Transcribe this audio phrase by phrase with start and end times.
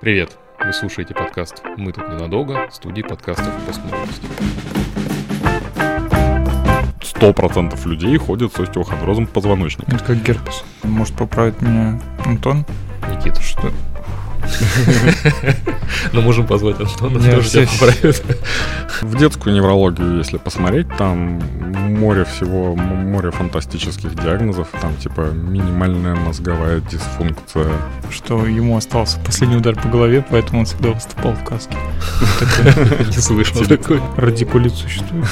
[0.00, 0.38] Привет!
[0.64, 4.22] Вы слушаете подкаст «Мы тут ненадолго» студии подкастов «Постмолодость».
[7.02, 9.94] Сто процентов людей ходят с остеохондрозом позвоночника.
[9.94, 10.64] Это как герпес.
[10.84, 12.64] Может поправить меня Антон?
[13.10, 13.70] Никита, Что?
[16.14, 18.24] ну можем позвать Антона, тоже тебя поправит.
[19.02, 21.40] В детскую неврологию, если посмотреть, там
[21.98, 24.68] море всего, море фантастических диагнозов.
[24.80, 27.72] Там типа минимальная мозговая дисфункция.
[28.10, 31.76] Что ему остался последний удар по голове, поэтому он всегда выступал в каске.
[33.06, 34.00] Не слышал такой.
[34.16, 35.26] Радикулит существует.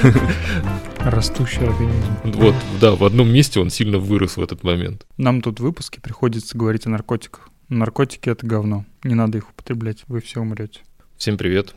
[0.98, 2.12] Растущий организм.
[2.24, 5.06] Вот, да, в одном месте он сильно вырос в этот момент.
[5.16, 7.48] Нам тут в выпуске приходится говорить о наркотиках.
[7.68, 8.84] Наркотики— это говно.
[9.04, 10.80] Не надо их употреблять, вы все умрете.
[11.16, 11.74] Всем привет.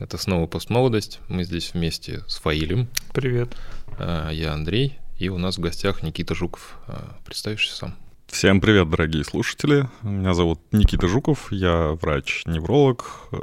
[0.00, 1.20] Это снова «Постмолодость».
[1.28, 2.88] Мы здесь вместе с Фаилем.
[3.12, 3.54] Привет.
[3.98, 4.98] А, Я Андрей.
[5.18, 6.78] И у нас в гостях Никита Жуков.
[6.86, 7.94] А, Представишься сам.
[8.26, 9.90] Всем привет, дорогие слушатели.
[10.00, 13.36] Меня зовут Никита Жуков, я врач-невролог, э,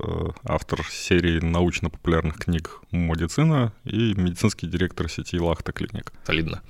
[0.46, 6.14] автор серии научно-популярных книг «Медицина» и медицинский директор сети «Лахта Клиник».
[6.26, 6.62] Солидно.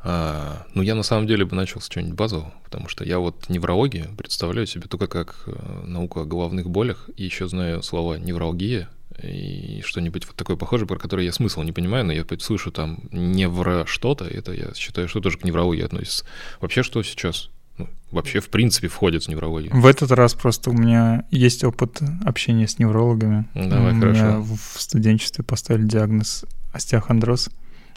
[0.00, 3.48] А, ну, я на самом деле бы начал с чего-нибудь базового, потому что я вот
[3.48, 8.90] неврологию представляю себе только как э, науку о головных болях, и еще знаю слова невралгия
[9.22, 12.98] и что-нибудь вот такое похожее, про которое я смысл не понимаю, но я слышу там
[13.12, 16.24] невро что-то, это я считаю, что тоже к неврологии относится.
[16.60, 17.50] Вообще, что сейчас?
[17.78, 19.72] Ну, вообще, в принципе, входит в неврологию.
[19.74, 23.46] В этот раз просто у меня есть опыт общения с неврологами.
[23.54, 24.20] Давай, у хорошо.
[24.20, 27.50] меня в студенчестве поставили диагноз остеохондроз.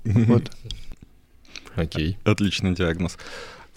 [0.04, 0.52] Вот.
[1.76, 2.18] Окей.
[2.23, 3.18] Отличный диагноз.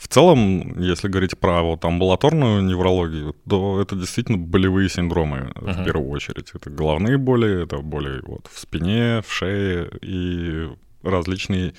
[0.01, 5.85] В целом, если говорить про вот амбулаторную неврологию, то это действительно болевые синдромы в Мгм.
[5.85, 6.51] первую очередь.
[6.55, 10.71] Это головные боли, это боли вот в спине, в шее и
[11.03, 11.75] различные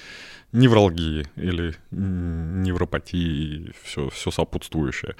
[0.51, 5.15] невралгии или невропатии и все, все сопутствующее.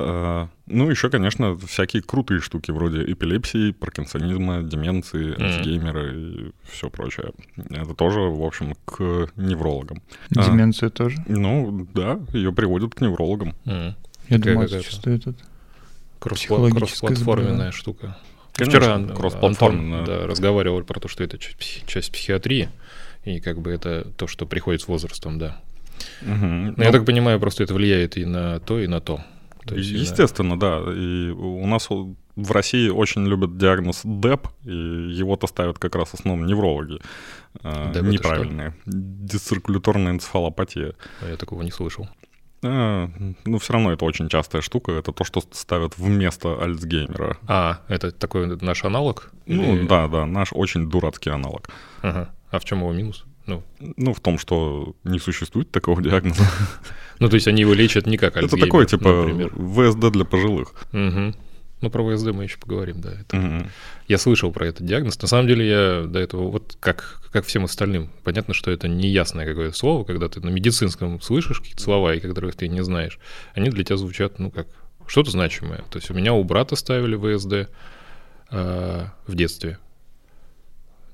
[0.00, 5.42] Э, Ну, еще, конечно, всякие крутые штуки вроде эпилепсии, паркинсонизма, деменции, Мгм.
[5.44, 7.32] Альцгеймера и все прочее.
[7.70, 10.00] Это тоже, в общем, к неврологам.
[10.36, 10.44] А.
[10.44, 11.16] Деменцию тоже.
[11.26, 13.54] Ну, да, ее приводят к неврологам.
[13.66, 13.94] М.
[14.28, 15.34] Я думаю, это существует это.
[16.20, 18.16] Кроссплатформенная штука.
[18.52, 20.00] Конечно, Вчера Ан- кроссплатформенная.
[20.00, 22.68] Антон, да, разговаривал про то, что это часть, психи- часть психиатрии,
[23.24, 25.60] и как бы это то, что приходит с возрастом, да.
[26.22, 26.74] Мгм.
[26.76, 29.20] Но я Ну, так понимаю, просто это влияет и на то, и на то.
[29.70, 30.80] То есть, Естественно, да.
[30.94, 34.70] И у нас в России очень любят диагноз ДЭП, и
[35.20, 37.00] его-то ставят как раз в основном неврологи.
[37.62, 38.74] э, ДЭП неправильные.
[38.86, 40.94] Дисциркуляторная энцефалопатия.
[41.20, 42.08] да, я такого не слышал.
[42.62, 43.08] А,
[43.46, 44.92] ну, все равно это очень частая штука.
[44.92, 47.38] Это то, что ставят вместо Альцгеймера.
[47.48, 49.30] А, это такой наш аналог?
[49.46, 51.68] Ну, Или- да, да, наш очень дурацкий аналог.
[52.02, 52.28] Ага.
[52.50, 53.24] А в чем его минус?
[53.46, 53.62] Ну,
[53.96, 56.42] Ну, в том, что не существует такого диагноза.
[57.20, 59.50] ну, то есть они его лечат не как Это такое, типа, например.
[59.50, 60.74] ВСД для пожилых.
[60.92, 61.34] Мгм.
[61.82, 63.12] Ну, про ВСД мы еще поговорим, да.
[63.12, 63.70] Это Мгм.
[64.08, 65.20] Я слышал про этот диагноз.
[65.22, 69.46] На самом деле я до этого, вот как, как всем остальным, понятно, что это неясное
[69.46, 73.18] какое-то слово, когда ты на медицинском слышишь какие-то слова, и которых ты не знаешь,
[73.54, 74.66] они для тебя звучат, ну, как
[75.06, 75.84] что-то значимое.
[75.90, 77.70] То есть у меня у брата ставили ВСД
[78.50, 79.78] э, в детстве.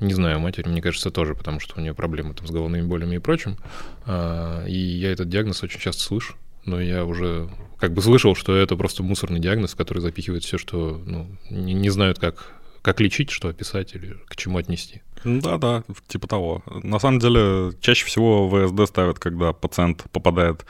[0.01, 3.17] Не знаю, матери, мне кажется, тоже, потому что у нее проблемы там с головными болями
[3.17, 3.57] и прочим.
[4.05, 6.34] А, и я этот диагноз очень часто слышу,
[6.65, 7.49] но я уже
[7.79, 11.73] как бы слышал, что это просто мусорный диагноз, в который запихивает все, что ну, не,
[11.75, 12.53] не знают, как,
[12.83, 15.03] как лечить, что описать или к чему отнести.
[15.25, 16.63] Да-да, типа того.
[16.83, 20.67] На самом деле, чаще всего ВСД ставят, когда пациент попадает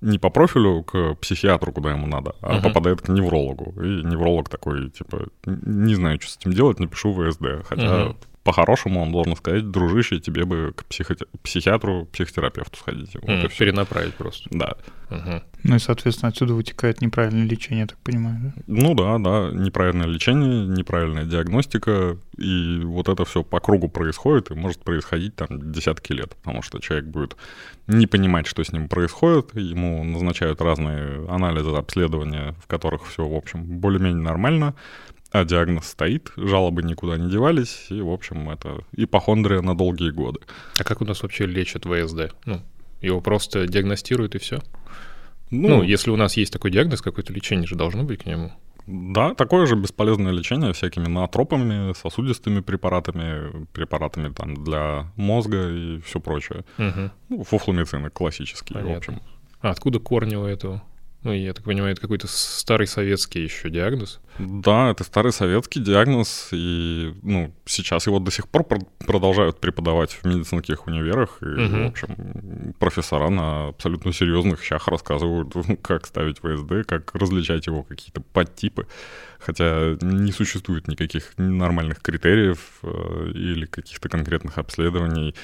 [0.00, 2.62] не по профилю к психиатру, куда ему надо, а Мгм.
[2.62, 3.74] попадает к неврологу.
[3.82, 7.62] И невролог такой, типа, «Н- не знаю, что с этим делать, напишу ВСД.
[7.68, 8.16] Хотя Мгм.
[8.50, 13.14] По-хорошему он должен сказать, дружище, тебе бы к психоте- психиатру, психотерапевту сходить.
[13.22, 13.58] Вот всё.
[13.58, 14.48] перенаправить просто.
[14.50, 14.74] Да.
[15.08, 15.42] Мгм.
[15.62, 18.62] Ну и, соответственно, отсюда вытекает неправильное лечение, я так понимаю, да?
[18.66, 24.54] Ну да, да, неправильное лечение, неправильная диагностика, и вот это все по кругу происходит, и
[24.54, 27.36] может происходить там десятки лет, потому что человек будет
[27.86, 33.34] не понимать, что с ним происходит, ему назначают разные анализы, обследования, в которых все, в
[33.34, 34.74] общем, более-менее нормально,
[35.32, 40.40] а диагноз стоит, жалобы никуда не девались, и, в общем, это ипохондрия на долгие годы.
[40.78, 42.34] А как у нас вообще лечат ВСД?
[42.44, 42.60] Ну,
[43.00, 44.60] его просто диагностируют и все.
[45.50, 48.52] Ну, Ну, если у нас есть такой диагноз, какое-то лечение же должно быть к нему.
[48.86, 56.18] Да, такое же бесполезное лечение всякими ноотропами, сосудистыми препаратами, препаратами там для мозга и все
[56.18, 56.64] прочее.
[56.78, 57.12] Мгм.
[57.28, 58.96] Ну, фуфломицины классические, в Понятно.
[58.96, 59.22] общем.
[59.60, 60.82] А откуда корни у этого?
[61.22, 64.20] Ну, я так понимаю, это какой-то старый советский еще диагноз.
[64.38, 70.24] Да, это старый советский диагноз, и ну, сейчас его до сих пор продолжают преподавать в
[70.24, 71.76] медицинских универах, и, угу.
[71.76, 75.52] в общем, профессора на абсолютно серьезных щах рассказывают,
[75.82, 78.86] как ставить ВСД, как различать его какие-то подтипы,
[79.38, 85.34] хотя не существует никаких нормальных критериев э, или каких-то конкретных обследований,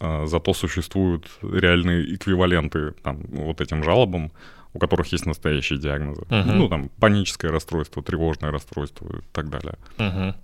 [0.00, 4.30] э, зато существуют реальные эквиваленты там, вот этим жалобам,
[4.74, 6.22] у которых есть настоящие диагнозы.
[6.22, 6.52] Uh-huh.
[6.52, 9.78] Ну, там, паническое расстройство, тревожное расстройство и так далее.
[9.96, 10.34] Uh-huh.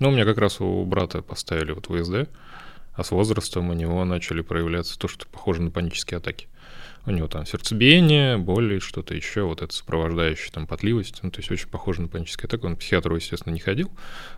[0.00, 2.28] Ну, у меня как раз у брата поставили вот ВСД,
[2.94, 6.48] а с возрастом у него начали проявляться то, что похоже на панические атаки.
[7.06, 11.50] У него там сердцебиение, боли, что-то еще, вот это сопровождающая там потливость, ну, то есть
[11.50, 12.64] очень похоже на панические атаки.
[12.64, 13.90] Он к психиатру, естественно, не ходил,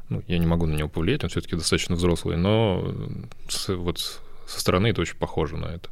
[0.08, 2.92] ну, я не могу на него повлиять, он все-таки достаточно взрослый, но
[3.68, 5.88] вот со стороны это очень похоже на это.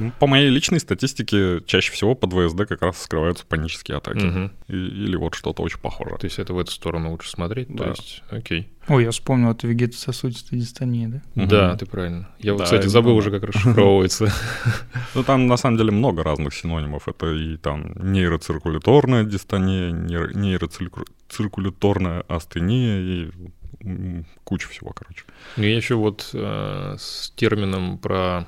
[0.00, 4.24] Ну, по моей личной статистике, чаще всего под ВСД как раз скрываются панические атаки.
[4.24, 4.50] Угу.
[4.68, 6.16] И, или вот что-то очень похоже.
[6.18, 7.68] То есть это в эту сторону лучше смотреть?
[7.68, 7.84] Да.
[7.84, 8.70] То есть, окей.
[8.88, 11.20] Ой, я вспомнил, это вегетососудистая дистония, да?
[11.42, 11.50] Угу.
[11.50, 12.30] Да, ты правильно.
[12.38, 14.32] Я, да, кстати, забыл уже, как расшифровывается.
[15.14, 17.08] Ну, там на самом деле много разных синонимов.
[17.08, 23.32] Это и там нейроциркуляторная дистония, нейроциркуляторная астения и
[24.44, 25.24] куча всего, короче.
[25.56, 28.46] Ну, я еще вот э, с термином про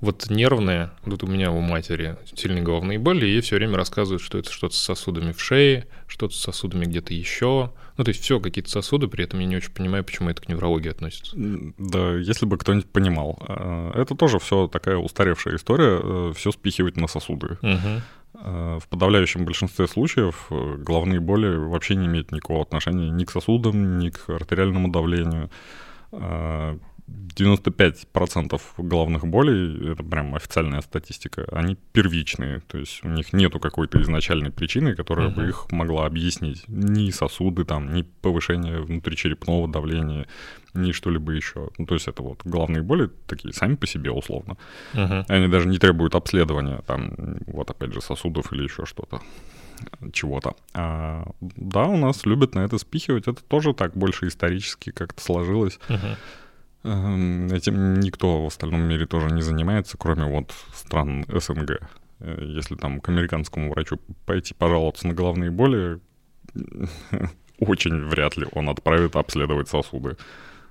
[0.00, 4.22] вот нервные, вот у меня у матери сильные головные боли, и ей все время рассказывают,
[4.22, 7.72] что это что-то с сосудами в шее, что-то с сосудами где-то еще.
[7.96, 10.48] Ну, то есть все какие-то сосуды, при этом я не очень понимаю, почему это к
[10.48, 11.32] неврологии относится.
[11.36, 13.42] Да, если бы кто-нибудь понимал.
[13.48, 17.58] Э, это тоже все такая устаревшая история, э, все спихивать на сосуды.
[17.60, 18.02] Угу.
[18.34, 24.10] В подавляющем большинстве случаев головные боли вообще не имеют никакого отношения ни к сосудам, ни
[24.10, 25.50] к артериальному давлению
[27.38, 34.02] 95% головных болей, это прям официальная статистика, они первичные, то есть у них нету какой-то
[34.02, 35.34] изначальной причины, которая uh-huh.
[35.34, 36.64] бы их могла объяснить.
[36.68, 40.26] Ни сосуды там, ни повышение внутричерепного давления,
[40.74, 41.70] ни что-либо еще.
[41.78, 44.56] Ну, то есть это вот головные боли такие сами по себе условно.
[44.94, 45.24] Uh-huh.
[45.28, 47.14] Они даже не требуют обследования, там,
[47.46, 49.20] вот опять же, сосудов или еще что-то
[50.12, 50.56] чего-то.
[50.74, 53.28] А, да, у нас любят на это спихивать.
[53.28, 55.78] Это тоже так больше исторически как-то сложилось.
[55.88, 56.16] Uh-huh.
[56.84, 61.80] Эм, этим никто в остальном мире тоже не занимается, кроме вот стран СНГ.
[62.20, 66.00] Э, если там к американскому врачу пойти пожаловаться на головные боли,
[67.58, 70.16] очень вряд ли он отправит обследовать сосуды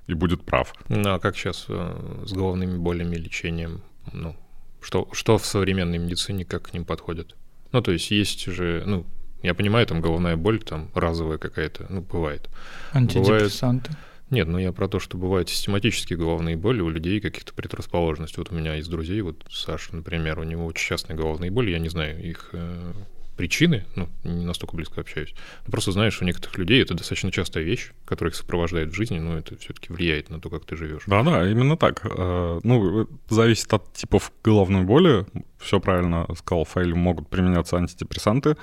[0.08, 0.74] и будет прав.
[0.88, 3.82] Ну а как сейчас э, с головными болями, лечением?
[4.14, 4.36] Ну,
[4.82, 7.36] что, что в современной медицине, как к ним подходят?
[7.74, 9.06] Ну, то есть есть же, ну,
[9.44, 12.50] я понимаю, там головная боль, там разовая какая-то, ну, бывает.
[12.94, 13.90] Антидепрессанты.
[13.90, 18.38] Бывает, нет, ну я про то, что бывают систематические головные боли у людей каких-то предрасположенностей.
[18.40, 21.80] Вот у меня из друзей, вот Саша, например, у него очень частные головные боли, я
[21.80, 22.94] не знаю их э,
[23.38, 25.34] причины, ну, не настолько близко общаюсь.
[25.66, 29.20] Но просто знаешь, у некоторых людей это достаточно частая вещь, которая их сопровождает в жизни,
[29.20, 31.04] но это все-таки влияет на то, как ты живешь.
[31.08, 32.02] Да-да, именно так.
[32.04, 35.26] Э, ну, зависит от типов головной боли.
[35.60, 38.58] Все правильно сказал Файл, могут применяться антидепрессанты,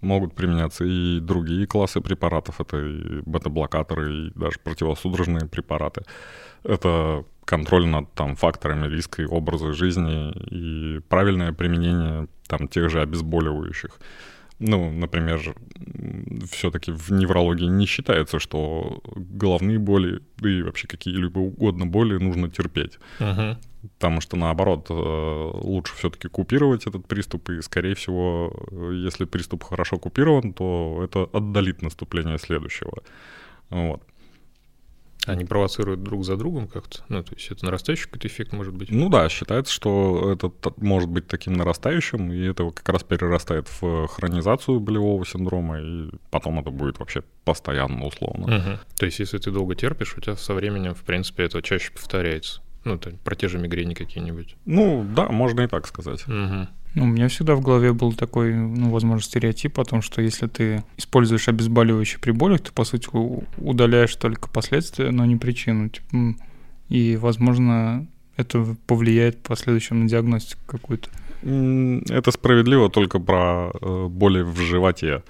[0.00, 6.02] могут применяться и другие классы препаратов, это и бета-блокаторы, и даже противосудорожные препараты.
[6.62, 13.00] Это контроль над там, факторами риска и образа жизни, и правильное применение там, тех же
[13.00, 13.98] обезболивающих.
[14.58, 15.54] Ну, например,
[16.50, 22.48] все-таки в неврологии не считается, что головные боли, да и вообще какие-либо угодно боли нужно
[22.48, 22.98] терпеть.
[23.20, 23.58] Uh-huh.
[23.98, 28.52] Потому что, наоборот, э, лучше все-таки купировать этот приступ, и, скорее всего,
[28.92, 32.92] если приступ хорошо купирован, то это отдалит наступление следующего.
[33.70, 34.02] Вот.
[35.26, 37.00] Они провоцируют друг за другом как-то?
[37.08, 38.90] Ну, то есть это нарастающий какой-то эффект может быть?
[38.90, 44.06] Ну да, считается, что это может быть таким нарастающим, и это как раз перерастает в
[44.06, 48.56] хронизацию болевого синдрома, и потом это будет вообще постоянно условно.
[48.56, 48.78] Угу.
[48.98, 52.62] То есть если ты долго терпишь, у тебя со временем, в принципе, это чаще повторяется?
[52.86, 54.56] Ну, то, про те же мигрени какие-нибудь.
[54.64, 56.22] Ну, да, можно и так сказать.
[56.28, 56.68] Угу.
[56.94, 60.46] Ну, у меня всегда в голове был такой, ну, возможно, стереотип о том, что если
[60.46, 63.08] ты используешь обезболивающие при болях, ты, по сути,
[63.58, 65.88] удаляешь только последствия, но не причину.
[65.88, 66.36] Типа,
[66.88, 71.10] и, возможно, это повлияет в последующем на диагностику какую-то.
[71.42, 75.24] Это справедливо только про э, боли в животе.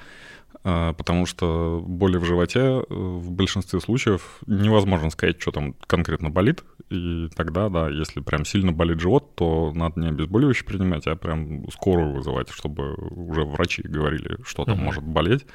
[0.68, 6.28] А, потому что боли в животе э, в большинстве случаев невозможно сказать, что там конкретно
[6.28, 11.14] болит, и тогда, да, если прям сильно болит живот, то надо не обезболивающее принимать, а
[11.14, 14.82] прям скорую вызывать, чтобы уже врачи говорили, что там uh-huh.
[14.82, 15.46] может болеть,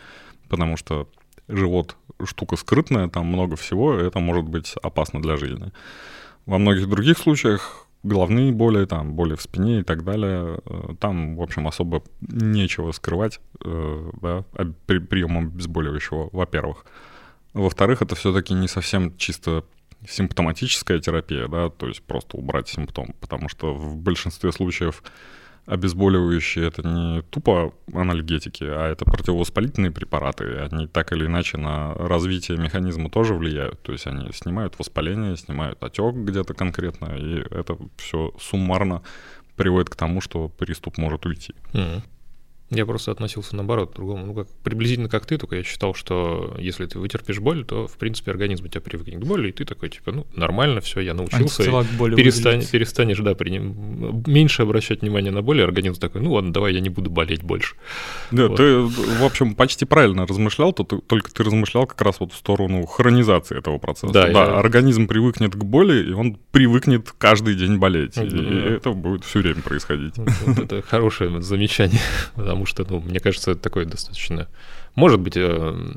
[0.48, 1.10] потому что
[1.50, 5.74] живот штука скрытная, там много всего, и это может быть опасно для жизни.
[6.46, 11.36] Во многих других случаях головные боли, там, боли в спине и так далее, э, там,
[11.36, 14.44] в общем, особо нечего скрывать, э, да,
[14.86, 16.86] при приемом обезболивающего, во-первых.
[17.54, 19.64] Во-вторых, это все-таки не совсем чисто
[20.08, 25.04] симптоматическая терапия, да, то есть просто убрать симптом, потому что в большинстве случаев
[25.66, 30.68] обезболивающие это не тупо анальгетики, а это противовоспалительные препараты.
[30.72, 33.82] Они так или иначе на развитие механизма тоже влияют.
[33.82, 39.02] То есть они снимают воспаление, снимают отек где-то конкретно, и это все суммарно
[39.56, 41.54] приводит к тому, что приступ может уйти.
[41.74, 42.02] Mm-hmm.
[42.72, 44.26] Я просто относился наоборот, к другому.
[44.26, 47.98] Ну, как, приблизительно как ты, только я считал, что если ты вытерпишь боль, то, в
[47.98, 51.14] принципе, организм у тебя привыкнет к боли, и ты такой, типа, ну, нормально, все, я
[51.14, 51.64] научился.
[51.64, 54.24] Перестань, перестанешь, да, приним...
[54.26, 57.44] меньше обращать внимание на боль, и организм такой, ну ладно, давай я не буду болеть
[57.44, 57.76] больше.
[58.32, 58.58] Да, вот.
[58.58, 62.86] ты, в общем, почти правильно размышлял, то только ты размышлял как раз вот в сторону
[62.86, 64.14] хронизации этого процесса.
[64.14, 64.60] Да, да я...
[64.60, 68.18] организм привыкнет к боли, и он привыкнет каждый день болеть.
[68.18, 70.16] И, и это будет все время происходить.
[70.18, 72.00] Вот это хорошее замечание,
[72.36, 74.48] потому потому что, ну, мне кажется, это такое достаточно...
[74.96, 75.94] Может быть, э,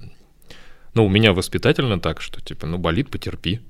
[0.95, 3.61] ну, у меня воспитательно так, что, типа, ну, болит, потерпи.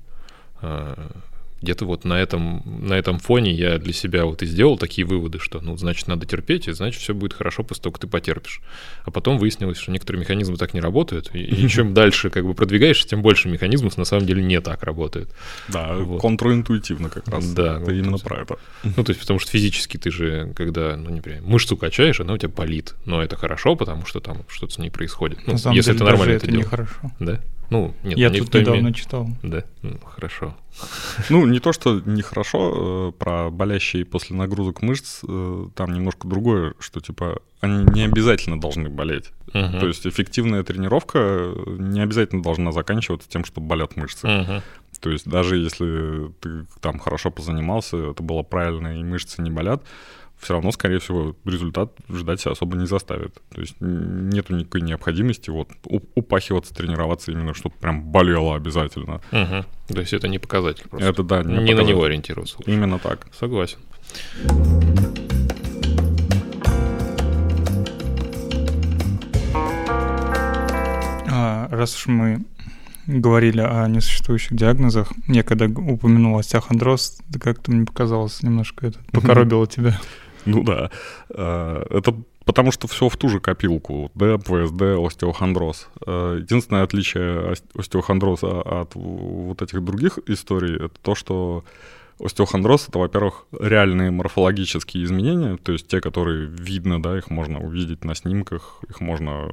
[1.65, 5.39] Где-то вот на этом, на этом фоне я для себя вот и сделал такие выводы,
[5.39, 8.61] что, ну, значит, надо терпеть, и значит, все будет хорошо после того, как ты потерпишь.
[9.03, 12.53] А потом выяснилось, что некоторые механизмы так не работают, и, и чем дальше как бы
[12.53, 15.33] продвигаешься, тем больше механизмов на самом деле не так работает.
[15.67, 16.21] Да, вот.
[16.21, 17.51] контринтуитивно как раз.
[17.51, 17.77] Да.
[17.77, 18.57] Это вот, именно про это.
[18.83, 22.37] Ну, то есть, потому что физически ты же, когда, ну, например, мышцу качаешь, она у
[22.37, 25.39] тебя болит, но это хорошо, потому что там что-то с ней происходит.
[25.47, 26.61] Ну, если деле, это нормально это, это дело.
[26.61, 27.11] нехорошо.
[27.19, 27.41] Да?
[27.69, 28.93] Ну, нет, я тут недавно име...
[28.93, 29.27] читал.
[29.43, 30.55] Да, ну, хорошо.
[31.29, 36.73] Ну, не то, что нехорошо, э, про болящие после нагрузок мышц, э, там немножко другое,
[36.79, 39.31] что, типа, они не обязательно должны болеть.
[39.47, 39.79] Uh-huh.
[39.79, 44.27] То есть эффективная тренировка не обязательно должна заканчиваться тем, что болят мышцы.
[44.27, 44.61] Uh-huh.
[44.99, 49.83] То есть даже если ты там хорошо позанимался, это было правильно, и мышцы не болят,
[50.39, 53.41] все равно, скорее всего, результат ждать особо не заставит.
[53.53, 59.21] То есть нету никакой необходимости вот упахиваться, тренироваться именно, чтобы прям болело обязательно.
[59.31, 59.93] Угу.
[59.93, 61.07] То есть это не показатель просто.
[61.07, 62.57] Это да, не, не на него ориентироваться.
[62.57, 62.71] Лучше.
[62.71, 63.27] Именно так.
[63.37, 63.79] Согласен.
[71.27, 72.45] А, раз уж мы
[73.07, 79.99] говорили о несуществующих диагнозах, я когда упомянул остеохондроз, как-то мне показалось немножко это покоробило тебя.
[80.55, 80.91] Ну да.
[81.29, 84.11] А, это потому что все в ту же копилку.
[84.15, 85.89] Д, ПСД, остеохондроз.
[86.05, 91.63] А, единственное отличие остеохондроза от вот этих других историй, это то, что
[92.19, 98.05] остеохондроз— это, во-первых, реальные морфологические изменения, то есть те, которые видно, да, их можно увидеть
[98.05, 99.51] на снимках, их можно,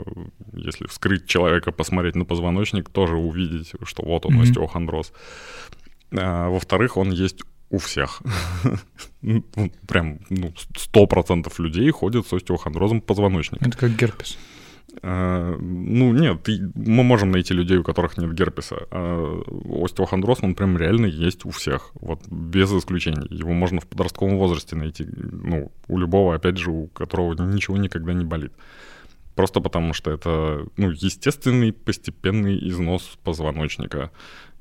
[0.52, 4.42] если вскрыть человека, посмотреть на позвоночник, тоже увидеть, что вот он, mm-hmm.
[4.42, 5.12] остеохондроз.
[6.12, 8.22] А, во-вторых, он есть у всех.
[9.22, 9.44] Ну,
[9.86, 10.52] прям ну,
[10.94, 13.64] 100% людей ходят с остеохондрозом позвоночника.
[13.64, 14.36] Это как герпес.
[15.02, 18.76] А, ну, нет, мы можем найти людей, у которых нет герпеса.
[18.90, 19.42] А
[19.84, 23.26] остеохондроз, он прям реально есть у всех, вот без исключений.
[23.30, 28.12] Его можно в подростковом возрасте найти, ну, у любого, опять же, у которого ничего никогда
[28.12, 28.52] не болит.
[29.34, 34.10] Просто потому что это, ну, естественный постепенный износ позвоночника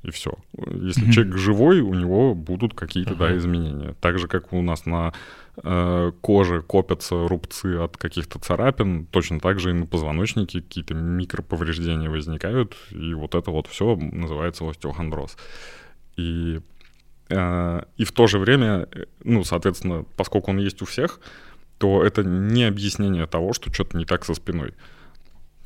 [0.03, 0.34] и все.
[0.58, 1.12] Если mm-hmm.
[1.12, 3.17] человек живой, у него будут какие-то, uh-huh.
[3.17, 3.96] да, изменения.
[4.01, 5.13] Так же, как у нас на
[5.63, 12.10] э, коже копятся рубцы от каких-то царапин, точно так же и на позвоночнике какие-то микроповреждения
[12.10, 15.38] возникают, и вот это вот все называется остеохондроз.
[16.17, 16.62] И,
[17.29, 21.20] э, и в то же время, э, ну, соответственно, поскольку он есть у всех,
[21.77, 24.74] то это не объяснение того, что что-то не так со спиной.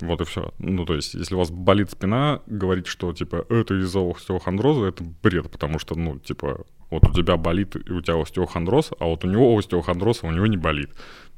[0.02, 0.54] Вот и все.
[0.60, 5.04] Ну, то есть, если у вас болит спина, говорить, что, типа, это из-за остеохондроза, это
[5.24, 9.24] бред, потому что, ну, типа, вот у тебя болит, и у тебя остеохондроз, а вот
[9.24, 10.90] у него остеохондроз, а у него не болит.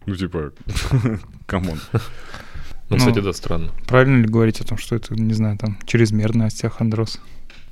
[0.05, 0.53] Ну, типа,
[1.46, 1.79] come on.
[2.89, 3.71] Ну, кстати, да, странно.
[3.85, 7.19] Правильно ли говорить о том, что это, не знаю, там, чрезмерный остеохондроз?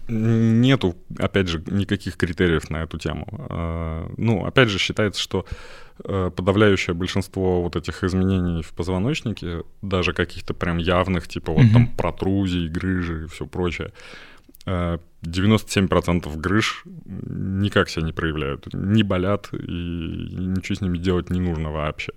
[0.07, 3.25] Нету, опять же, никаких критериев на эту тему.
[3.49, 5.45] А, ну, опять же, считается, что
[6.03, 11.73] подавляющее большинство вот этих изменений в позвоночнике, даже каких-то прям явных, типа вот mm-hmm.
[11.73, 13.93] там протрузий, грыжи и все прочее,
[14.65, 21.39] 97% э, грыж никак себя не проявляют, не болят, и ничего с ними делать не
[21.39, 22.11] нужно вообще.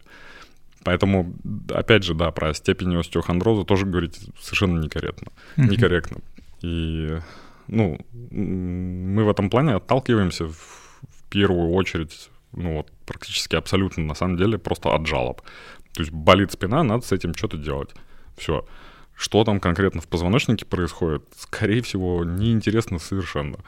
[0.84, 1.34] Поэтому,
[1.68, 5.32] опять же, да, про степень остеохондроза тоже говорить совершенно некорректно.
[5.56, 5.68] Mm-hmm.
[5.68, 6.18] Некорректно.
[6.62, 7.18] И
[7.66, 7.98] ну,
[8.30, 14.36] мы в этом плане отталкиваемся в, в первую очередь, ну вот практически абсолютно на самом
[14.36, 15.42] деле просто от жалоб.
[15.92, 17.90] То есть болит спина, надо с этим что-то делать.
[18.36, 18.66] Все.
[19.16, 23.58] Что там конкретно в позвоночнике происходит, скорее всего, неинтересно совершенно.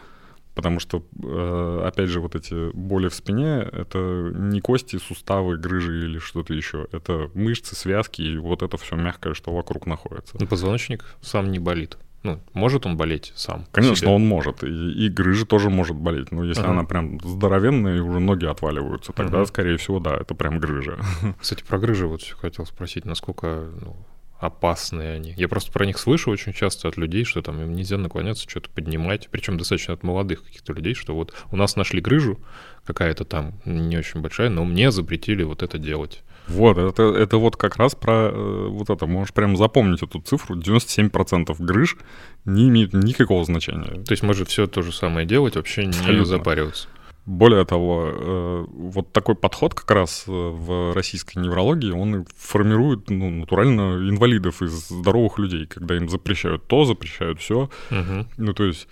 [0.55, 6.05] Потому что, э, опять же, вот эти боли в спине— это не кости, суставы, грыжи
[6.05, 6.87] или что-то еще.
[6.93, 10.37] Это мышцы, связки, и вот это все мягкое, что вокруг находится.
[10.39, 11.97] Ну, позвоночник сам не болит.
[12.23, 13.67] Ну, может он болеть сам?
[13.73, 14.63] Конечно, он может.
[14.63, 14.67] И,
[15.07, 16.31] и грыжа тоже может болеть.
[16.33, 16.73] Но если Ага.
[16.73, 19.47] она прям здоровенная и уже ноги отваливаются, тогда, Ага.
[19.47, 20.99] скорее всего, да, это прям грыжа.
[21.41, 23.97] Кстати, про грыжи вот хотел спросить, насколько ну,
[24.39, 25.33] опасные они.
[25.37, 28.71] Я просто про них слышу очень часто от людей, что там им нельзя наклоняться, что-то
[28.71, 29.29] поднимать.
[29.31, 32.39] Причем достаточно от молодых каких-то людей, что вот у нас нашли грыжу,
[32.85, 36.23] какая-то там не очень большая, но мне запретили вот это делать.
[36.49, 39.07] Вот, это, это вот как раз про э, вот это.
[39.07, 40.57] Можешь прям запомнить эту цифру.
[40.57, 41.97] 97% грыж
[42.45, 44.03] не имеют никакого значения.
[44.03, 46.25] То есть может все то же самое делать, вообще не Абсолютно.
[46.25, 46.89] запариваться.
[47.27, 53.31] Более того, э, вот такой подход как раз э, в российской неврологии, он формирует ну,
[53.31, 57.71] натурально инвалидов из здоровых людей, когда им запрещают то, запрещают все.
[57.91, 58.27] Мгм.
[58.39, 58.89] Ну, то есть,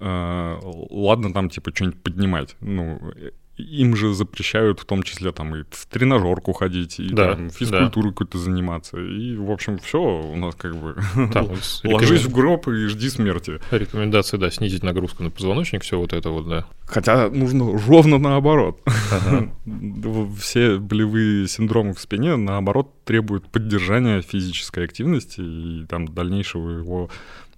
[0.00, 2.56] ладно там, типа, что-нибудь поднимать.
[2.60, 3.12] Ну,
[3.60, 8.12] им же запрещают в том числе там и в тренажерку ходить, и Да, там, физкультурой
[8.12, 8.98] какой-то заниматься.
[8.98, 10.96] И, в общем, все у нас как бы...
[11.32, 11.46] Там
[11.84, 13.60] Ложись рекомен- в гроб и жди смерти.
[13.70, 16.66] Рекомендация, да, снизить нагрузку на позвоночник, все вот это вот, да.
[16.86, 18.80] Хотя нужно ровно наоборот.
[19.12, 19.50] Ага.
[20.40, 27.10] Все болевые синдромы в спине, наоборот, требуют поддержания физической активности и там дальнейшего его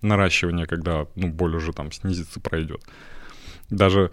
[0.02, 2.82] наращивания, когда ну, боль уже там снизится, пройдет.
[3.70, 4.10] Даже,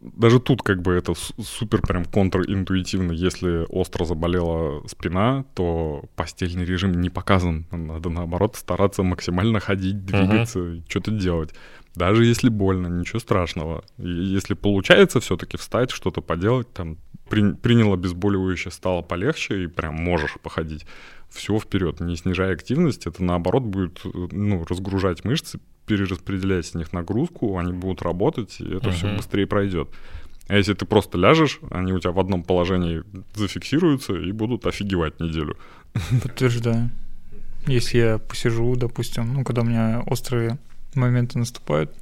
[0.00, 3.12] даже тут как бы это су- супер прям контринтуитивно.
[3.12, 7.66] Если остро заболела спина, то постельный режим не показан.
[7.70, 11.54] Надо наоборот стараться максимально ходить, двигаться, что-то делать.
[11.96, 13.82] Даже если больно, ничего страшного.
[13.98, 19.94] И если получается все-таки встать, что-то поделать, там при- принял обезболивающее, стало полегче, и прям
[19.94, 20.86] можешь походить,
[21.30, 26.92] все вперед, не снижая активность, это наоборот будет э, ну, разгружать мышцы, перераспределять с них
[26.92, 29.16] нагрузку, они будут работать, и это все Мгм.
[29.16, 29.88] быстрее пройдет.
[30.48, 33.02] А если ты просто ляжешь, они у тебя в одном положении
[33.34, 35.56] зафиксируются и будут офигевать неделю.
[36.22, 36.90] Подтверждаю.
[37.66, 40.58] Если я посижу, допустим, ну, когда у меня острые
[40.94, 41.92] моменты наступают,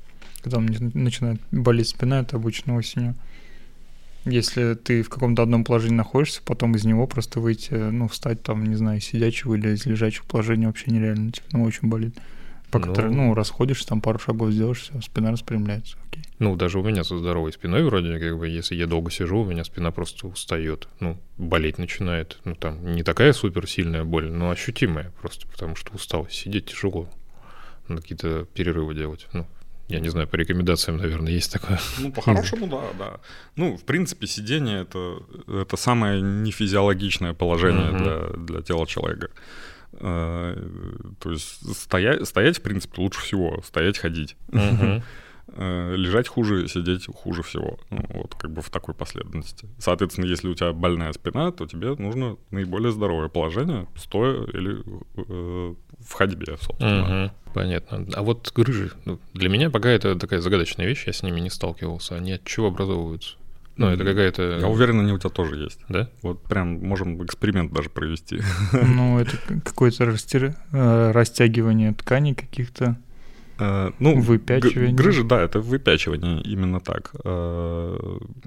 [0.42, 3.14] когда у меня начинает болеть спина, это обычно осенью.
[4.30, 8.64] Если ты в каком-то одном положении находишься, потом из него просто выйти, ну, встать там,
[8.64, 12.16] не знаю, из сидячего или из лежачего положения вообще нереально, типа, ну, очень болит.
[12.70, 13.14] Пока ты, Ну.
[13.14, 16.22] ну, расходишься, там пару шагов сделаешь, все, спина распрямляется, окей.
[16.38, 19.44] Ну, даже у меня со здоровой спиной вроде, как бы, если я долго сижу, у
[19.46, 20.86] меня спина просто устает.
[21.00, 22.38] Ну, болеть начинает.
[22.44, 26.28] Ну, там не такая супер сильная боль, но ощутимая просто, потому что устал.
[26.28, 27.08] Сидеть тяжело.
[27.88, 29.26] Надо какие-то перерывы делать.
[29.32, 29.46] Ну,
[29.88, 31.78] я не знаю, по рекомендациям, наверное, есть такое.
[31.98, 33.20] Ну, по-хорошему, да, да.
[33.56, 35.18] Ну, в принципе, сидение это,
[35.62, 38.02] это самое нефизиологичное положение Мгм.
[38.02, 39.30] для, для тела человека.
[40.00, 40.56] Э,
[41.18, 43.62] То есть стоять, стоять, в принципе, лучше всего.
[43.64, 44.36] Стоять, ходить.
[44.52, 45.02] Мгм.
[45.54, 47.78] Э, Лежать хуже, сидеть хуже всего.
[47.90, 49.68] Ну, вот как бы в такой последовательности.
[49.78, 54.82] Соответственно, если у тебя больная спина, то тебе нужно наиболее здоровое положение, стоя или
[55.16, 57.04] э, в ходьбе, собственно.
[57.04, 57.52] Мгм.
[57.54, 58.06] Понятно.
[58.14, 61.50] А вот грыжи, ну, для меня пока это такая загадочная вещь, я с ними не
[61.50, 62.16] сталкивался.
[62.16, 63.36] Они от чего образовываются?
[63.78, 64.58] Ну, это какая-то...
[64.60, 65.78] Я уверен, они у тебя тоже есть.
[65.88, 66.10] Да?
[66.22, 68.40] Вот прям можем эксперимент даже провести.
[68.72, 72.96] Ну, это какое-то э, растягивание тканей каких-то.
[73.58, 74.92] Э, Ну, Выпячивание.
[74.94, 77.10] Грыжи, да, это выпячивание, именно так.
[77.24, 77.98] Э,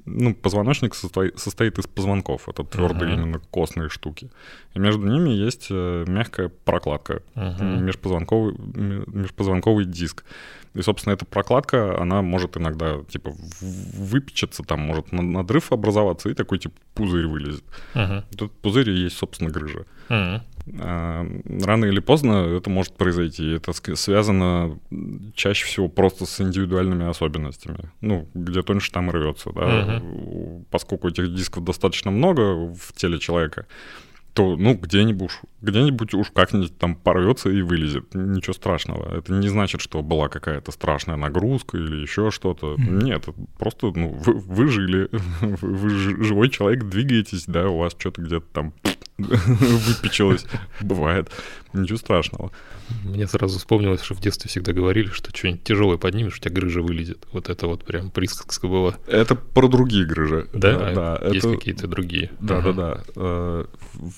[0.06, 3.22] Ну, позвоночник состо- состоит из позвонков, это твердые Мгм.
[3.24, 4.30] именно костные штуки.
[4.74, 7.86] И между ними есть э, мягкая прокладка, Мгм.
[7.86, 8.56] межпозвонковый,
[9.08, 10.24] межпозвонковый диск.
[10.74, 16.34] И, собственно, эта прокладка, она может иногда, типа, выпечаться, там может на- надрыв образоваться, и
[16.34, 17.64] такой, типа, пузырь вылезет.
[17.94, 18.24] Мгм.
[18.38, 19.86] Тут пузырь и есть, собственно, грыжа.
[20.10, 20.42] Мгм.
[20.80, 21.26] А,
[21.64, 23.52] Рано или поздно это может произойти.
[23.52, 24.78] Это связано
[25.36, 27.92] чаще всего просто с индивидуальными особенностями.
[28.02, 29.52] Ну, где тоньше, там рвется.
[29.54, 30.02] Да?
[30.04, 33.66] У- Поскольку этих дисков достаточно много в теле человека,
[34.34, 38.16] то, ну, где-нибудь, где-нибудь уж как-нибудь там порвется и вылезет.
[38.16, 39.18] Ничего страшного.
[39.18, 42.76] Это не значит, что была какая-то страшная нагрузка или еще что-то.
[42.78, 45.10] Нет, это просто, ну, вы, вы жили,
[45.42, 48.74] вы, вы жи- живой человек, двигаетесь, да, у вас что-то где-то там
[49.28, 50.46] выпечилось.
[50.82, 51.30] Бывает.
[51.74, 52.52] Ничего страшного.
[53.06, 56.82] Мне сразу вспомнилось, что в детстве всегда говорили, что что-нибудь тяжелое поднимешь, у тебя грыжа
[56.82, 57.26] вылезет.
[57.32, 58.96] Вот это вот прям присказка была.
[59.08, 60.48] Это про другие грыжи.
[60.54, 60.92] Да?
[60.94, 61.16] да.
[61.16, 62.30] А Есть это- какие-то другие.
[62.42, 62.74] Да, Ага.
[62.74, 63.66] да, да.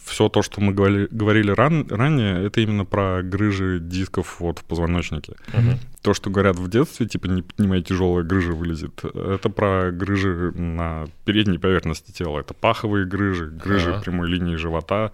[0.06, 4.64] Все то, что мы говорили, говорили ран- ранее, это именно про грыжи дисков вот в
[4.64, 5.34] позвоночнике.
[5.54, 5.80] Мгм.
[6.04, 11.06] То, что говорят в детстве, типа не поднимай тяжелая грыжа вылезет, это про грыжи на
[11.26, 12.42] передней поверхности тела.
[12.42, 14.02] Это паховые грыжи, грыжи Ага.
[14.02, 15.14] прямой линии живота.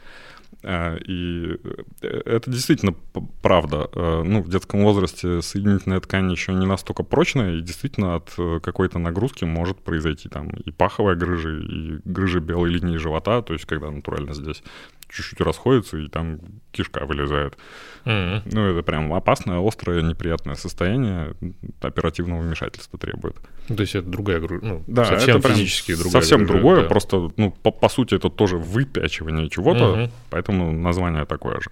[0.62, 1.58] А, и
[2.02, 2.94] э, это действительно
[3.42, 3.90] правда.
[3.94, 8.60] Э, ну, в детском возрасте соединительная ткань еще не настолько прочная, и действительно от э,
[8.62, 13.66] какой-то нагрузки может произойти там и паховая грыжа, и грыжа белой линии живота, то есть
[13.66, 14.62] когда натурально здесь
[15.10, 16.40] чуть-чуть расходится, и там
[16.72, 17.58] кишка вылезает.
[18.06, 18.42] Mm-hmm.
[18.52, 21.34] Ну, это прям опасное, острое, неприятное состояние,
[21.82, 23.36] оперативного вмешательства требует.
[23.68, 26.82] Ну, то есть это другая грыжа, ну, да, совсем это физически другая Совсем грыжа, другое,
[26.84, 26.88] да.
[26.88, 30.12] просто, ну, по, по сути, это тоже выпячивание чего-то, Мгм.
[30.30, 31.70] поэтому название такое же.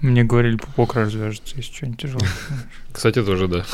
[0.00, 2.28] Мне говорили, пупок развяжется, если что-нибудь тяжелое.
[2.92, 3.64] Кстати, тоже, да.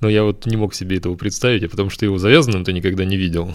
[0.00, 3.04] Но я вот не мог себе этого представить, а потому что его завязанным ты никогда
[3.04, 3.54] не видел.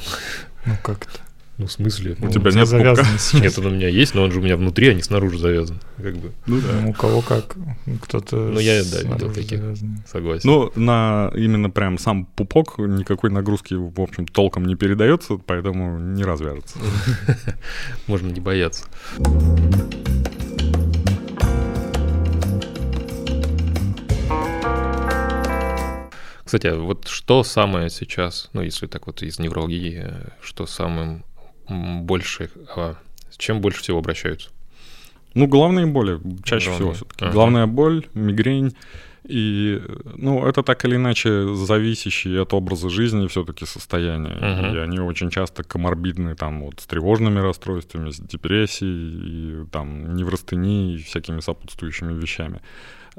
[0.65, 1.19] Ну как это?
[1.61, 2.15] Ну, в смысле?
[2.19, 3.05] У Ну, тебя нет завязан.
[3.39, 5.79] Нет, он у меня есть, но он же у меня внутри, а не снаружи завязан.
[5.97, 7.55] Как бы, Ну Ну, у кого как.
[8.01, 8.35] Кто-то...
[8.35, 9.59] Ну, я, да, видел таких.
[9.59, 9.97] завязанный.
[10.11, 10.49] согласен.
[10.49, 16.23] Ну, на именно прям сам пупок никакой нагрузки, в общем, толком не передается, поэтому не
[16.23, 16.79] развяжется.
[18.07, 18.85] Можно не бояться.
[26.43, 30.05] Кстати, а вот что самое сейчас, ну, если так вот из неврологии,
[30.41, 31.23] что самым
[32.03, 32.95] больше, а,
[33.29, 34.49] с чем больше всего обращаются?
[35.33, 36.75] Ну, головные боли чаще Головные.
[36.75, 37.25] всего все-таки.
[37.25, 37.33] Ага.
[37.33, 38.75] Головная боль, мигрень.
[39.23, 39.81] И,
[40.17, 44.35] ну, это так или иначе зависящие от образа жизни все-таки состояния.
[44.35, 44.75] Мгм.
[44.75, 50.95] И они очень часто коморбидны там вот с тревожными расстройствами, с депрессией, и, там неврастенией
[50.95, 52.61] и всякими сопутствующими вещами.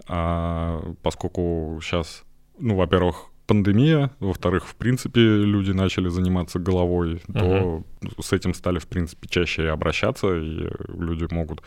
[0.09, 2.25] А поскольку сейчас,
[2.59, 7.83] ну, во-первых, пандемия, во-вторых, в принципе, люди начали заниматься головой, то
[8.21, 11.62] с этим стали, в принципе, чаще обращаться, и люди могут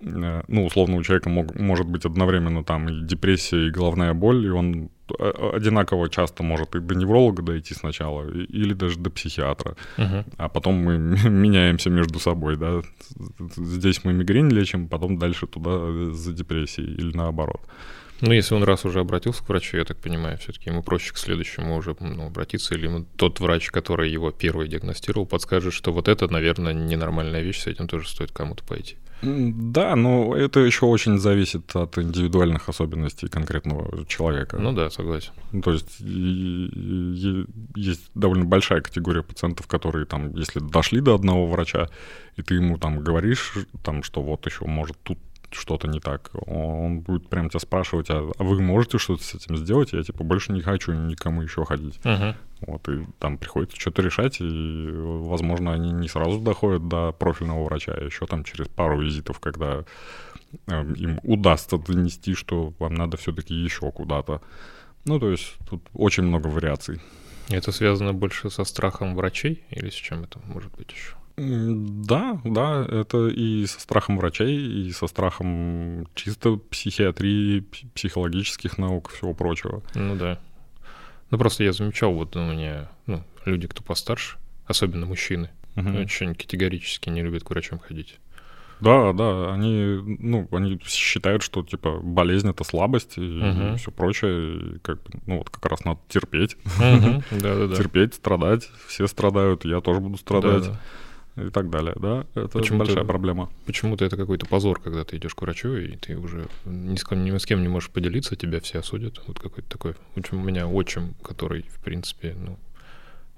[0.00, 4.46] э, ну, условно, у человека мог- может быть одновременно там и депрессия, и головная боль,
[4.46, 4.88] и он
[5.18, 10.24] э, одинаково часто может и до невролога дойти сначала, или даже до психиатра, Мгм.
[10.38, 10.98] а потом мы
[11.30, 12.80] меняемся между собой, да.
[13.56, 17.60] Здесь мы мигрень лечим, потом дальше туда за депрессией или наоборот.
[18.26, 21.18] Ну, если он раз уже обратился к врачу, я так понимаю, все-таки ему проще к
[21.18, 26.08] следующему уже ну, обратиться, или ему тот врач, который его первый диагностировал, подскажет, что вот
[26.08, 28.96] это, наверное, ненормальная вещь, с этим тоже стоит кому-то пойти.
[29.22, 34.58] Да, но это еще очень зависит от индивидуальных особенностей конкретного человека.
[34.58, 35.32] Ну да, согласен.
[35.52, 35.98] Ну, то есть
[37.76, 41.88] есть довольно большая категория пациентов, которые там, если дошли до одного врача,
[42.36, 45.18] и ты ему там говоришь, там, что вот еще может тут
[45.54, 49.56] что-то не так, он будет прям тебя спрашивать, а, а вы можете что-то с этим
[49.56, 49.92] сделать?
[49.92, 51.98] Я типа больше не хочу никому еще ходить.
[52.04, 52.34] Мгм.
[52.60, 57.92] Вот, и там приходится что-то решать, и, возможно, они не сразу доходят до профильного врача,
[57.92, 59.84] а еще там через пару визитов, когда
[60.66, 64.40] эм, им удастся донести, что вам надо все-таки еще куда-то.
[65.04, 67.00] Ну, то есть тут очень много вариаций.
[67.50, 71.14] Это связано больше со страхом врачей или с чем это может быть еще?
[71.36, 77.60] Да, да, это и со страхом врачей, и со страхом чисто психиатрии,
[77.94, 79.82] психологических наук, всего прочего.
[79.94, 80.38] Ну да.
[81.30, 86.02] Ну просто я замечал, вот у меня, ну, люди, кто постарше, особенно мужчины, Мгм.
[86.02, 88.20] очень категорически не любят к врачам ходить.
[88.78, 93.76] Да, да, они, ну, они считают, что, типа, болезнь— это слабость и Мгм.
[93.78, 97.24] все прочее, и как, ну, вот как раз надо терпеть, Мгм.
[97.30, 97.74] Да-да-да.
[97.82, 100.80] терпеть, страдать, все страдают, я тоже буду страдать Да-да.
[101.36, 103.50] И так далее, да, это Почему-то- большая проблема.
[103.66, 107.24] Почему-то это какой-то позор, когда ты идешь к врачу, и ты уже ни с, кем,
[107.24, 109.20] ни с кем не можешь поделиться, тебя все осудят.
[109.26, 109.94] Вот какой-то такой.
[110.30, 112.58] У меня отчим, который, в принципе, ну,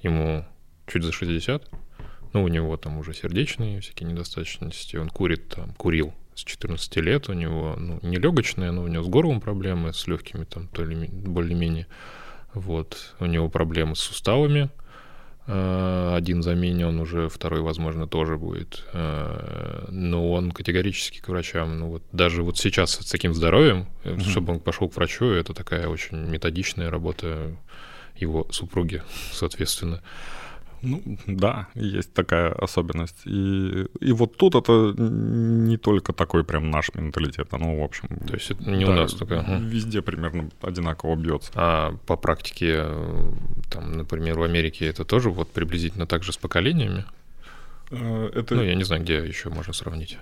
[0.02, 0.44] ему
[0.86, 1.70] чуть за 60,
[2.32, 7.30] ну, у него там уже сердечные всякие недостаточности, он курит там, курил с 14 лет,
[7.30, 10.84] у него, ну, не легочная, но у него с горлом проблемы, с легкими там то
[10.84, 11.86] ли более-менее.
[12.52, 14.70] Вот, у него проблемы с суставами,
[15.48, 18.84] один заменен уже, второй, возможно, тоже будет.
[18.92, 21.78] Э, Но он категорически к врачам.
[21.78, 24.20] Ну вот даже вот сейчас с таким здоровьем, э, Мгм.
[24.20, 27.56] чтобы он пошел к врачу, это такая очень методичная работа
[28.16, 30.02] его супруги, соответственно.
[30.82, 33.26] Ну, да, есть такая особенность.
[33.26, 38.08] И, и вот тут это не только такой прям наш менталитет, оно, в общем...
[38.26, 39.44] То есть это не да, у нас только.
[39.60, 41.50] Везде примерно одинаково бьется.
[41.54, 43.32] А по практике, э,
[43.70, 47.04] там, например, в Америке это тоже вот приблизительно так же с поколениями.
[47.90, 50.18] Э, Это Ну, я не знаю, где еще можно сравнить.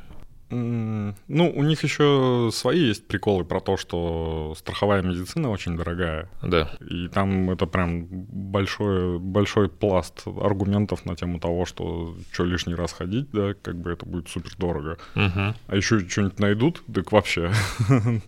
[0.50, 6.28] Ну, у них еще свои есть приколы про то, что страховая медицина очень дорогая.
[6.42, 6.70] Да.
[6.80, 12.92] И там это прям большой, большой пласт аргументов на тему того, что что лишний раз
[12.92, 14.98] ходить, да, как бы это будет супер дорого.
[15.14, 15.54] Мгм.
[15.66, 17.50] А еще что-нибудь найдут, так вообще,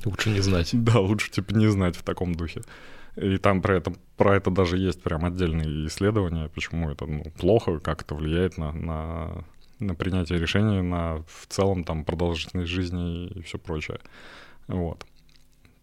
[0.04, 0.70] Лучше не знать.
[0.72, 2.62] да, лучше типа не знать в таком духе.
[3.16, 7.78] И там про это, про это даже есть прям отдельные исследования, почему это ну, плохо,
[7.78, 9.44] как это влияет на, на
[9.78, 13.98] на принятие решений, на в целом там продолжительность жизни и все прочее.
[14.68, 15.06] Вот.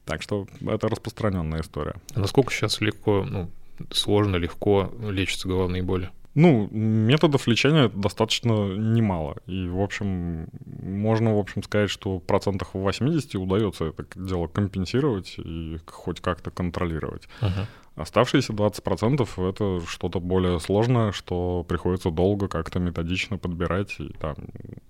[0.05, 1.95] Так что это распространенная история.
[2.13, 3.49] А насколько сейчас легко, ну,
[3.91, 6.09] сложно, легко лечатся головные боли?
[6.35, 9.37] Ну, методов лечения достаточно немало.
[9.45, 14.47] И, в общем, можно, в общем, сказать, что в процентах в 80 удается это дело
[14.47, 17.27] компенсировать и хоть как-то контролировать.
[17.39, 17.67] Uh-huh.
[17.95, 24.35] Оставшиеся 20% это что-то более сложное, что приходится долго как-то методично подбирать, и там,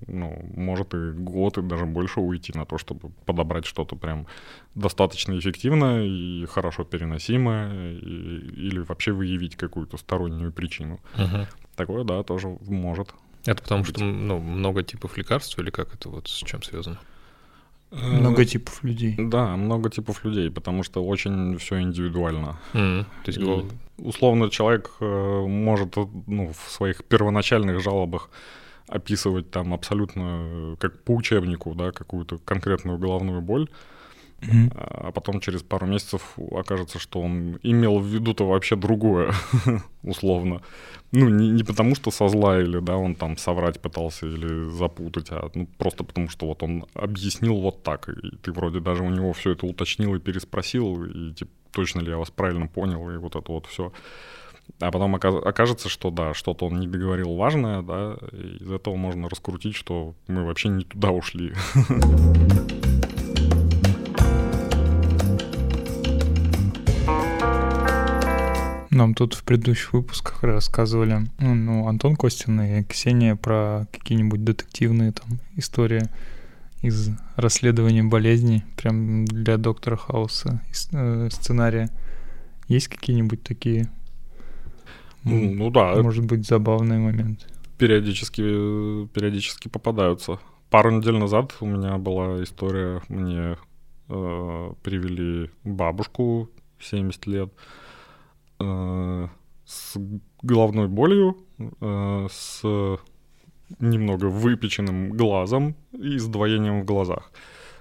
[0.07, 4.25] ну, может и год, и даже больше уйти на то, чтобы подобрать что-то прям
[4.73, 7.97] достаточно эффективное и хорошо переносимое, и,
[8.67, 11.01] или вообще выявить какую-то стороннюю причину.
[11.15, 11.47] Угу.
[11.75, 13.13] Такое, да, тоже может.
[13.45, 13.97] Это потому быть.
[13.97, 16.99] что ну, много типов лекарств, или как это вот с чем связано?
[17.93, 19.15] Много типов людей.
[19.17, 22.57] Да, много типов людей, потому что очень все индивидуально.
[22.73, 23.65] Mm, то есть, И,
[23.97, 25.95] условно, человек э, может
[26.27, 28.29] ну, в своих первоначальных жалобах
[28.87, 33.69] описывать там абсолютно э, как по учебнику, да, какую-то конкретную головную боль,
[34.43, 34.71] mm-hmm.
[34.75, 39.33] а потом через пару месяцев окажется, что он имел в виду-то вообще другое,
[40.03, 40.61] условно.
[41.11, 45.27] Ну, не, не потому, что со зла или, да, он там соврать пытался или запутать,
[45.29, 49.09] а ну, просто потому, что вот он объяснил вот так, и ты вроде даже у
[49.09, 53.17] него все это уточнил и переспросил, и типа, точно ли я вас правильно понял, и
[53.17, 53.91] вот это вот все.
[54.79, 59.29] А потом окажется, что да, что-то он не договорил важное, да, и из этого можно
[59.29, 61.53] раскрутить, что мы вообще не туда ушли.
[68.93, 75.11] Нам тут в предыдущих выпусках рассказывали, ну, ну, Антон Костин и Ксения про какие-нибудь детективные
[75.11, 76.03] там истории
[76.83, 81.89] из расследования болезней, прям для доктора Хауса э, сценария.
[82.67, 83.89] Есть какие-нибудь такие,
[85.23, 87.47] ну, ну да, может быть, забавные моменты?
[87.79, 90.37] Периодически, периодически попадаются.
[90.69, 93.57] Пару недель назад у меня была история, мне
[94.09, 97.53] э, привели бабушку 70 лет,
[98.63, 99.27] Э,
[99.65, 99.97] с
[100.41, 102.61] головной болью, э, с
[103.79, 107.31] немного выпеченным глазом и с двоением в глазах.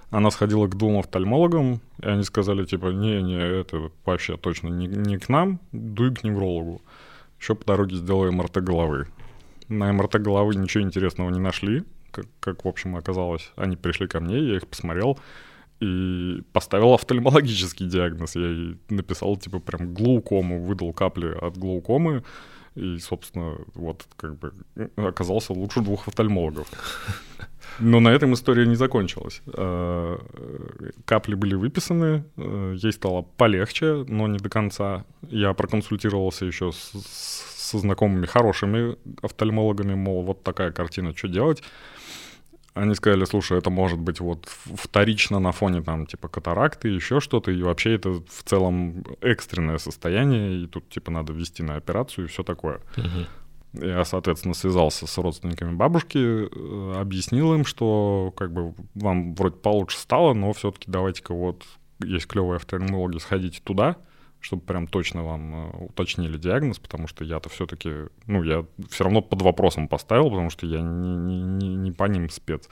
[0.09, 5.17] Она сходила к двум офтальмологам, и они сказали, типа, не-не, это вообще точно не, не
[5.17, 6.81] к нам, дуй к неврологу.
[7.39, 9.07] Еще по дороге сделаю МРТ головы.
[9.67, 13.51] На МРТ головы ничего интересного не нашли, как, как в общем оказалось.
[13.57, 15.19] Они пришли ко мне, я их посмотрел,
[15.83, 18.35] и поставил офтальмологический диагноз.
[18.35, 22.23] Я ей написал, типа, прям глаукому, выдал капли от глаукомы,
[22.75, 24.53] и, собственно, вот как бы
[24.95, 26.67] оказался лучше двух офтальмологов.
[27.79, 29.41] Но на этом история не закончилась.
[29.47, 30.17] А,
[31.05, 35.05] капли были выписаны, а, ей стало полегче, но не до конца.
[35.29, 36.91] Я проконсультировался еще с,
[37.55, 41.63] со знакомыми хорошими офтальмологами, мол, вот такая картина, что делать.
[42.73, 47.51] Они сказали, слушай, это может быть вот вторично на фоне там типа катаракты, еще что-то,
[47.51, 52.27] и вообще это в целом экстренное состояние, и тут типа надо ввести на операцию и
[52.27, 52.81] все такое.
[52.97, 53.85] Угу.
[53.85, 59.97] Я, соответственно, связался с родственниками бабушки, э, объяснил им, что как бы вам вроде получше
[59.97, 61.63] стало, но все-таки давайте-ка вот
[62.03, 63.97] есть клевые офтальмологи, сходите туда,
[64.43, 67.91] чтобы прям точно вам э, уточнили диагноз, потому что я-то все-таки,
[68.27, 72.29] ну, я все равно под вопросом поставил, потому что я не, не, не, по ним
[72.29, 72.69] спец.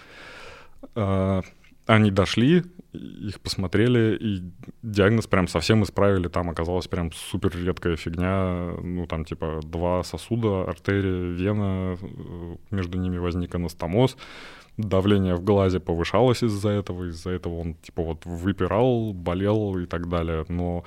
[0.95, 1.41] А,
[1.85, 4.43] они дошли, их посмотрели, и
[4.83, 6.27] диагноз прям совсем исправили.
[6.27, 8.73] Там оказалась прям супер редкая фигня.
[8.81, 14.17] Ну, там типа два сосуда, артерия, вена, э, между ними возник анастомоз.
[14.75, 20.09] Давление в глазе повышалось из-за этого, из-за этого он типа вот выпирал, болел и так
[20.09, 20.43] далее.
[20.49, 20.83] Но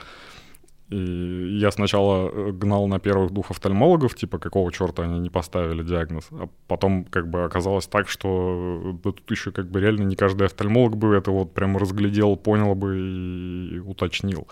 [0.90, 5.83] и я сначала э, гнал на первых двух офтальмологов, типа, какого черта они не поставили
[5.83, 6.29] диагноз.
[6.31, 10.16] А потом как бы оказалось так, что э, да, тут еще как бы реально не
[10.16, 14.47] каждый офтальмолог бы это вот прям разглядел, понял бы и уточнил.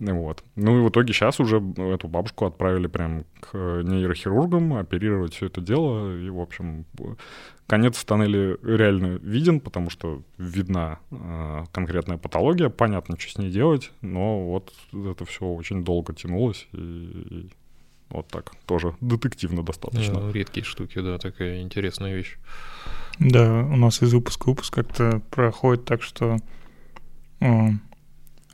[0.00, 0.42] Вот.
[0.56, 5.60] Ну и в итоге сейчас уже эту бабушку отправили прям к нейрохирургам оперировать все это
[5.60, 6.16] дело.
[6.18, 6.84] И, в общем,
[7.66, 13.50] конец в тоннеле реально виден, потому что видна э, конкретная патология, понятно, что с ней
[13.50, 17.50] делать, но вот это все очень долго тянулось, и, и
[18.10, 20.20] вот так тоже детективно достаточно.
[20.20, 22.36] Ну, редкие штуки, да, такая интересная вещь.
[23.18, 26.38] Да, у нас из выпуска в выпуск как-то проходит так, что
[27.40, 27.70] о,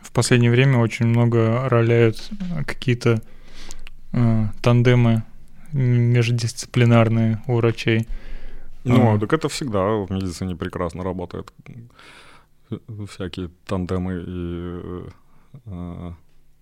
[0.00, 2.30] в последнее время очень много роляют
[2.66, 3.22] какие-то
[4.12, 5.24] э, тандемы
[5.72, 8.08] междисциплинарные у врачей.
[8.84, 9.18] Ну, а.
[9.18, 11.52] так это всегда в медицине прекрасно работает.
[13.08, 16.12] Всякие тандемы и э,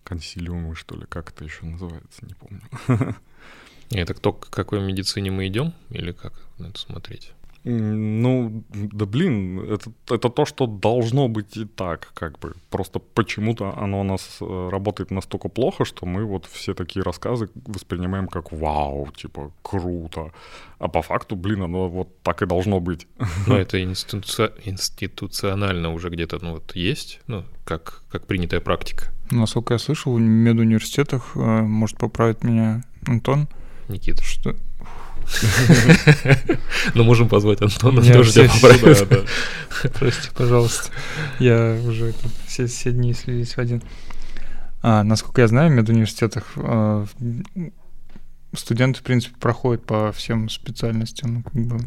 [0.05, 2.63] консилиумы, что ли, как это еще называется, не помню.
[3.91, 7.33] Это кто, к какой медицине мы идем или как на это смотреть?
[7.71, 12.55] Ну, да блин, это, это то, что должно быть и так, как бы.
[12.71, 17.51] Просто почему-то оно у нас э, работает настолько плохо, что мы вот все такие рассказы
[17.67, 20.33] воспринимаем как вау, типа круто.
[20.79, 23.07] А по факту, блин, оно вот так и должно быть.
[23.47, 24.51] Но это институци...
[24.65, 29.13] институционально уже где-то ну, вот есть, ну, как, как принятая практика.
[29.31, 33.47] Насколько я слышал, в медуниверситетах, э, может поправить меня Антон,
[33.89, 34.23] Никита.
[34.23, 34.57] что
[36.95, 39.29] Но можем позвать Антона, тоже тебя поправит.
[39.99, 40.91] Прости, пожалуйста.
[41.39, 42.15] Я уже
[42.47, 43.83] все, дни слились в один.
[44.83, 47.09] А, насколько я знаю, в медуниверситетах в-
[48.55, 51.35] студенты, в принципе, проходят по всем специальностям.
[51.35, 51.79] Ну, как бы.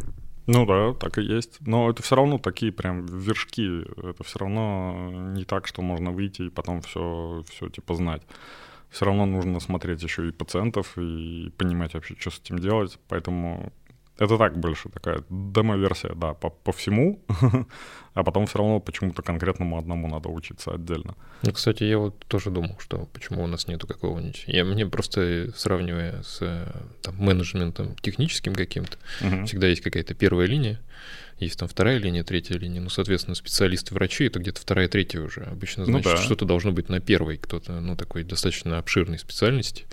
[0.48, 1.58] Ну да, так и есть.
[1.62, 3.84] Но это все равно такие прям вершки.
[3.98, 8.22] Это все равно не так, что можно выйти и потом все, все типа знать.
[8.92, 13.00] Все равно нужно смотреть еще и пациентов и понимать вообще, что с этим делать.
[13.08, 13.72] Поэтому
[14.18, 17.24] это так больше такая демо-версия, да, по, по всему.
[18.14, 21.16] А потом все равно почему-то конкретному одному надо учиться отдельно.
[21.44, 24.44] Ну, кстати, я вот тоже думал, что почему у нас нету какого-нибудь...
[24.48, 26.68] Я мне просто сравнивая с э,
[27.02, 29.46] там, менеджментом техническим каким-то, Мгм.
[29.46, 30.82] всегда есть какая-то первая линия,
[31.46, 32.82] есть там вторая линия, третья линия.
[32.82, 35.42] Ну, соответственно, специалисты врачи это где-то вторая, третья уже.
[35.42, 36.18] Обычно Ну значит, да.
[36.18, 39.86] что-то должно быть на первой, кто-то, ну, такой достаточно обширной специальности,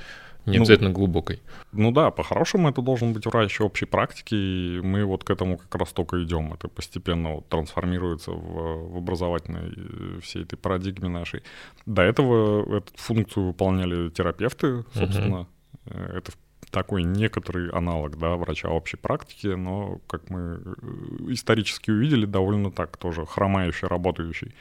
[0.46, 1.42] не Ну, обязательно глубокой.
[1.72, 5.74] Ну да, по-хорошему это должен быть врач общей практики, и мы вот к этому как
[5.74, 6.54] раз только идем.
[6.54, 11.42] Это постепенно вот трансформируется в, в образовательной э, всей этой парадигме нашей.
[11.86, 15.46] До этого эту функцию выполняли терапевты, собственно.
[15.86, 16.32] Э, Это
[16.70, 22.96] такой некоторый аналог да, врача общей практики, но, как мы э, исторически увидели, довольно так
[22.96, 24.54] тоже хромающий, работающий.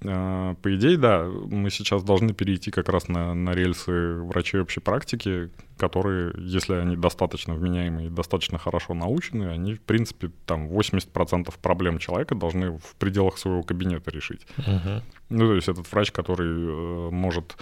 [0.00, 4.80] Э, По идее, да, мы сейчас должны перейти как раз на, на рельсы врачей общей
[4.80, 11.52] практики, которые, если они достаточно вменяемые и достаточно хорошо научены, они, в принципе, там 80%
[11.60, 14.46] проблем человека должны в пределах своего кабинета решить.
[14.58, 15.02] Мгм.
[15.30, 17.56] Ну, то есть этот врач, который э, может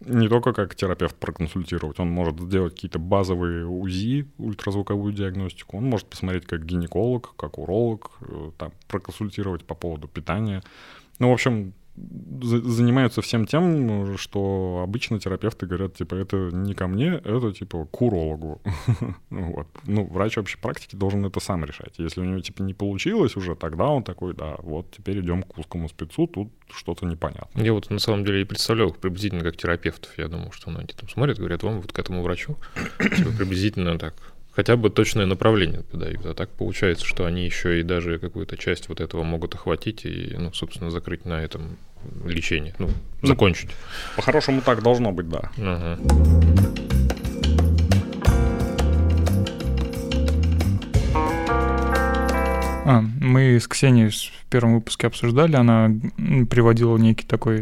[0.00, 6.06] не только как терапевт проконсультировать, он может сделать какие-то базовые УЗИ, ультразвуковую диагностику, он может
[6.06, 10.62] посмотреть как гинеколог, как уролог, э, там, проконсультировать по поводу питания.
[11.18, 11.72] Ну, в общем,
[12.42, 18.02] занимаются всем тем, что обычно терапевты говорят, типа, это не ко мне, это, типа, к
[18.02, 18.60] урологу.
[19.30, 19.66] Вот.
[19.86, 21.94] Ну, врач общей практики должен это сам решать.
[21.98, 25.58] Если у него, типа, не получилось уже, тогда он такой, да, вот теперь идем к
[25.58, 27.62] узкому спецу, тут что-то непонятно.
[27.62, 30.16] Я вот на самом деле и представлял их приблизительно как терапевтов.
[30.18, 32.56] Я думал, что ну, они там смотрят, говорят, вам вот к этому врачу.
[32.98, 34.14] Типа, приблизительно так.
[34.56, 36.24] Хотя бы точное направление подают.
[36.24, 40.34] А так получается, что они еще и даже какую-то часть вот этого могут охватить и,
[40.38, 41.76] ну, собственно, закрыть на этом
[42.24, 42.74] лечение.
[42.78, 42.88] Ну,
[43.22, 43.68] закончить.
[44.16, 45.50] По-хорошему так должно быть, да.
[45.58, 45.98] Ага.
[52.86, 55.90] А, мы с Ксенией в первом выпуске обсуждали, она
[56.48, 57.60] приводила некий такой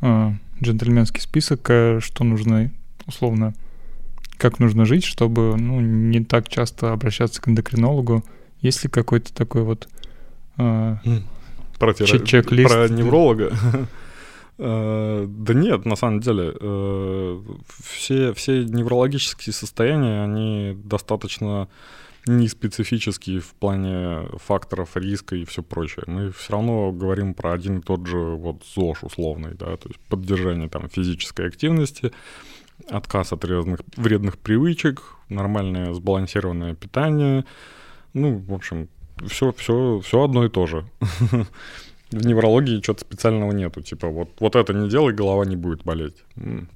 [0.00, 2.72] а, джентльменский список, э, что нужно,
[3.06, 3.54] условно,
[4.38, 8.24] как нужно жить, чтобы ну, не так часто обращаться к эндокринологу.
[8.60, 9.88] Есть ли какой-то такой вот
[10.56, 10.98] а,
[11.78, 12.70] Про, Че- чек-лист.
[12.70, 13.52] про невролога.
[14.58, 17.42] Э, Да нет, на самом деле, э,
[17.90, 21.68] все, все неврологические состояния, они достаточно
[22.26, 26.04] неспецифические в плане факторов риска и все прочее.
[26.06, 30.00] Мы все равно говорим про один и тот же вот ЗОЖ условный, да, то есть
[30.08, 32.10] поддержание там физической активности,
[32.88, 37.44] отказ от разных вредных привычек, нормальное сбалансированное питание,
[38.12, 38.88] ну, в общем,
[39.26, 40.84] все, все, все одно и то же.
[42.12, 43.82] В неврологии чего-то специального нету.
[43.82, 46.22] Типа, вот, вот это не делай, голова не будет болеть.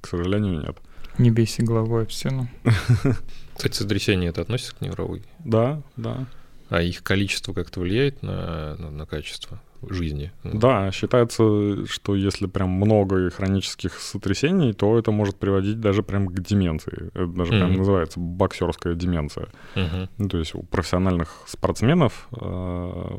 [0.01, 0.77] К сожалению, нет.
[1.17, 2.49] не бейся головой об стену?
[3.55, 5.25] Кстати, сотрясение это относится к неврологии?
[5.39, 6.27] Да, да.
[6.71, 10.31] А их количество как-то влияет на, на, на качество жизни?
[10.43, 16.27] Ну, Да, считается, что если прям много хронических сотрясений, то это может приводить даже прям
[16.27, 17.09] к деменции.
[17.13, 17.77] Это даже прям Мгм.
[17.79, 19.49] называется боксерская деменция.
[19.75, 20.07] мгм.
[20.17, 23.17] Ну, то есть у профессиональных спортсменов, э,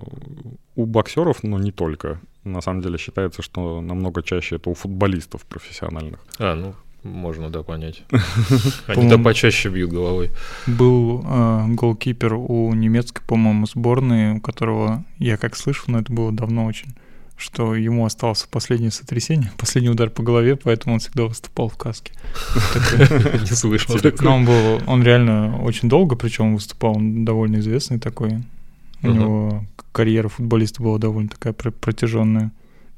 [0.76, 2.20] у боксеров, но не только.
[2.44, 6.20] На самом деле считается, что намного чаще это у футболистов профессиональных.
[6.38, 8.02] А, ну, можно, да, понять.
[8.86, 10.30] Они да почаще бьют головой.
[10.66, 16.30] Был э, голкипер у немецкой, по-моему, сборной, у которого, я как слышал, но это было
[16.30, 16.94] давно очень,
[17.36, 22.12] что ему остался последнее сотрясение, последний удар по голове, поэтому он всегда выступал в каске.
[23.40, 23.96] Не слышал.
[24.20, 28.42] Но он был, он реально очень долго, причем выступал, он довольно известный такой.
[29.02, 32.52] У него карьера футболиста была довольно такая пр- протяженная.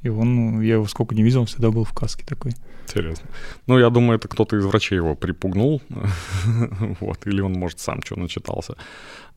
[0.05, 2.53] И он, я его сколько не видел, он всегда был в каске такой.
[2.87, 3.27] Интересно.
[3.67, 5.81] Ну, я думаю, это кто-то из врачей его припугнул,
[7.01, 8.75] вот, или он, может, сам что начитался.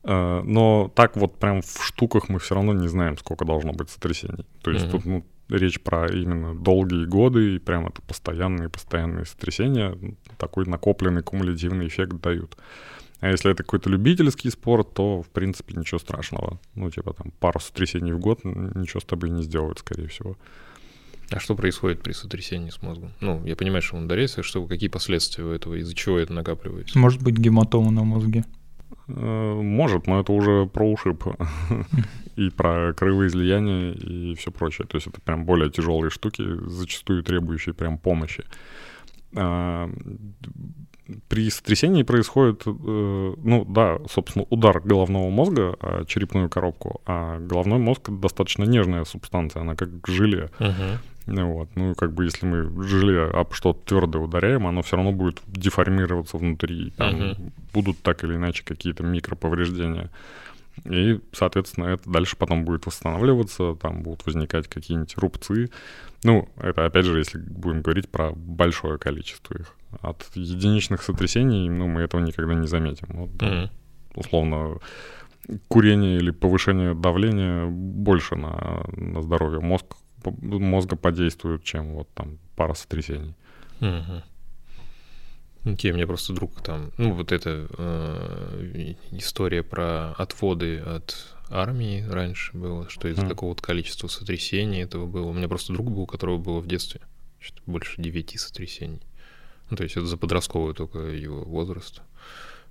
[0.04, 3.90] Э, но так вот прям в штуках мы все равно не знаем, сколько должно быть
[3.90, 4.46] сотрясений.
[4.62, 4.92] То есть mm-hmm.
[4.92, 9.98] тут ну, речь про именно долгие годы, и прям это постоянные, постоянные сотрясения,
[10.38, 12.58] такой накопленный кумулятивный эффект дают.
[13.20, 16.60] А если это какой-то любительский спорт, то, в принципе, ничего страшного.
[16.76, 20.38] Ну, типа там пару сотрясений в год ничего с тобой не сделают, скорее всего.
[21.30, 23.12] А что происходит при сотрясении с мозгом?
[23.20, 26.98] Ну, я понимаю, что он ударяется, что какие последствия у этого, из-за чего это накапливается?
[26.98, 28.46] Может быть гематома на мозге?
[29.08, 31.26] Э, может, но это уже про ушиб
[32.36, 34.88] и про кровоизлияние и все прочее.
[34.88, 38.46] То есть это прям более тяжелые штуки, зачастую требующие прям помощи.
[39.36, 39.90] А,
[41.30, 47.80] при сотрясении происходит, э, ну да, собственно, удар головного мозга о черепную коробку, а головной
[47.80, 50.50] мозг достаточно нежная субстанция, она как желе.
[50.60, 50.98] Uh-huh.
[51.28, 51.70] Вот.
[51.76, 56.38] Ну, как бы если мы желе об что-то твердое ударяем, оно все равно будет деформироваться
[56.38, 56.92] внутри.
[56.92, 57.52] Там uh-huh.
[57.74, 60.10] будут так или иначе какие-то микроповреждения.
[60.86, 65.70] И, соответственно, это дальше потом будет восстанавливаться, там будут возникать какие-нибудь рубцы.
[66.24, 69.76] Ну, это опять же, если будем говорить про большое количество их.
[70.02, 73.08] От единичных сотрясений, ну, мы этого никогда не заметим.
[73.10, 73.70] Вот, mm-hmm.
[74.16, 74.80] условно,
[75.68, 79.86] курение или повышение давления больше на, на здоровье мозг,
[80.26, 83.36] мозга подействует, чем вот там пара сотрясений.
[83.80, 84.24] Mm-hmm.
[85.66, 92.56] Окей, мне просто друг там, ну вот эта э, история про отводы от армии раньше
[92.56, 93.30] было, что из-за mm.
[93.30, 95.28] какого-то количества сотрясений этого было.
[95.28, 97.02] У меня просто друг был, у которого было в детстве
[97.40, 99.02] что больше девяти сотрясений.
[99.70, 102.02] Ну, то есть это за подростковый только его возраст.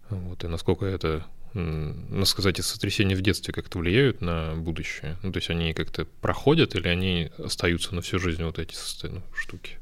[0.08, 5.16] Вот, и насколько это, ну, сказать, сотрясения в детстве как-то влияют на будущее?
[5.22, 8.74] Ну, то есть они как-то проходят или они остаются на всю жизнь вот эти
[9.08, 9.78] ну, штуки?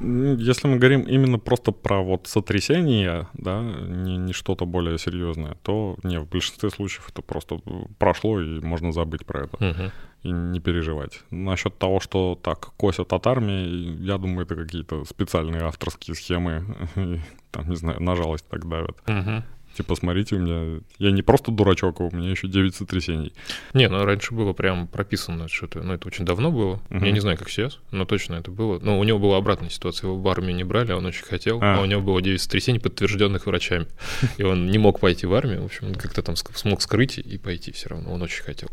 [0.00, 5.96] Если мы говорим именно просто про вот сотрясение, да, не, не что-то более серьезное, то
[6.02, 7.60] не, в большинстве случаев это просто
[7.98, 9.56] прошло, и можно забыть про это.
[9.56, 9.92] Uh-huh.
[10.22, 11.20] И не переживать.
[11.30, 16.64] Насчет того, что так косят от армии, я думаю, это какие-то специальные авторские схемы.
[17.50, 18.96] Там, не знаю, на жалость так давят.
[19.06, 19.42] Uh-huh.
[19.76, 20.80] Типа, смотрите, у меня...
[20.98, 23.32] Я не просто дурачок, а у меня еще 9 сотрясений.
[23.72, 25.82] Не, ну раньше было прям прописано что-то.
[25.82, 26.80] Ну, это очень давно было.
[26.90, 27.04] Угу.
[27.04, 28.78] Я не знаю, как сейчас, но точно это было.
[28.80, 30.08] Но у него была обратная ситуация.
[30.08, 31.58] Его в армию не брали, а он очень хотел.
[31.62, 33.86] А, а у него было 9 сотрясений, подтвержденных врачами.
[34.36, 35.62] И он не мог пойти в армию.
[35.62, 38.12] В общем, он как-то там смог скрыть и пойти все равно.
[38.12, 38.68] Он очень хотел.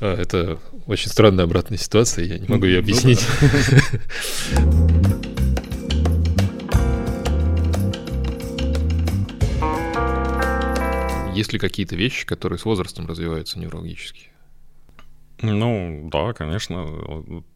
[0.00, 2.24] А, это очень странная обратная ситуация.
[2.24, 3.24] Я не могу ее ну объяснить.
[11.36, 14.30] Есть ли какие-то вещи, которые с возрастом развиваются неврологически?
[15.42, 16.74] Ну, да, конечно.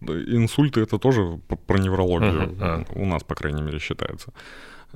[0.00, 2.50] Инсульты это тоже про неврологию.
[2.50, 2.86] Uh-huh.
[2.94, 4.32] У нас, по крайней мере, считается.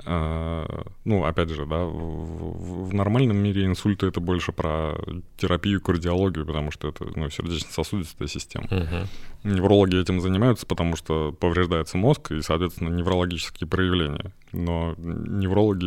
[0.03, 4.95] А, ну, опять же, да, в, в нормальном мире инсульты это больше про
[5.37, 8.65] терапию, кардиологию, потому что это ну, сердечно-сосудистая система.
[8.65, 9.07] Uh-huh.
[9.43, 14.33] Неврологи этим занимаются, потому что повреждается мозг и, соответственно, неврологические проявления.
[14.51, 15.85] Но неврологи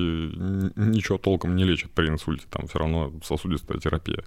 [0.77, 4.25] ничего толком не лечат при инсульте, там все равно сосудистая терапия.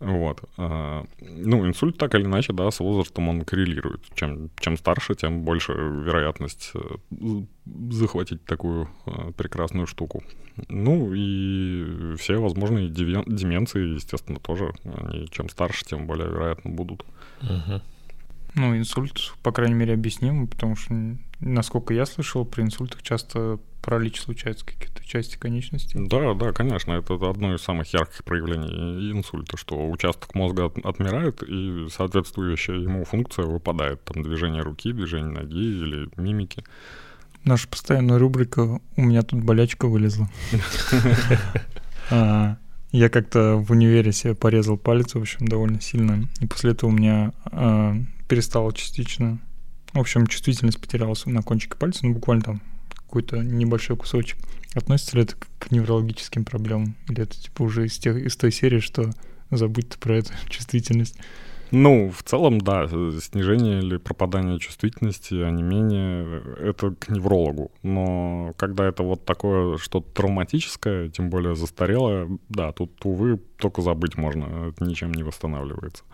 [0.00, 0.42] Вот.
[0.56, 4.02] А, ну, инсульт так или иначе, да, с возрастом он коррелирует.
[4.14, 7.42] Чем, чем старше, тем больше вероятность э,
[7.90, 10.22] захватить такую э, прекрасную штуку.
[10.68, 14.72] Ну и все возможные деменции, естественно, тоже.
[14.84, 17.04] Они чем старше, тем более вероятно будут.
[17.42, 17.80] Угу.
[18.58, 20.92] Ну, инсульт, по крайней мере, объясним, потому что,
[21.38, 25.96] насколько я слышал, при инсультах часто паралич случается какие-то части конечности.
[25.96, 31.40] Да, да, конечно, это одно из самых ярких проявлений инсульта, что участок мозга от, отмирает,
[31.44, 36.64] и соответствующая ему функция выпадает, там движение руки, движение ноги или мимики.
[37.44, 40.28] Наша постоянная рубрика «У меня тут болячка вылезла».
[42.10, 42.56] А,
[42.90, 46.94] я как-то в универе себе порезал палец, в общем, довольно сильно, и после этого у
[46.94, 47.34] меня
[48.28, 49.40] перестала частично
[49.92, 54.38] в общем, чувствительность потерялась на кончике пальца, ну, буквально там какой-то небольшой кусочек.
[54.74, 56.94] Относится ли это к неврологическим проблемам?
[57.08, 59.10] Или это типа уже из, тех, из той серии, что
[59.50, 61.16] забудь про эту чувствительность?
[61.70, 62.88] Ну, в целом, да,
[63.20, 67.72] снижение или пропадание чувствительности, а не менее, это к неврологу.
[67.82, 74.16] Но когда это вот такое что-то травматическое, тем более застарелое, да, тут, увы, только забыть
[74.16, 76.04] можно, это ничем не восстанавливается.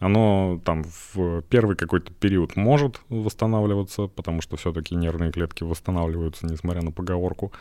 [0.00, 0.84] Оно там
[1.14, 7.52] в первый какой-то период может восстанавливаться, потому что все-таки нервные клетки восстанавливаются, несмотря на поговорку.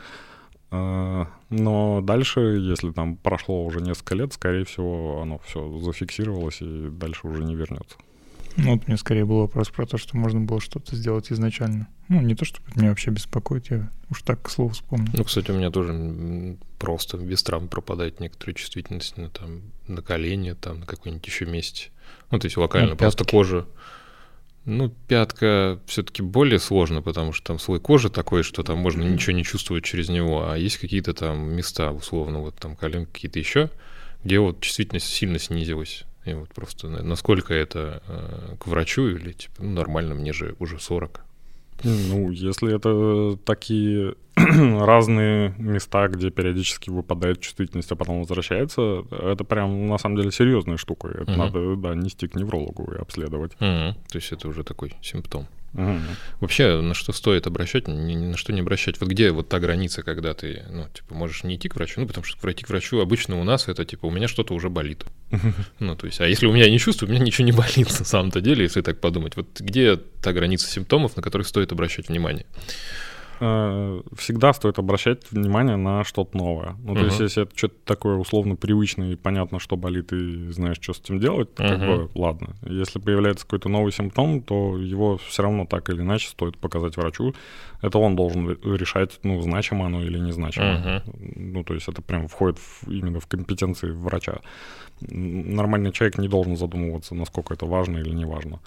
[0.71, 6.89] А, но дальше, если там прошло уже несколько лет, скорее всего, оно все зафиксировалось и
[6.89, 7.97] дальше уже не вернется.
[8.55, 11.87] Ну, вот мне скорее был вопрос про то, что можно было что-то сделать изначально.
[12.07, 15.09] Ну, не то, чтобы меня вообще беспокоит, я уж так к слову вспомнил.
[15.13, 20.53] Ну, кстати, у меня тоже просто без травм пропадает некоторая чувствительность на, там, на колени,
[20.53, 21.89] там, на какой-нибудь еще месте.
[22.31, 23.31] Ну, то есть локально Ну, просто пятки.
[23.31, 23.65] кожа.
[24.65, 29.33] Ну, пятка все-таки более сложно, потому что там слой кожи такой, что там можно ничего
[29.35, 33.69] не чувствовать через него, а есть какие-то там места, условно, вот там коленки какие-то еще,
[34.23, 36.03] где вот чувствительность сильно снизилась.
[36.25, 40.55] И вот просто на- насколько это э, к врачу или типа, ну, нормально, мне же
[40.59, 41.21] уже 40.
[41.83, 49.87] Ну, если это такие разные места, где периодически выпадает чувствительность, а потом возвращается, это прям
[49.87, 51.07] на самом деле серьезная штука.
[51.09, 51.39] Это Мгм.
[51.39, 53.53] надо, да, нести к неврологу и обследовать.
[53.59, 53.95] Мгм.
[54.09, 55.47] То есть это уже такой симптом.
[56.39, 58.99] Вообще, на что стоит обращать, ни, ни на что не обращать.
[58.99, 62.07] Вот где вот та граница, когда ты, ну, типа, можешь не идти к врачу, ну,
[62.07, 65.05] потому что пройти к врачу обычно у нас это, типа, у меня что-то уже болит.
[65.79, 68.05] Ну, то есть, а если у меня не чувствую, у меня ничего не болит на
[68.05, 69.35] самом-то деле, если так подумать.
[69.35, 72.45] Вот где та граница симптомов, на которых стоит обращать внимание?
[73.39, 76.75] Э, Всегда стоит обращать внимание на что-то новое.
[76.83, 77.23] Ну, то есть, Мгм.
[77.25, 81.19] если это что-то такое условно привычное и понятно, что болит, и знаешь, что с этим
[81.19, 81.85] делать, то как Мгм.
[81.87, 82.55] бы ладно.
[82.63, 87.33] Если появляется какой-то новый симптом, то его все равно так или иначе стоит показать врачу.
[87.81, 91.01] Это он должен ре- решать, ну, значимо оно или незначимо.
[91.35, 94.39] Ну, то есть это прям входит в- именно в компетенции врача.
[95.01, 98.59] Нормальный человек не должен задумываться, насколько это важно или не важно.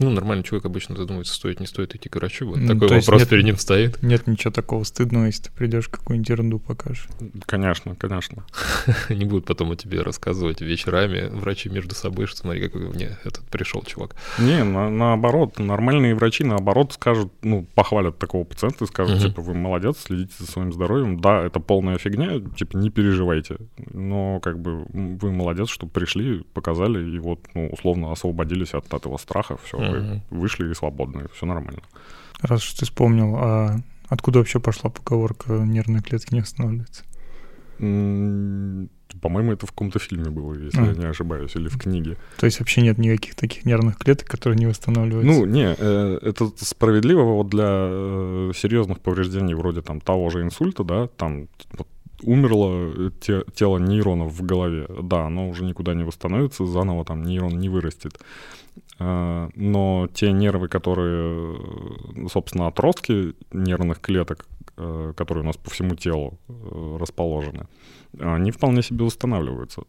[0.00, 2.46] Ну, нормальный человек обычно задумывается, стоит, не стоит идти к врачу.
[2.48, 4.02] Вот Ну, такой вопрос нет- перед ним стоит.
[4.02, 7.08] Нет ничего такого стыдного, если ты придешь какую-нибудь ерунду покажешь.
[7.46, 8.44] Конечно, конечно.
[9.08, 13.44] Не будут потом о тебе рассказывать вечерами врачи между собой, что смотри, какой мне этот
[13.46, 14.14] пришел чувак.
[14.38, 19.54] Не, на- наоборот, нормальные врачи, наоборот, скажут, ну, похвалят такого пациента и скажут, типа, вы
[19.54, 21.20] молодец, следите за своим здоровьем.
[21.20, 23.56] Да, это полная фигня, типа, не переживайте.
[23.92, 29.16] Но, как бы, вы молодец, что пришли, показали, и вот, ну, условно освободились от этого
[29.18, 30.22] страха, все, Мгм.
[30.30, 31.80] вышли и свободны, все нормально.
[32.40, 37.04] Раз уж ты вспомнил, а откуда вообще пошла поговорка «нервные клетки не останавливаются»?
[39.22, 40.86] По-моему, это в каком-то фильме было, если А.
[40.86, 42.16] я не ошибаюсь, или в книге.
[42.36, 45.32] То есть вообще нет никаких таких нервных клеток, которые не восстанавливаются?
[45.32, 50.84] Ну, не, э, это справедливо вот для э, серьезных повреждений вроде там того же инсульта,
[50.84, 51.88] да, там вот,
[52.22, 57.22] умерло э, те- тело нейронов в голове, да, оно уже никуда не восстановится, заново там
[57.22, 58.18] нейрон не вырастет.
[58.98, 64.46] Э, Но те нервы, которые, э, собственно, отростки нервных клеток,
[64.76, 66.38] э, которые у нас по всему телу
[67.00, 67.66] расположены,
[68.18, 69.82] они вполне себе восстанавливаются.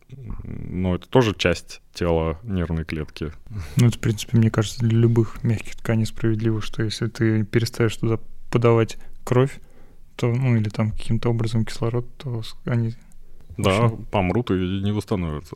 [0.43, 3.31] Но это тоже часть тела нервной клетки.
[3.77, 7.95] Ну, это, в принципе, мне кажется, для любых мягких тканей справедливо, что если ты перестаешь
[7.95, 8.19] туда
[8.51, 9.59] подавать кровь,
[10.19, 12.93] то, ну, или там каким-то образом кислород, то они...
[13.57, 13.97] Да, Вообще.
[14.11, 15.55] помрут и не восстановятся.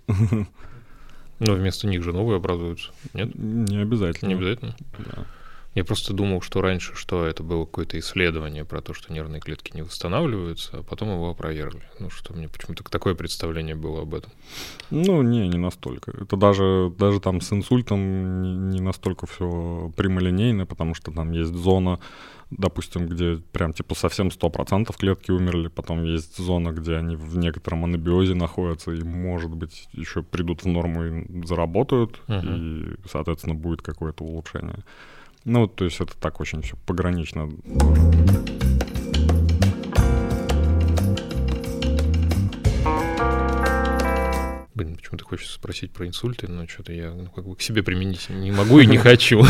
[1.39, 2.91] Но вместо них же новые образуются.
[3.13, 3.35] Нет?
[3.35, 4.29] Не обязательно.
[4.29, 4.75] Не обязательно.
[4.99, 5.25] Да.
[5.75, 9.71] Я просто думал, что раньше, что это было какое-то исследование про то, что нервные клетки
[9.73, 11.81] не восстанавливаются, а потом его опровергли.
[11.99, 14.31] Ну, что мне почему-то такое представление было об этом.
[14.91, 16.11] Ну, не, не настолько.
[16.11, 21.99] Это даже, даже там с инсультом не настолько все прямолинейно, потому что там есть зона,
[22.57, 27.83] допустим, где прям типа совсем 100% клетки умерли, потом есть зона, где они в некотором
[27.85, 32.55] анабиозе находятся и, может быть, еще придут в норму и заработают, Мгм.
[32.55, 34.79] и, соответственно, будет какое-то улучшение.
[35.45, 37.49] Ну, то есть это так очень все погранично.
[44.75, 48.29] Блин, почему-то хочется спросить про инсульты, но что-то я ну, как бы к себе применить
[48.29, 49.43] не могу и не хочу.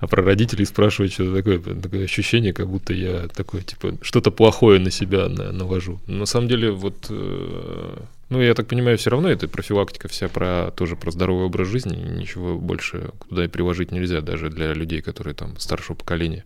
[0.00, 4.78] А про родителей спрашивать что-то такое, такое ощущение, как будто я такое, типа, что-то плохое
[4.78, 6.00] на себя на- навожу.
[6.06, 7.96] На самом деле, вот, э,
[8.28, 11.96] ну, я так понимаю, все равно это профилактика вся про тоже про здоровый образ жизни,
[11.96, 16.44] ничего больше туда и приложить нельзя, даже для людей, которые там старшего поколения.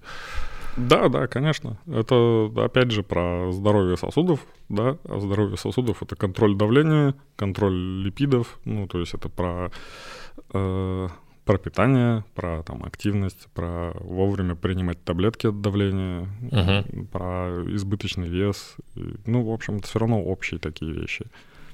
[0.77, 1.79] Да, да, конечно.
[1.87, 8.59] Это, опять же, про здоровье сосудов, да, а здоровье сосудов— это контроль давления, контроль липидов,
[8.65, 9.71] ну, то есть это про,
[10.53, 11.09] э,
[11.45, 17.07] про питание, про там активность, про вовремя принимать таблетки от давления, Мгм.
[17.07, 18.75] про избыточный вес.
[19.27, 21.27] Ну, в общем, это все равно общие такие вещи.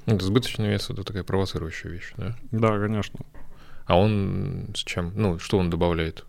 [0.07, 2.37] Ну, избыточный вес— это такая провоцирующая вещь, да?
[2.51, 3.21] Да, конечно.
[3.87, 5.13] А он с чем?
[5.15, 6.25] Ну, что он добавляет?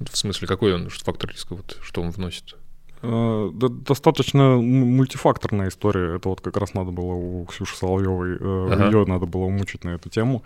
[0.00, 1.54] В смысле, какой он фактор риска?
[1.54, 2.56] Вот что он вносит?
[3.02, 6.16] Э, достаточно мультифакторная история.
[6.16, 8.86] Это вот как раз надо было у Ксюши Соловьевой, Ага.
[8.86, 10.42] ее надо было умучить на эту тему.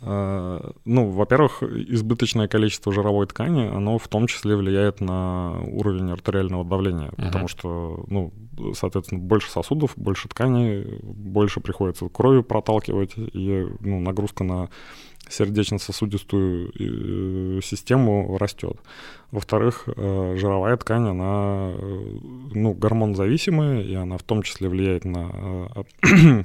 [0.00, 6.64] Э, ну, во-первых, избыточное количество жировой ткани, оно в том числе влияет на уровень артериального
[6.64, 7.26] давления, uh-huh.
[7.26, 8.32] потому что, ну,
[8.74, 14.68] соответственно, больше сосудов, больше ткани, больше приходится кровью проталкивать, и ну, нагрузка на
[15.28, 18.76] сердечно-сосудистую э, систему растет.
[19.30, 21.72] Во-вторых, э, жировая ткань, она
[22.54, 25.68] ну, гормонзависимая, и она в том числе влияет на,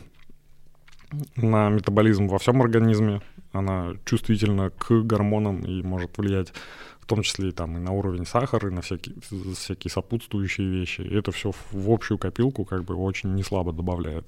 [1.35, 3.21] на метаболизм во всем организме
[3.51, 6.53] она чувствительна к гормонам и может влиять
[6.99, 9.15] в том числе и, там, и на уровень сахара, и на всякие,
[9.55, 11.01] всякие сопутствующие вещи.
[11.01, 14.27] И это все в общую копилку как бы очень неслабо добавляет.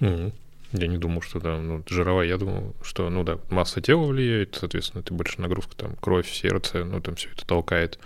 [0.00, 0.32] Mm-hmm.
[0.74, 4.56] Я не думал, что да, ну, жировая, я думал, что, ну да, масса тела влияет,
[4.58, 8.00] соответственно, ты больше нагрузка, там, кровь, сердце, ну, там все это толкает.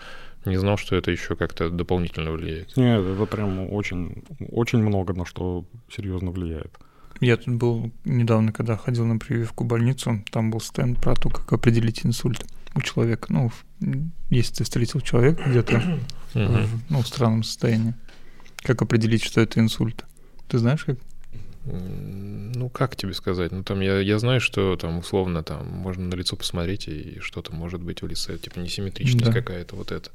[0.44, 2.76] Не знал, что это еще как-то дополнительно влияет.
[2.76, 6.78] Нет, это прям очень, очень много на что серьезно влияет.
[7.20, 11.30] Я тут был недавно, когда ходил на прививку в больницу, там был стенд про то,
[11.30, 12.44] как определить инсульт
[12.74, 13.32] у человека.
[13.32, 13.50] Ну,
[14.28, 15.82] если ты встретил человека где-то
[16.34, 17.94] в, ну, в странном состоянии,
[18.58, 20.04] как определить, что это инсульт?
[20.48, 20.98] Ты знаешь, как?
[21.64, 23.52] Ну, как тебе сказать?
[23.52, 27.54] Ну, там я, я знаю, что там условно там можно на лицо посмотреть, и что-то
[27.54, 29.32] может быть в лице, типа несимметричность да.
[29.32, 30.10] какая-то, вот это.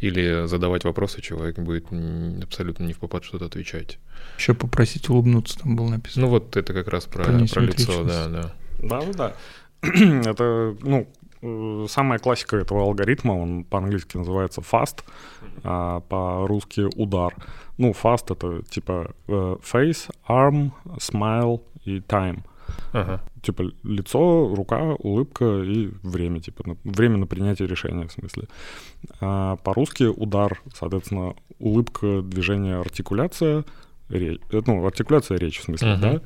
[0.00, 1.86] Или задавать вопросы, человек будет
[2.42, 3.98] абсолютно не в попад что-то отвечать.
[4.38, 6.26] Еще попросить улыбнуться, там было написано.
[6.26, 8.52] Ну, вот это как раз про, про, про лицо, да, да.
[8.82, 9.36] Да, ну да.
[9.82, 11.08] это, ну,
[11.88, 15.04] самая классика этого алгоритма, он по-английски называется FAST,
[15.64, 17.34] а по-русски удар.
[17.78, 22.40] Ну, fast это типа э, face, arm, smile и time.
[22.92, 23.22] Ага.
[23.42, 28.44] Типа лицо, рука, улыбка и время, типа на, время на принятие решения, в смысле.
[29.20, 33.64] А по-русски удар, соответственно, улыбка, движение, артикуляция,
[34.10, 36.00] речь, э, ну, артикуляция речь, в смысле, ага.
[36.00, 36.20] да.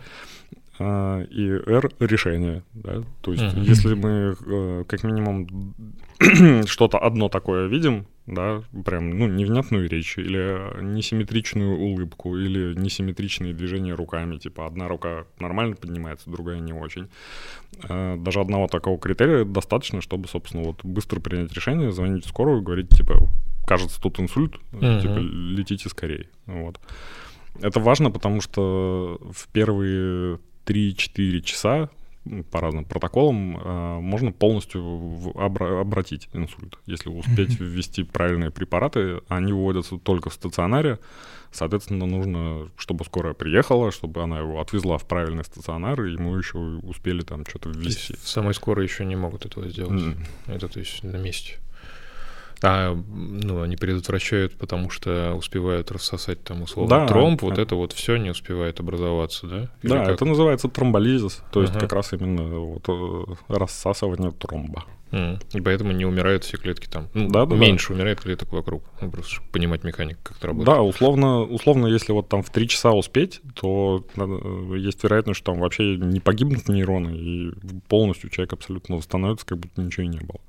[0.79, 3.03] А, и R решение, да.
[3.21, 3.61] То есть, ага.
[3.61, 5.75] если мы э, как минимум
[6.67, 13.95] что-то одно такое видим, да, прям, ну, невнятную речь, или несимметричную улыбку, или несимметричные движения
[13.95, 17.09] руками, типа одна рука нормально поднимается, другая не очень.
[17.89, 22.63] Э, даже одного такого критерия достаточно, чтобы, собственно, вот быстро принять решение, звонить в скорую,
[22.63, 23.29] говорить, типа,
[23.65, 25.03] кажется, тут инсульт, uh-huh.
[25.03, 26.81] типа, летите скорее, вот.
[27.61, 31.91] Это важно, потому что в первые 3-4 часа
[32.51, 34.81] по разным протоколам э, можно полностью
[35.35, 36.79] обра- обратить инсульт.
[36.87, 40.99] Если успеть ввести правильные препараты, они вводятся только в стационаре.
[41.53, 46.59] Соответственно, нужно, чтобы скорая приехала, чтобы она его отвезла в правильный стационар, и мы еще
[46.59, 48.15] успели там что-то ввести.
[48.17, 50.03] В самой скорой еще не могут этого сделать.
[50.03, 50.27] Mm.
[50.47, 51.59] Это то есть на месте.
[52.65, 57.93] А, ну, они предотвращают, потому что успевают рассосать там условно да, тромб, вот это вот
[57.93, 59.71] все не успевает образоваться, да?
[59.83, 60.15] Или да, как?
[60.15, 61.81] это называется тромболизис, то есть ага.
[61.81, 64.85] как раз именно вот э, рассасывание тромба.
[65.53, 67.09] И поэтому не умирают все клетки там.
[67.15, 67.95] Ну, да, да, меньше да.
[67.95, 68.83] умирает клеток вокруг.
[69.01, 70.77] Ну, просто чтобы понимать механику, как это работает.
[70.77, 75.53] Да, условно, условно, если вот там в 3 часа успеть, то э, есть вероятность, что
[75.53, 77.53] там вообще не погибнут нейроны, и
[77.89, 80.41] полностью человек абсолютно восстановится, как будто ничего и не было.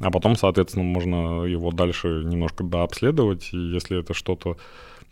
[0.00, 4.56] А потом, соответственно, можно его дальше немножко дообследовать, и если это что-то,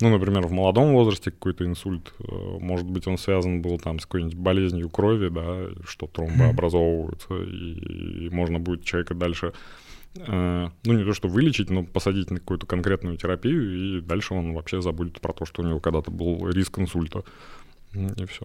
[0.01, 2.24] ну, например, в молодом возрасте какой-то инсульт, э,
[2.61, 8.26] может быть, он связан был там с какой-нибудь болезнью крови, да, что тромбы образовываются, и,
[8.26, 9.53] и можно будет человека дальше
[10.16, 14.55] э, ну, не то что вылечить, но посадить на какую-то конкретную терапию, и дальше он
[14.55, 17.24] вообще забудет про то, что у него когда-то был риск инсульта.
[17.95, 18.45] И все.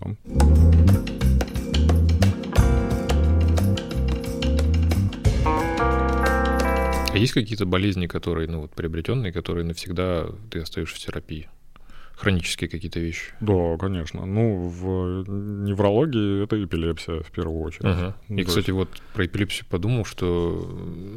[7.14, 11.49] А есть какие-то болезни, которые, ну вот, приобретенные, которые навсегда ты остаешься в терапии?
[12.16, 13.34] Хронические какие-то вещи?
[13.41, 14.26] Да, конечно.
[14.26, 17.86] Ну, в неврологии это эпилепсия в первую очередь.
[17.86, 18.16] Ага.
[18.30, 18.78] И, То кстати, есть...
[18.78, 20.64] вот про эпилепсию подумал, что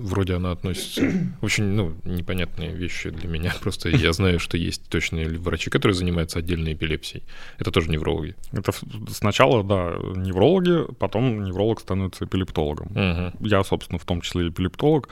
[0.01, 1.03] вроде она относится...
[1.43, 3.55] Очень, ну, непонятные вещи для меня.
[3.61, 7.25] Просто я знаю, что есть точные врачи, которые занимаются отдельной эпилепсией.
[7.59, 8.35] Это тоже неврологи.
[8.53, 8.73] Это
[9.11, 12.89] сначала, да, неврологи, потом невролог становится эпилептологом.
[12.95, 13.33] Ага.
[13.41, 15.11] Я, собственно, в том числе эпилептолог.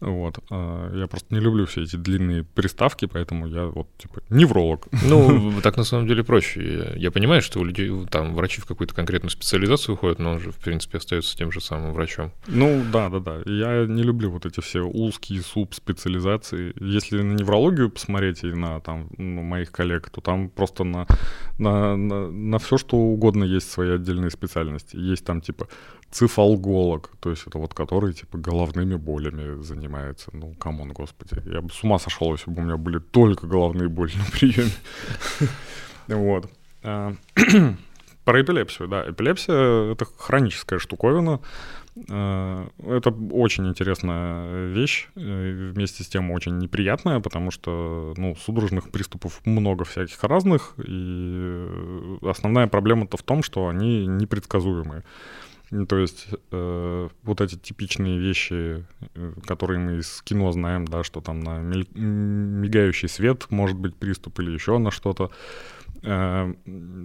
[0.00, 0.38] Вот.
[0.50, 4.88] А, я просто не люблю все эти длинные приставки, поэтому я вот, типа, невролог.
[5.04, 6.92] Ну, так на самом деле проще.
[6.96, 10.50] Я понимаю, что у людей, там, врачи в какую-то конкретную специализацию уходят, но он же,
[10.50, 12.32] в принципе, остается тем же самым врачом.
[12.46, 13.42] Ну, да, да, да.
[13.46, 16.74] Я не люблю вот эти все узкие субспециализации.
[16.80, 21.06] Если на неврологию посмотреть и на, там, ну, моих коллег, то там просто на,
[21.58, 24.96] на, на, на все, что угодно есть свои отдельные специальности.
[24.96, 25.68] Есть там, типа,
[26.10, 29.86] цефалголог, то есть это вот который, типа, головными болями занимается.
[30.32, 31.42] Ну, come on, господи.
[31.46, 34.72] Я бы с ума сошел, если бы у меня были только головные боли на приеме.
[36.08, 36.48] Вот.
[36.84, 37.14] А,
[38.26, 39.08] Про эпилепсию, да.
[39.08, 41.38] Эпилепсия— это хроническая штуковина.
[42.08, 49.40] Э, это очень интересная вещь, вместе с тем очень неприятная, потому что, ну, судорожных приступов
[49.44, 51.68] много всяких разных, и
[52.22, 55.04] основная проблема-то в том, что они непредсказуемые.
[55.88, 61.20] То есть э, вот эти типичные вещи, э, которые мы из кино знаем, да, что
[61.20, 65.32] там на мигающий свет может быть приступ или еще на что-то,
[66.02, 66.54] э,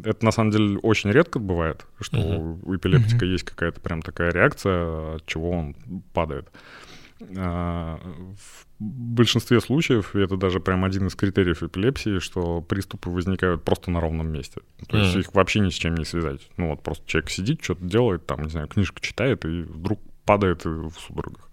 [0.06, 2.60] это на самом деле очень редко бывает, что uh-huh.
[2.64, 3.32] у эпилептика uh-huh.
[3.32, 5.76] есть какая-то прям такая реакция, от чего он
[6.14, 6.48] падает.
[6.48, 6.91] Э,
[7.30, 13.92] в большинстве случаев, и это даже прям один из критериев эпилепсии, что приступы возникают просто
[13.92, 14.62] на ровном месте.
[14.88, 15.20] То есть mm.
[15.20, 16.50] их вообще ни с чем не связать.
[16.58, 20.66] Ну вот просто человек сидит, что-то делает, там, не знаю, книжку читает, и вдруг падает
[20.66, 21.50] в судорогах.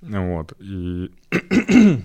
[0.00, 0.52] Вот.
[0.60, 1.10] И,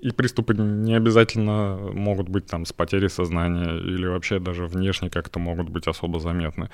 [0.00, 5.38] и приступы не обязательно могут быть там с потерей сознания или вообще даже внешне как-то
[5.38, 6.70] могут быть особо заметны.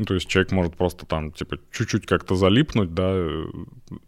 [0.00, 3.44] Ну, то есть человек может просто там, типа, чуть-чуть как-то залипнуть, да, э,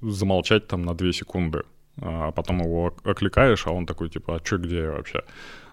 [0.00, 1.64] замолчать там на 2 секунды
[2.00, 5.22] а потом его окликаешь, а он такой, типа, а что, где я вообще?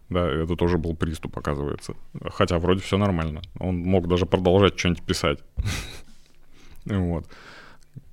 [0.09, 1.93] Да, это тоже был приступ, оказывается.
[2.31, 3.41] Хотя вроде все нормально.
[3.59, 5.39] Он мог даже продолжать что-нибудь писать.
[6.85, 7.27] Вот.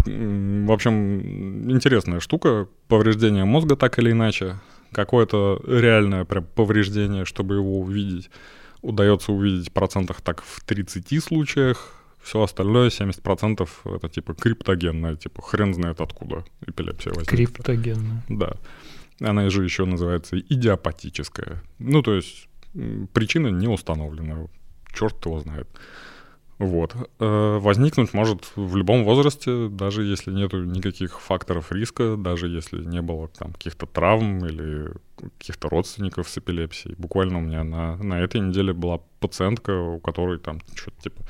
[0.04, 2.68] В общем, интересная штука.
[2.88, 4.56] Повреждение мозга так или иначе.
[4.92, 8.28] Какое-то реальное прям повреждение, чтобы его увидеть.
[8.82, 11.95] Удается увидеть в процентах так в 30 случаях.
[12.26, 17.36] Все остальное, 70% это типа криптогенная, типа хрен знает откуда эпилепсия возникла.
[17.36, 18.24] Криптогенная.
[18.28, 18.56] Да.
[19.20, 21.62] Она же еще называется идиопатическая.
[21.78, 22.48] Ну, то есть
[23.12, 24.48] причина не установлена.
[24.92, 25.68] Черт его знает.
[26.58, 26.96] Вот.
[27.20, 33.02] Э, возникнуть может в любом возрасте, даже если нет никаких факторов риска, даже если не
[33.02, 34.90] было там каких-то травм или
[35.38, 36.96] каких-то родственников с эпилепсией.
[36.98, 41.22] Буквально у меня на, на этой неделе была пациентка, у которой там что-то типа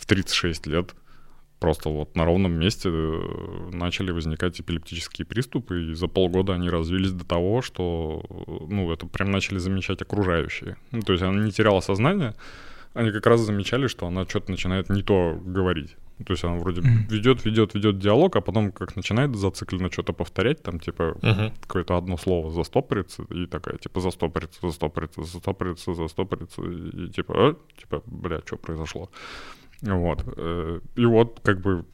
[0.00, 0.94] в 36 лет
[1.60, 7.12] просто вот на ровном месте э, начали возникать эпилептические приступы, и за полгода они развились
[7.12, 8.24] до того, что,
[8.68, 10.76] ну, это прям начали замечать окружающие.
[10.90, 12.34] Ну, то есть она не теряла сознание,
[12.94, 15.96] они как раз замечали, что она что-то начинает не то говорить.
[16.26, 20.62] То есть она вроде ведет, ведет, ведет диалог, а потом как начинает зацикленно что-то повторять,
[20.62, 21.52] там типа uh-huh.
[21.62, 27.56] какое-то одно слово застопорится, и такая типа застопорится, застопорится, застопорится, застопорится, и, типа, а?
[27.78, 29.10] типа, бля, что произошло?
[29.82, 30.24] Вот.
[30.36, 31.84] Э, и вот как бы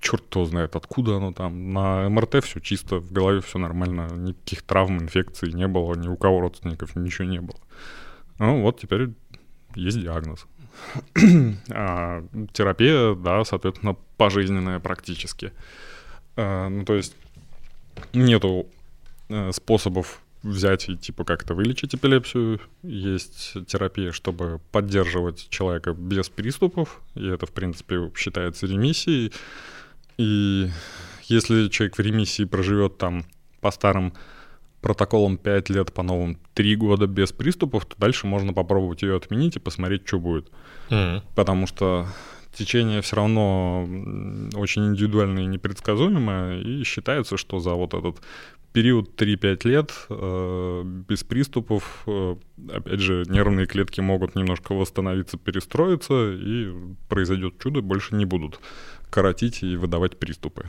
[0.00, 1.72] черт кто знает, откуда оно там.
[1.72, 6.16] На МРТ все чисто, в голове все нормально, никаких травм, инфекций не было, ни у
[6.16, 7.58] кого родственников ничего не было.
[8.38, 9.10] Ну вот теперь
[9.74, 10.46] есть диагноз.
[11.70, 15.52] а, терапия, да, соответственно, пожизненная практически.
[16.36, 17.14] А, ну, то есть
[18.12, 18.66] нету
[19.28, 22.60] а, способов взять и типа как-то вылечить эпилепсию.
[22.82, 29.32] Есть терапия, чтобы поддерживать человека без приступов, и это, в принципе, считается ремиссией.
[30.16, 30.68] И
[31.24, 33.24] если человек в ремиссии проживет там
[33.60, 34.12] по старым
[34.80, 39.56] протоколам 5 лет, по новым 3 года без приступов, то дальше можно попробовать ее отменить
[39.56, 40.50] и посмотреть, что будет.
[40.88, 41.22] Mm-hmm.
[41.34, 42.06] Потому что
[42.60, 43.88] течение все равно
[44.54, 48.20] очень индивидуальное и непредсказуемое, и считается, что за вот этот
[48.72, 52.36] период 3-5 лет э, без приступов, э,
[52.72, 56.72] опять же, нервные клетки могут немножко восстановиться, перестроиться, и
[57.08, 58.60] произойдет чудо, больше не будут
[59.10, 60.66] коротить и выдавать приступы.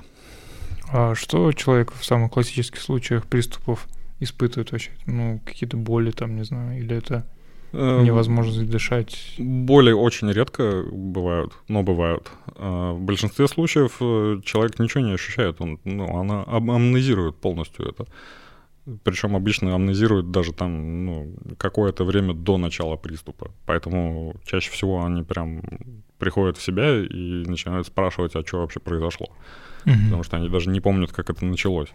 [0.92, 3.88] А что человек в самых классических случаях приступов
[4.20, 4.92] испытывает вообще?
[5.06, 7.26] Ну, какие-то боли там, не знаю, или это
[7.74, 9.36] Невозможность дышать.
[9.38, 12.30] Боли очень редко бывают, но бывают.
[12.56, 18.08] А, в большинстве случаев э, человек ничего не ощущает, он, ну, она амнезирует полностью это.
[19.04, 23.52] Причем обычно амнезирует даже там ну, какое-то время до начала приступа.
[23.66, 25.62] Поэтому чаще всего они прям
[26.18, 29.28] приходят в себя и начинают спрашивать, а что вообще произошло.
[29.86, 29.96] Угу.
[30.06, 31.90] Потому что они даже не помнят, как это началось.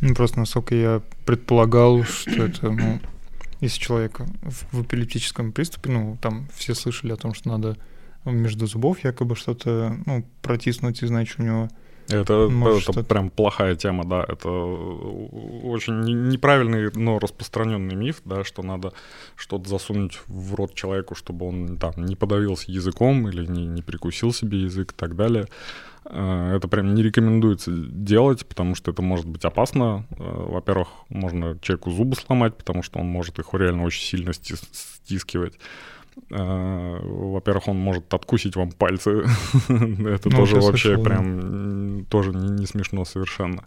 [0.00, 3.00] Ну, просто насколько я предполагал, что это ну,
[3.60, 4.20] если человек
[4.70, 7.76] в эпилептическом приступе, ну, там все слышали о том, что надо
[8.24, 11.68] между зубов якобы что-то, ну, протиснуть, и значит, у него
[12.10, 12.50] это,
[12.88, 14.24] это прям плохая тема, да.
[14.26, 16.00] Это очень
[16.30, 18.92] неправильный, но распространенный миф, да, что надо
[19.36, 24.32] что-то засунуть в рот человеку, чтобы он там не подавился языком или не, не прикусил
[24.32, 25.48] себе язык и так далее.
[26.04, 30.06] Э, это прям не рекомендуется делать, потому что это может быть опасно.
[30.10, 35.58] Э, во-первых, можно человеку зубы сломать, потому что он может их реально очень сильно стискивать.
[36.30, 39.10] Э, во-первых, он может откусить вам пальцы.
[39.68, 43.64] это ну, тоже вообще прям тоже не, не смешно совершенно.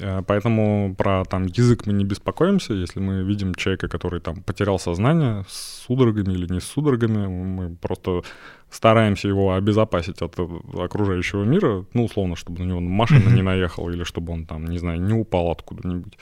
[0.00, 2.74] Э, поэтому про там язык мы не беспокоимся.
[2.74, 7.76] Если мы видим человека, который там потерял сознание с судорогами или не с судорогами, мы
[7.76, 8.22] просто
[8.70, 10.38] стараемся его обезопасить от
[10.74, 14.78] окружающего мира, ну, условно, чтобы на него машина не наехала или чтобы он там, не
[14.78, 16.18] знаю, не упал откуда-нибудь.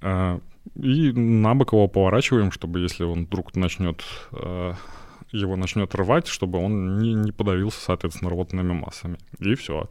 [0.00, 0.38] Э,
[0.76, 4.72] и на бок его поворачиваем, чтобы если он вдруг начнет э,
[5.32, 9.18] его начнет рвать, чтобы он не, не подавился, соответственно, рвотными массами.
[9.40, 9.88] И все.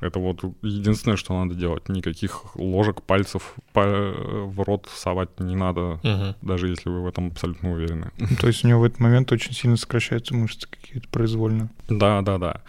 [0.00, 1.88] Это вот единственное, что надо делать.
[1.88, 6.34] Никаких ложек, пальцев в рот совать не надо, угу.
[6.42, 8.10] даже если вы в этом абсолютно уверены.
[8.40, 11.68] То есть у него в этот момент очень сильно сокращаются мышцы какие-то произвольно.
[11.88, 12.62] Да, да, да.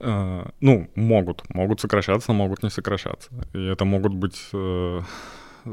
[0.00, 1.42] Э, ну, могут.
[1.54, 3.30] Могут сокращаться, могут не сокращаться.
[3.52, 5.00] И это могут быть э,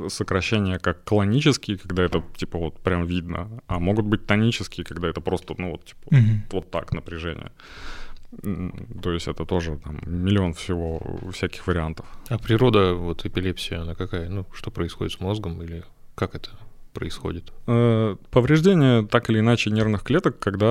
[0.07, 5.21] сокращения как клонические, когда это типа вот прям видно, а могут быть тонические, когда это
[5.21, 6.41] просто, ну вот типа угу.
[6.51, 7.51] вот так напряжение.
[9.01, 12.05] То есть это тоже там миллион всего всяких вариантов.
[12.29, 14.29] А природа вот эпилепсии, она какая?
[14.29, 15.83] Ну, что происходит с мозгом или
[16.15, 16.49] как это
[16.93, 17.51] происходит?
[17.67, 20.65] Э, повреждение так или иначе нервных клеток, когда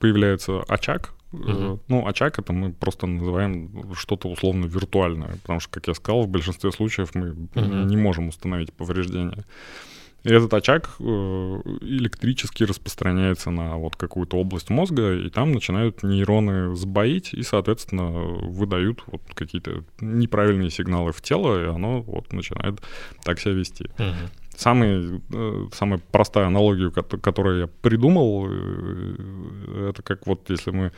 [0.00, 1.14] появляется очаг.
[1.32, 1.80] Угу.
[1.88, 6.28] Ну, очаг это мы просто называем что-то условно виртуальное, потому что, как я сказал, в
[6.28, 7.60] большинстве случаев мы угу.
[7.60, 9.44] не можем установить повреждение.
[10.24, 16.76] И этот очаг э, электрически распространяется на вот какую-то область мозга, и там начинают нейроны
[16.76, 22.80] сбоить, и, соответственно, выдают вот какие-то неправильные сигналы в тело, и оно вот начинает
[23.24, 23.84] так себя вести.
[23.98, 24.14] Uh-huh.
[24.56, 30.92] Самый, э, самая простая аналогия, которую я придумал, э, это как вот если мы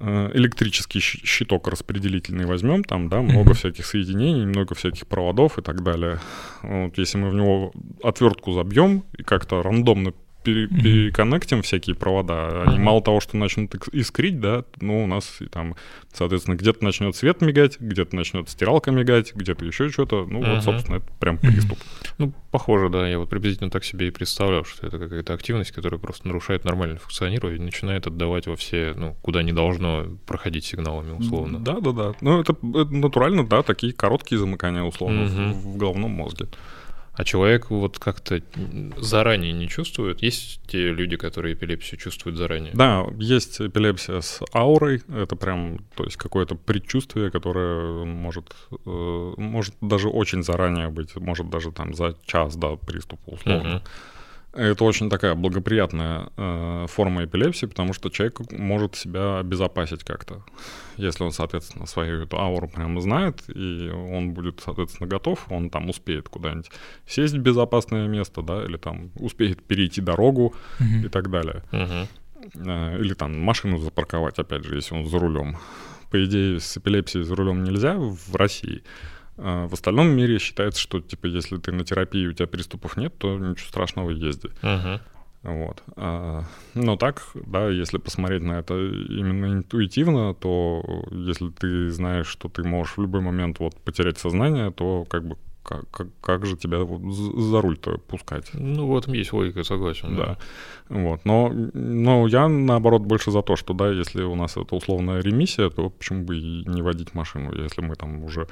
[0.00, 6.18] электрический щиток распределительный возьмем, там, да, много всяких соединений, много всяких проводов и так далее.
[6.62, 7.72] Вот, если мы в него
[8.02, 10.12] отвертку забьем и как-то рандомно
[10.42, 10.82] пере, mm-hmm.
[10.82, 12.80] переконнектим всякие провода, они mm-hmm.
[12.80, 15.76] мало того, что начнут искрить, да, ну, у нас и там,
[16.12, 20.54] соответственно, где-то начнет свет мигать, где-то начнет стиралка мигать, где-то еще что-то, ну, mm-hmm.
[20.54, 21.78] вот, собственно, это прям приступ.
[22.18, 26.00] Ну, похоже, да, я вот приблизительно так себе и представлял, что это какая-то активность, которая
[26.00, 31.12] просто нарушает нормальное функционирование и начинает отдавать во все, ну, куда не должно проходить сигналами,
[31.12, 31.58] условно.
[31.58, 36.48] Да-да-да, ну, это, это натурально, да, такие короткие замыкания, условно, в, в головном мозге.
[37.18, 38.40] А человек вот как-то
[38.96, 40.22] заранее не чувствует?
[40.22, 42.72] Есть те люди, которые эпилепсию чувствуют заранее?
[42.74, 45.02] Да, есть эпилепсия с аурой.
[45.08, 51.50] Это прям, то есть какое-то предчувствие, которое может, э, может даже очень заранее быть, может
[51.50, 53.82] даже там за час до приступа условно.
[53.84, 53.88] Uh-huh.
[54.54, 60.42] Это очень такая благоприятная э, форма эпилепсии, потому что человек может себя обезопасить как-то.
[60.96, 65.90] Если он, соответственно, свою эту ауру прямо знает, и он будет, соответственно, готов, он там
[65.90, 66.70] успеет куда-нибудь
[67.06, 71.06] сесть в безопасное место, да, или там успеет перейти дорогу uh-huh.
[71.06, 71.62] и так далее.
[71.70, 72.08] Uh-huh.
[72.54, 75.56] Э, или там машину запарковать, опять же, если он за рулем.
[76.10, 78.82] По идее, с эпилепсией за рулем нельзя в России.
[79.38, 83.16] А в остальном мире считается, что типа если ты на терапии у тебя приступов нет,
[83.18, 84.50] то ничего страшного езди.
[84.62, 85.00] Uh-huh.
[85.44, 85.82] Вот.
[85.96, 86.42] А,
[86.74, 92.64] но так, да, если посмотреть на это именно интуитивно, то если ты знаешь, что ты
[92.64, 95.36] можешь в любой момент вот потерять сознание, то как бы
[95.68, 98.50] как, как, как же тебя вот за руль-то пускать?
[98.54, 100.16] Ну, в этом есть логика, согласен.
[100.16, 100.38] Да.
[100.88, 100.96] да.
[100.96, 101.24] Вот.
[101.26, 105.68] Но, но я, наоборот, больше за то, что, да, если у нас это условная ремиссия,
[105.68, 108.48] то почему бы и не водить машину, если мы там уже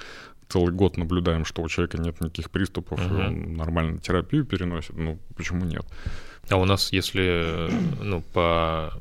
[0.49, 3.15] целый год наблюдаем, что у человека нет никаких приступов, угу.
[3.15, 5.85] и он нормально терапию переносит, ну почему нет?
[6.49, 7.69] А у нас, если
[8.03, 8.93] ну, по,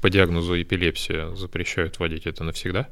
[0.00, 2.88] по диагнозу эпилепсия запрещают водить это навсегда?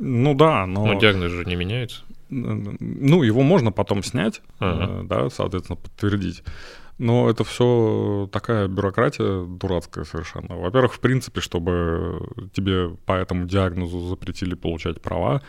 [0.00, 0.86] Ну да, но...
[0.86, 2.02] Но диагноз же не меняется.
[2.30, 5.00] Ну, его можно потом снять, ага.
[5.00, 6.42] Э, да, соответственно, подтвердить.
[6.98, 10.56] Но это все такая бюрократия дурацкая совершенно.
[10.56, 15.42] Во-первых, в принципе, чтобы тебе по этому диагнозу запретили получать права,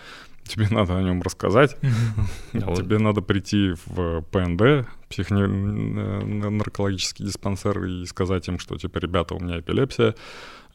[0.49, 1.77] тебе надо о нем рассказать,
[2.51, 9.59] тебе надо прийти в ПНД, психонаркологический диспансер, и сказать им, что, типа, ребята, у меня
[9.59, 10.15] эпилепсия,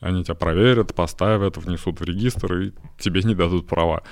[0.00, 4.02] они тебя проверят, поставят, внесут в регистр, и тебе не дадут права.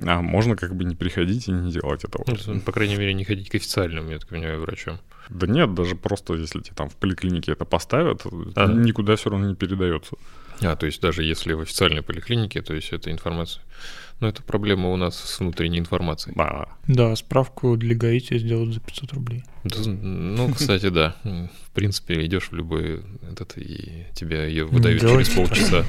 [0.00, 2.24] А можно как бы не приходить и не делать этого.
[2.46, 4.98] Ну, по крайней мере, не ходить к официальному, я так понимаю, врачам.
[5.28, 8.66] Да нет, даже просто если тебе там в поликлинике это поставят, а.
[8.66, 10.16] никуда все равно не передается.
[10.60, 13.62] А, то есть даже если в официальной поликлинике, то есть эта информация...
[14.22, 16.36] Но это проблема у нас с внутренней информацией.
[16.36, 16.68] Да.
[16.86, 19.42] Да, справку для гаити сделают за 500 рублей.
[19.64, 21.16] Да, ну, кстати, да.
[21.24, 25.84] В принципе, идешь в любой этот, и тебя ее выдают через полчаса.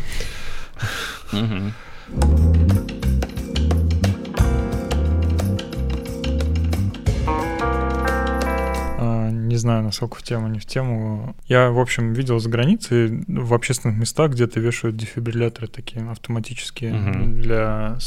[9.54, 11.36] Не знаю, насколько в тему, не в тему.
[11.46, 17.36] Я, в общем, видел за границей в общественных местах где-то вешают дефибрилляторы такие автоматические Мгм.
[17.36, 18.00] для...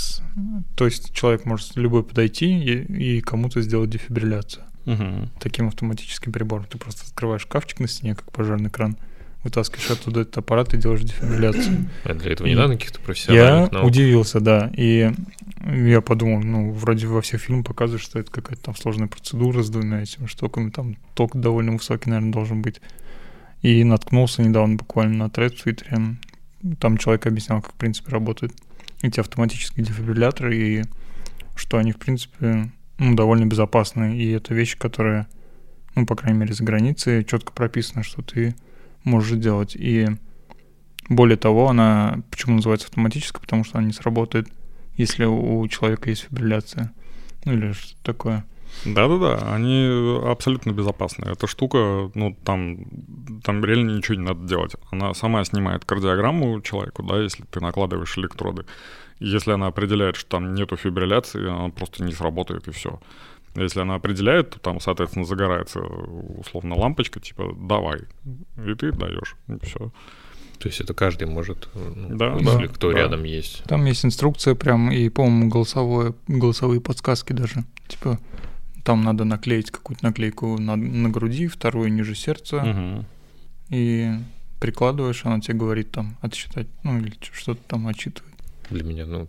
[0.76, 4.64] То есть человек может любой подойти и, и кому-то сделать дефибрилляцию.
[4.86, 5.30] Мгм.
[5.38, 6.66] Таким автоматическим прибором.
[6.68, 8.96] Ты просто открываешь шкафчик на стене, как пожарный кран,
[9.46, 11.88] вытаскиваешь оттуда этот аппарат и делаешь дефибрилляцию.
[12.04, 13.86] А для этого не И надо каких-то Я профессиональных наук.
[13.86, 14.70] удивился, да.
[14.76, 15.10] И
[15.64, 19.70] я подумал, ну, вроде во всех фильмах показывают, что это какая-то там сложная процедура с
[19.70, 22.80] двумя этими штуками, там ток довольно высокий, наверное, должен быть.
[23.62, 26.16] И наткнулся недавно буквально на тред в Твиттере.
[26.78, 28.52] Там человек объяснял, как, в принципе, работают
[29.02, 30.84] эти автоматические дефибрилляторы, и
[31.54, 34.16] что они, в принципе, ну, довольно безопасны.
[34.18, 35.26] И это вещи, которые,
[35.94, 38.54] ну, по крайней мере, за границей четко прописано, что ты
[39.06, 39.74] можешь делать.
[39.74, 40.08] И
[41.08, 43.40] более того, она почему называется автоматической?
[43.40, 44.48] Потому что она не сработает,
[44.96, 46.92] если у человека есть фибрилляция.
[47.44, 48.44] Ну или что-то такое.
[48.84, 51.24] Да-да-да, они абсолютно безопасны.
[51.24, 52.78] Эта штука, ну, там,
[53.42, 54.72] там реально ничего не надо делать.
[54.90, 58.66] Она сама снимает кардиограмму человеку, да, если ты накладываешь электроды.
[59.18, 63.00] Если она определяет, что там нету фибрилляции, она просто не сработает, и все.
[63.56, 68.00] Если она определяет, то там, соответственно, загорается условно лампочка, типа «давай»,
[68.56, 69.92] и ты даешь, и все.
[70.58, 72.98] То есть это каждый может, ну, Да, если да, кто да.
[72.98, 73.62] рядом есть.
[73.64, 77.64] Там есть инструкция прям, и, по-моему, голосовое, голосовые подсказки даже.
[77.88, 78.18] Типа,
[78.84, 83.04] там надо наклеить какую-то наклейку на, на груди, вторую ниже сердца,
[83.68, 84.12] и
[84.60, 88.34] прикладываешь, она тебе говорит там отсчитать, ну или что-то там отчитывает.
[88.70, 89.28] Для меня, ну,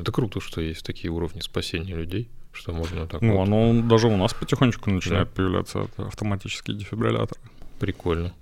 [0.00, 3.48] это круто, что есть такие уровни спасения людей, что можно так Ну, вот.
[3.48, 7.40] оно даже у нас потихонечку начинает появляться это автоматические дефибрилляторы.
[7.78, 8.32] Прикольно.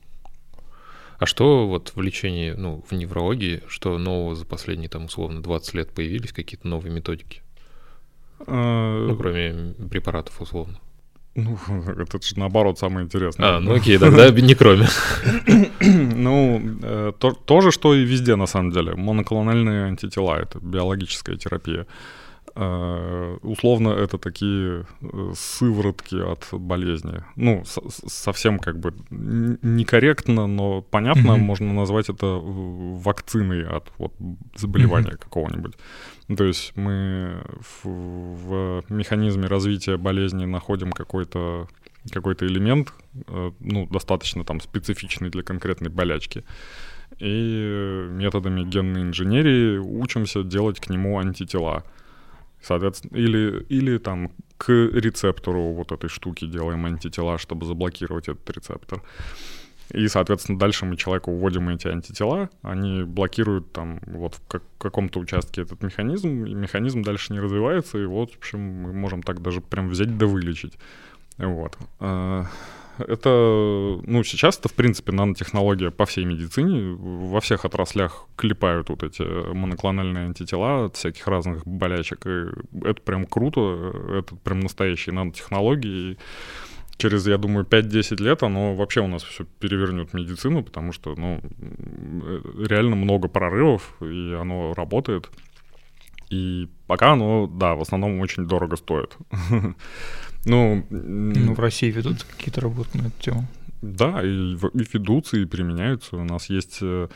[1.19, 5.75] А что вот в лечении, ну, в неврологии, что нового за последние, там, условно, 20
[5.75, 7.43] лет появились какие-то новые методики?
[8.47, 10.79] Э, Ну, кроме препаратов, условно.
[11.35, 11.59] Ну,
[11.99, 13.57] это же наоборот самое интересное.
[13.57, 14.87] А, ну окей, тогда не кроме.
[15.81, 18.95] Ну, э, то, то же, что и везде, на самом деле.
[18.95, 21.87] Моноклональные антитела— это биологическая терапия.
[22.59, 27.23] Э, Условно, это такие э, сыворотки от болезни.
[27.37, 31.41] Ну, совсем как бы некорректно, но понятно, Мгм.
[31.41, 34.15] можно назвать это э, вакциной от вот,
[34.57, 35.75] заболевания какого-нибудь.
[36.29, 41.69] Ну, То есть мы в, в механизме развития болезни находим какой-то
[42.13, 42.93] какой-то элемент,
[43.59, 46.45] ну, достаточно там специфичный для конкретной болячки.
[47.19, 51.83] И методами генной инженерии учимся делать к нему антитела.
[52.67, 59.03] Соответственно, или, или там к рецептору вот этой штуки делаем антитела, чтобы заблокировать этот рецептор.
[59.93, 65.21] И, соответственно, дальше мы человеку вводим эти антитела, они блокируют там вот в как- каком-то
[65.21, 69.41] участке этот механизм, и механизм дальше не развивается, и вот, в общем, мы можем так
[69.43, 70.77] даже прям взять да вылечить.
[71.39, 71.77] Вот.
[72.99, 76.97] Это, ну, сейчас это, в принципе, нанотехнология по всей медицине.
[76.99, 82.27] Во всех отраслях клепают вот эти моноклональные антитела от всяких разных болячек.
[82.27, 82.47] И
[82.87, 86.13] это прям круто, это прям настоящие нанотехнологии.
[86.13, 86.19] И
[86.97, 91.41] через, я думаю, 5-10 лет оно вообще у нас все перевернет медицину, потому что, ну,
[91.59, 95.31] э, реально много прорывов, и оно работает.
[96.31, 99.17] И пока оно, да, в основном очень дорого стоит.
[100.47, 103.47] Ну, Ну, в России ведут какие-то работы на эту тему.
[103.83, 106.17] да, и, и ведутся, и применяются.
[106.17, 107.09] У нас есть э,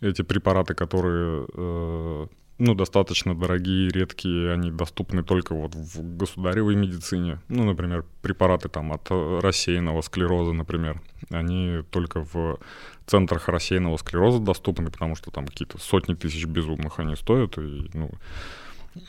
[0.00, 2.26] эти препараты, которые э,
[2.58, 7.40] ну, достаточно дорогие, редкие, они доступны только вот в государевой медицине.
[7.48, 12.58] Ну, например, препараты там от э, рассеянного склероза, например, они только в
[13.06, 18.10] центрах рассеянного склероза доступны, потому что там какие-то сотни тысяч безумных они стоят, и ну,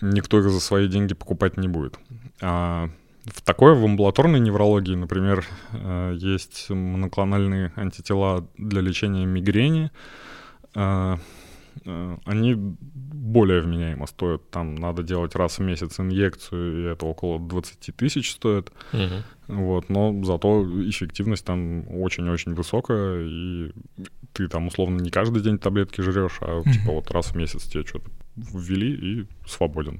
[0.01, 1.97] никто их за свои деньги покупать не будет.
[2.41, 2.89] А
[3.33, 9.91] в такой в амбулаторной неврологии, например, э, есть моноклональные антитела для лечения мигрени.
[10.75, 11.17] Э,
[11.85, 14.49] э, Они более вменяемо стоят.
[14.49, 18.71] Там надо делать раз в месяц инъекцию, и это около 20 тысяч стоит.
[18.93, 19.23] Мгм.
[19.47, 23.71] Вот, но зато эффективность там очень-очень высокая, и
[24.33, 26.71] ты там условно не каждый день таблетки жрешь, а Мгм.
[26.71, 29.99] типа вот раз в месяц тебе что-то ввели и свободен.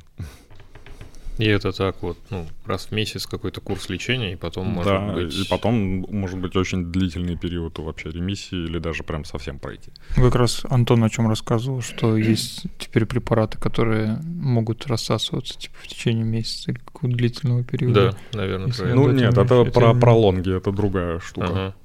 [1.38, 5.14] И это так вот, ну, раз в месяц какой-то курс лечения, и потом, может да,
[5.14, 5.36] быть...
[5.36, 9.92] и потом может быть очень длительный период вообще ремиссии или даже прям совсем пройти.
[10.16, 15.88] Как раз Антон о чем рассказывал, что есть теперь препараты, которые могут рассасываться типа в
[15.88, 18.16] течение месяца или какого-то длительного периода.
[18.32, 18.74] Да, наверное.
[18.96, 21.48] Ну нет, это это про пролонги, это другая штука.
[21.48, 21.76] Ага.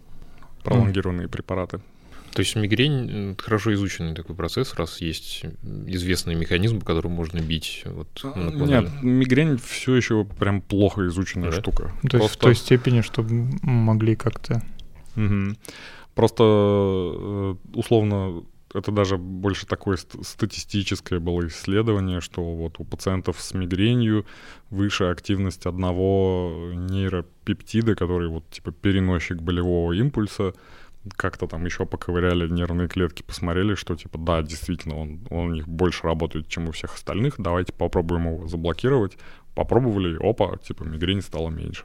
[0.63, 1.81] Пролонгированные препараты.
[2.35, 5.45] То есть мигрень хорошо изученный такой процесс, раз есть
[5.87, 7.85] известный механизм, по которому можно бить.
[7.85, 11.61] Вот, Нет, мигрень все еще прям плохо изученная да?
[11.61, 11.93] штука.
[12.03, 12.19] То Просто...
[12.19, 14.63] есть в той степени, чтобы могли как-то...
[15.17, 15.57] Угу.
[16.15, 18.43] Просто э, условно
[18.75, 24.25] это даже больше такое статистическое было исследование, что вот у пациентов с мигренью
[24.71, 30.55] выше активность одного нейропептида, который вот типа переносчик болевого импульса,
[31.17, 35.69] как-то там еще поковыряли нервные клетки, посмотрели, что типа да, действительно, он, он у них
[35.69, 39.19] больше работает, чем у всех остальных, давайте попробуем его заблокировать.
[39.55, 41.85] Попробовали, опа, типа мигрень стало меньше.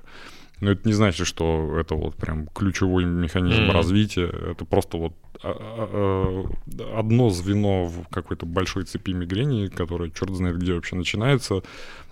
[0.59, 3.71] Но это не значит, что это вот прям ключевой механизм mm-hmm.
[3.71, 4.25] развития.
[4.25, 10.31] Это просто вот а, а, а, одно звено в какой-то большой цепи мигрени, которая черт
[10.35, 11.61] знает где вообще начинается.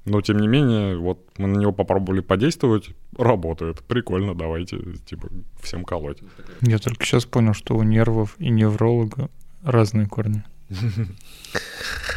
[0.06, 3.82] Но тем не менее, вот мы на него попробовали подействовать, работает.
[3.82, 5.30] Прикольно, давайте, типа,
[5.62, 6.20] всем колоть.
[6.62, 9.30] Я только сейчас понял, что у нервов и невролога
[9.64, 10.44] разные корни.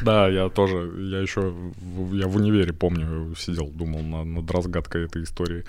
[0.03, 1.53] Да, я тоже, я еще,
[2.13, 5.65] я в универе помню, сидел, думал над разгадкой этой истории.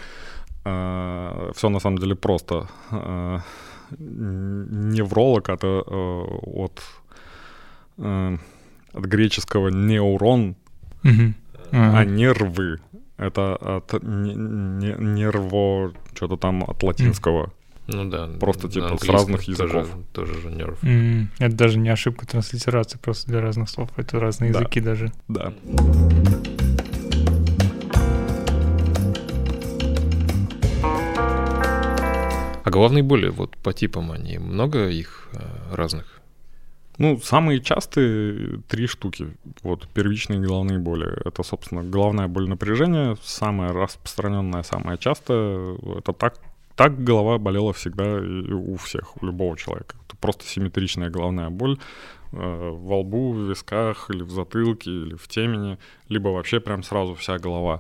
[0.66, 2.68] Э, все на самом деле просто.
[2.92, 3.40] Э,
[3.98, 6.82] невролог это э, от,
[7.98, 10.56] от греческого неурон,
[11.72, 12.80] а нервы
[13.18, 17.52] это от нерво что-то там от латинского.
[17.88, 18.30] Ну да.
[18.40, 19.90] Просто типа с разных языков.
[20.14, 20.84] Тоже, тоже же нерв.
[20.84, 23.90] Mm, это даже не ошибка транслитерации, просто для разных слов.
[23.98, 24.60] Это разные да.
[24.60, 25.12] языки даже.
[25.28, 25.54] Да.
[32.70, 35.40] А головные боли вот по типам они много их э,
[35.76, 36.22] разных?
[37.00, 39.36] Ну, самые частые три штуки.
[39.64, 41.08] Вот первичные головные боли.
[41.26, 45.78] Это, собственно, головная боль напряжения, самая распространенная, самая частая.
[45.98, 46.36] Это так,
[46.76, 48.20] так голова болела всегда
[48.54, 49.96] у всех, у любого человека.
[50.08, 51.80] Это просто симметричная головная боль
[52.34, 52.38] э,
[52.72, 57.40] во лбу, в висках, или в затылке, или в темени, либо вообще прям сразу вся
[57.40, 57.80] голова.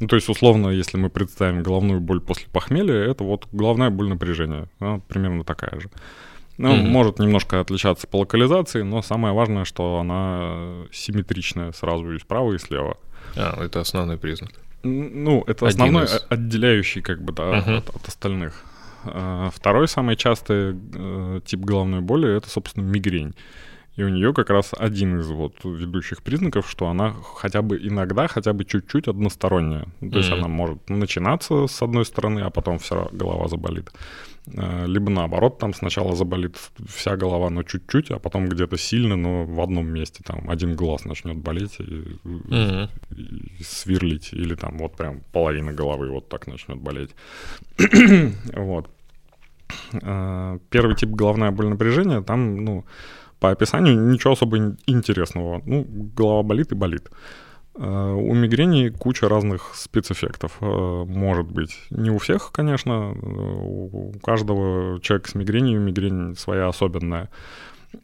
[0.00, 4.08] Ну, то есть, условно, если мы представим головную боль после похмелья, это вот головная боль
[4.08, 5.88] напряжения, она примерно такая же.
[6.56, 6.86] Ну, mm-hmm.
[6.88, 12.58] может немножко отличаться по локализации, но самое важное, что она симметричная сразу и справа, и
[12.58, 12.96] слева.
[13.36, 14.52] А, это основной признак.
[14.82, 16.26] Ну, это Один основной из...
[16.28, 17.78] отделяющий, как бы, да, uh-huh.
[17.78, 18.64] от, от остальных.
[19.04, 23.34] А, второй самый частый э, тип головной боли это, собственно, мигрень.
[23.96, 28.26] И у нее как раз один из вот ведущих признаков, что она хотя бы иногда,
[28.26, 29.84] хотя бы чуть-чуть односторонняя.
[30.00, 30.16] То mm-hmm.
[30.16, 33.92] есть она может начинаться с одной стороны, а потом вся голова заболит.
[34.52, 36.56] Э, либо наоборот, там сначала заболит
[36.88, 40.22] вся голова, но чуть-чуть, а потом где-то сильно, но в одном месте.
[40.24, 42.88] Там один глаз начнет болеть и, mm-hmm.
[43.60, 47.10] и сверлить, или там вот прям половина головы вот так начнет болеть.
[48.56, 48.90] вот.
[50.02, 52.84] Э, первый тип головная боль напряжения, там, ну,
[53.44, 55.60] по описанию ничего особо интересного.
[55.66, 55.86] Ну,
[56.16, 57.10] голова болит и болит.
[57.74, 61.76] Э, у мигрени куча разных спецэффектов э, может быть.
[61.90, 63.12] Не у всех, конечно.
[63.12, 67.28] У каждого человека с мигренью мигрень своя особенная.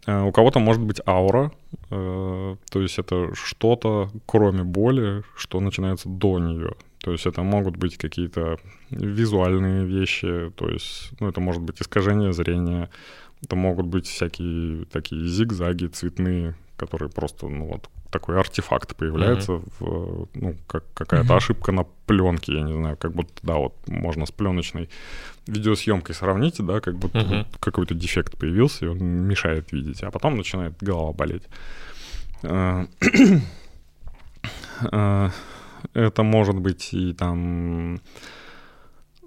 [0.06, 1.50] Э, у кого-то может быть аура,
[1.88, 6.74] то есть это что-то, кроме боли, что начинается до нее.
[7.02, 8.58] То есть это могут быть какие-то
[8.90, 12.90] визуальные вещи, то есть ну, это может быть искажение зрения,
[13.42, 19.72] это могут быть всякие такие зигзаги цветные, которые просто, ну вот, такой артефакт появляется, mm-hmm.
[19.78, 21.36] в, ну, как какая-то mm-hmm.
[21.36, 24.90] ошибка на пленке, я не знаю, как будто, да, вот можно с пленочной
[25.46, 27.38] видеосъемкой сравнить, да, как будто mm-hmm.
[27.38, 31.44] вот какой-то дефект появился, и он мешает видеть, а потом начинает голова болеть.
[32.42, 32.86] Э,
[34.92, 35.30] э,
[35.94, 38.00] это может быть и там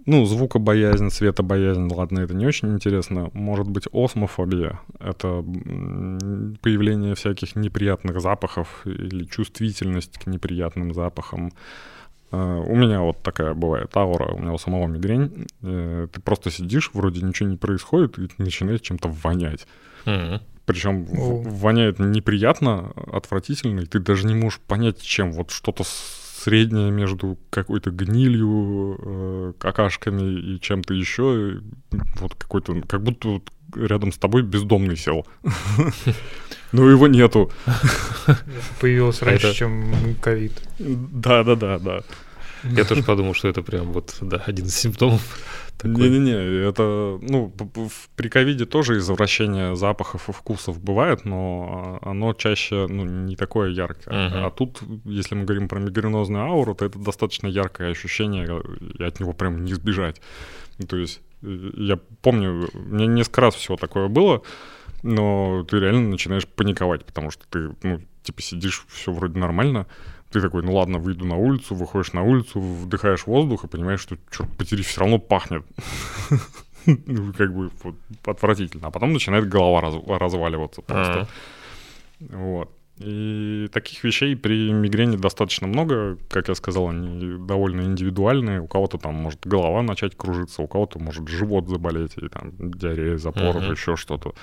[0.05, 3.29] ну, звукобоязнь, светобоязнь, ладно, это не очень интересно.
[3.33, 4.79] Может быть, осмофобия.
[4.99, 5.43] Это
[6.61, 11.51] появление всяких неприятных запахов или чувствительность к неприятным запахам.
[12.31, 15.47] Э, у меня вот такая бывает аура, у меня у самого мигрень.
[15.61, 19.67] Э, ты просто сидишь, вроде ничего не происходит, и начинает чем-то вонять.
[20.05, 20.41] Mm-hmm.
[20.65, 25.31] Причем воняет неприятно, отвратительно, и ты даже не можешь понять, чем.
[25.33, 25.83] Вот что-то
[26.43, 31.61] среднее между какой-то гнилью, э, какашками и чем-то еще.
[32.19, 35.25] Вот какой-то, как будто вот рядом с тобой бездомный сел.
[36.71, 37.51] Но его нету.
[38.81, 40.53] Появился раньше, чем ковид.
[40.79, 42.01] Да, да, да, да.
[42.77, 45.21] Я тоже подумал, что это прям вот, да, один из симптомов.
[45.83, 47.53] Не-не-не, это, ну,
[48.15, 54.13] при ковиде тоже извращение запахов и вкусов бывает, но оно чаще, ну, не такое яркое.
[54.13, 54.45] Uh-huh.
[54.45, 58.61] А тут, если мы говорим про мигренозную ауру, то это достаточно яркое ощущение,
[58.97, 60.21] и от него прям не сбежать.
[60.87, 64.43] То есть Я помню, у меня несколько раз всего такое было,
[65.01, 69.87] но ты реально начинаешь паниковать, потому что ты, ну, типа сидишь, все вроде нормально,
[70.33, 74.17] ты такой, ну ладно, выйду на улицу, выходишь на улицу, вдыхаешь воздух и понимаешь, что,
[74.31, 75.63] черт потери, все равно пахнет.
[76.85, 77.71] Ну, как бы
[78.25, 78.87] отвратительно.
[78.87, 79.79] А потом начинает голова
[80.19, 81.29] разваливаться просто.
[82.19, 82.69] Вот.
[82.97, 86.17] И таких вещей при мигрени достаточно много.
[86.29, 88.59] Как я сказал, они довольно индивидуальные.
[88.59, 93.17] У кого-то там может голова начать кружиться, у кого-то может живот заболеть, и там диарея,
[93.17, 93.71] запор, uh-huh.
[93.71, 94.35] еще что-то.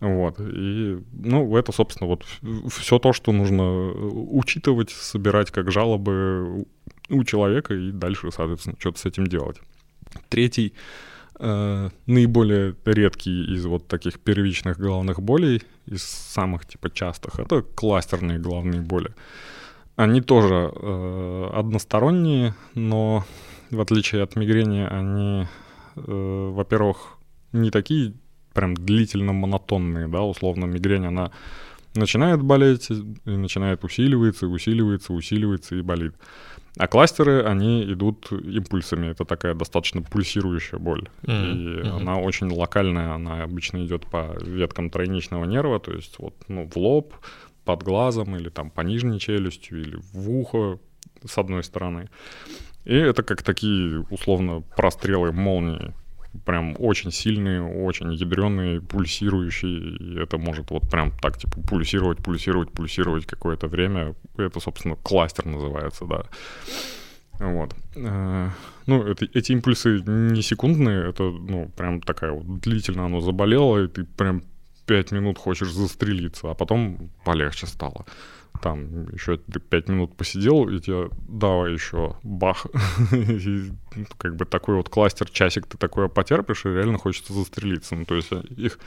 [0.00, 0.38] Вот.
[0.40, 2.24] И, ну, это, собственно, вот
[2.70, 6.66] все то, что нужно учитывать, собирать как жалобы
[7.08, 9.60] у человека и дальше, соответственно, что-то с этим делать.
[10.28, 10.74] Третий
[11.38, 18.38] э, наиболее редкий из вот таких первичных головных болей, из самых типа частых, это кластерные
[18.38, 19.14] головные боли.
[19.96, 23.24] Они тоже э, односторонние, но
[23.70, 25.46] в отличие от мигрени, они,
[25.96, 27.18] э, во-первых,
[27.52, 28.14] не такие
[28.54, 31.30] прям длительно монотонные, да, условно мигрень, она
[31.94, 36.14] начинает болеть, и начинает усиливаться, усиливается, усиливается и болит.
[36.76, 39.06] А кластеры, они идут импульсами.
[39.06, 41.08] Это такая достаточно пульсирующая боль.
[41.22, 41.52] Mm-hmm.
[41.52, 41.96] И mm-hmm.
[42.00, 43.12] она очень локальная.
[43.12, 47.14] Она обычно идет по веткам тройничного нерва, то есть вот ну, в лоб,
[47.64, 50.80] под глазом или там по нижней челюстью или в ухо
[51.24, 52.10] с одной стороны.
[52.84, 55.94] И это как такие условно прострелы молнии
[56.44, 62.70] прям очень сильные, очень ядреные, пульсирующие, и это может вот прям так, типа, пульсировать, пульсировать,
[62.70, 64.14] пульсировать какое-то время.
[64.36, 66.24] Это, собственно, кластер называется, да.
[67.38, 67.74] Вот.
[67.96, 68.50] Э,
[68.86, 73.88] ну, это, эти импульсы не секундные, это, ну, прям такая вот длительно оно заболело, и
[73.88, 74.42] ты прям
[74.86, 78.04] пять минут хочешь застрелиться, а потом полегче стало
[78.60, 82.66] там еще пять минут посидел, и тебе давай еще бах.
[83.12, 83.72] и,
[84.16, 87.94] как бы такой вот кластер, часик ты такое потерпишь, и реально хочется застрелиться.
[87.94, 88.78] Ну, то есть э, их,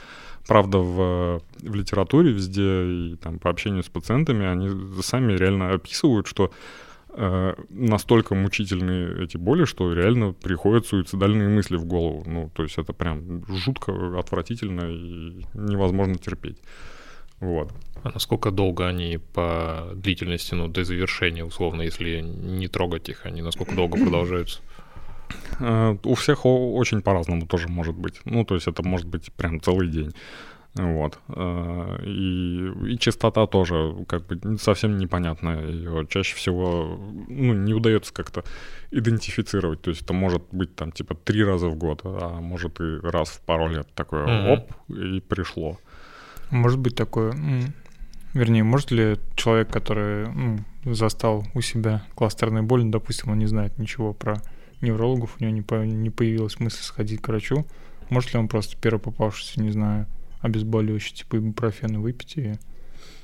[0.46, 6.26] правда, в, в литературе везде и там по общению с пациентами, они сами реально описывают,
[6.26, 6.50] что
[7.10, 12.24] э, настолько мучительные эти боли, что реально приходят суицидальные мысли в голову.
[12.26, 16.58] Ну, то есть это прям жутко, отвратительно и невозможно терпеть.
[17.40, 17.72] Вот.
[18.02, 23.42] А насколько долго они по длительности, ну, до завершения, условно, если не трогать их, они
[23.42, 24.60] насколько долго продолжаются?
[25.60, 28.20] Э, у всех очень по-разному тоже может быть.
[28.24, 30.12] Ну, то есть это может быть прям целый день.
[30.74, 31.18] Вот.
[31.28, 35.66] Э, и, и частота тоже как бы совсем непонятная.
[35.66, 36.98] Ее чаще всего
[37.28, 38.44] ну, не удается как-то
[38.90, 39.82] идентифицировать.
[39.82, 43.30] То есть это может быть там типа три раза в год, а может и раз
[43.30, 44.52] в пару лет такое mm-hmm.
[44.52, 45.78] оп, и пришло.
[46.50, 47.34] Может быть такое.
[48.34, 53.46] Вернее, может ли человек, который ну, застал у себя кластерную боль, ну, допустим, он не
[53.46, 54.42] знает ничего про
[54.80, 57.66] неврологов, у него не, по, не появилась мысль сходить к врачу,
[58.10, 60.06] может ли он просто первый попавшийся, не знаю,
[60.40, 62.54] обезболивающий типа ибупрофена выпить и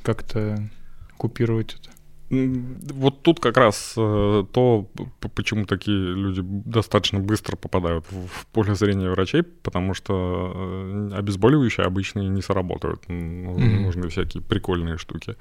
[0.02, 0.68] как-то
[1.16, 1.93] купировать это?
[2.30, 4.88] Вот тут как раз э, то,
[5.34, 12.20] почему такие люди достаточно быстро попадают в поле зрения врачей, потому что э, обезболивающие обычно
[12.20, 13.04] не сработают.
[13.08, 13.80] Mm-hmm.
[13.80, 15.36] Нужны всякие прикольные штуки.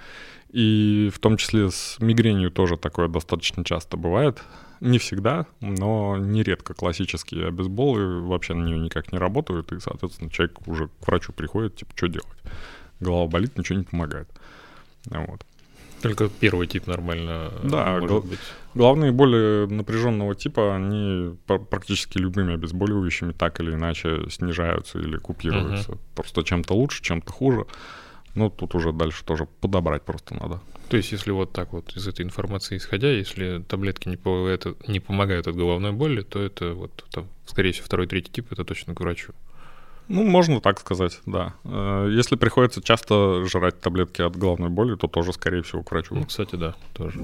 [0.50, 4.44] И в том числе с мигренью тоже такое достаточно часто бывает.
[4.82, 10.68] Не всегда, но нередко классические обезболы вообще на нее никак не работают, и, соответственно, человек
[10.68, 12.38] уже к врачу приходит, типа, что делать?
[13.00, 14.28] Голова болит, ничего не помогает.
[15.06, 15.46] Вот.
[16.04, 18.40] Только первый тип нормально да, может гл- быть.
[18.76, 21.38] Главные боли напряженного типа, они
[21.70, 25.94] практически любыми обезболивающими так или иначе снижаются или купируются.
[25.94, 26.00] Uh-huh.
[26.16, 27.66] Просто чем-то лучше, чем-то хуже.
[28.36, 30.60] Ну, тут уже дальше тоже подобрать просто надо.
[30.90, 34.76] То есть, если вот так вот из этой информации исходя, если таблетки не, по, это,
[34.88, 38.66] не помогают от головной боли, то это вот, там, скорее всего, второй, третий тип, это
[38.66, 39.34] точно к врачу.
[40.10, 41.54] Ну, можно так сказать, да.
[41.64, 46.16] Э, если приходится часто жрать таблетки от головной боли, то тоже, скорее всего, к врачу.
[46.16, 47.20] Ну, кстати, да, тоже.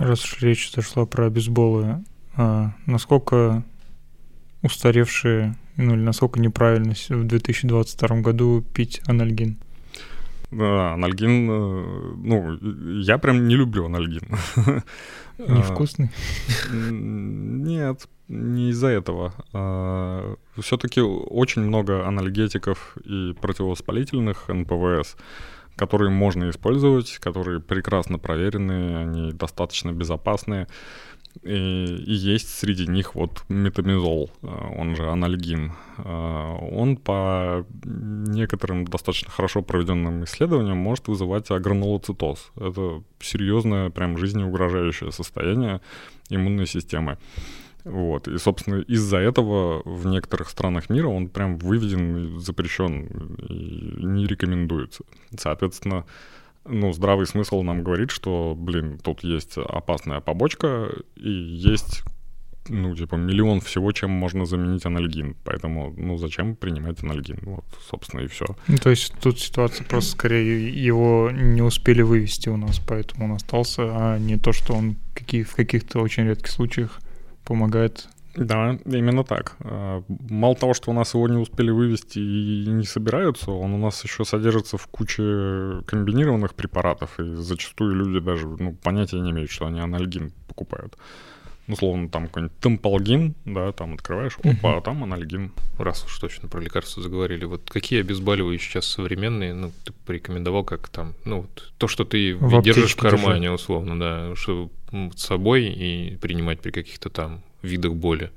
[0.00, 2.04] Раз уж речь зашла про бейсболы,
[2.36, 3.62] а насколько
[4.62, 9.58] устаревшие, ну или насколько неправильно в 2022 году пить анальгин?
[10.50, 12.58] Да, анальгин, э, ну,
[13.00, 14.28] я прям не люблю анальгин.
[15.38, 16.10] Невкусный?
[16.70, 19.34] Нет, не из-за этого.
[19.52, 25.16] А, Все-таки очень много анальгетиков и противовоспалительных НПВС,
[25.76, 30.68] которые можно использовать, которые прекрасно проверены, они достаточно безопасные.
[31.42, 35.72] И, есть среди них вот метамизол, э, он же анальгин.
[35.98, 42.52] Э, он по некоторым достаточно хорошо проведенным исследованиям может вызывать агранулоцитоз.
[42.56, 45.80] Это серьезное, прям жизнеугрожающее состояние
[46.30, 47.18] иммунной системы.
[47.84, 48.28] Вот.
[48.28, 55.04] И, собственно, из-за этого в некоторых странах мира он прям выведен, запрещен и не рекомендуется.
[55.36, 56.06] Соответственно,
[56.66, 62.02] ну, здравый смысл нам говорит, что, блин, тут есть опасная побочка и есть
[62.68, 65.36] ну, типа, миллион всего, чем можно заменить анальгин.
[65.44, 67.38] Поэтому, ну, зачем принимать анальгин?
[67.42, 68.46] Вот, собственно, и все.
[68.68, 73.32] Ну, то есть тут ситуация просто скорее его не успели вывести у нас, поэтому он
[73.32, 77.00] остался, а не то, что он какие, в каких-то очень редких случаях
[77.44, 79.56] помогает да, именно так.
[79.60, 83.78] А, мало того, что у нас его не успели вывести и не собираются, он у
[83.78, 89.50] нас еще содержится в куче комбинированных препаратов, и зачастую люди даже ну, понятия не имеют,
[89.50, 90.96] что они анальгин покупают.
[91.66, 95.50] Ну, словно там какой-нибудь темпалгин, да, там открываешь, опа, а там анальгин.
[95.78, 100.88] Раз уж точно про лекарства заговорили, вот какие обезболивающие сейчас современные, ну, ты порекомендовал как
[100.88, 103.54] там, ну, вот, то, что ты в держишь в кармане, держи.
[103.54, 108.30] условно, да, что с собой и принимать при каких-то там видах боли?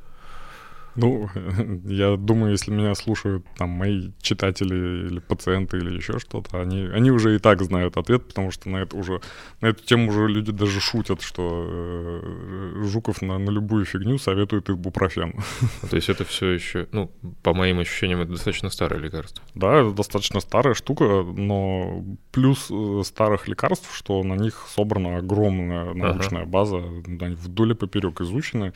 [0.97, 1.29] Ну,
[1.85, 7.11] я думаю, если меня слушают там мои читатели или пациенты или еще что-то, они, они
[7.11, 9.21] уже и так знают ответ, потому что на это уже
[9.61, 14.69] на эту тему уже люди даже шутят, что э, Жуков на, на любую фигню советует
[14.69, 15.35] ибупрофен.
[15.89, 17.11] То есть это все еще, ну,
[17.43, 19.43] по моим ощущениям, это достаточно старое лекарство.
[19.53, 25.93] Да, это достаточно старая штука, но плюс э, старых лекарств, что на них собрана огромная
[25.93, 26.49] научная ага.
[26.49, 28.73] база, они вдоль и поперек изучены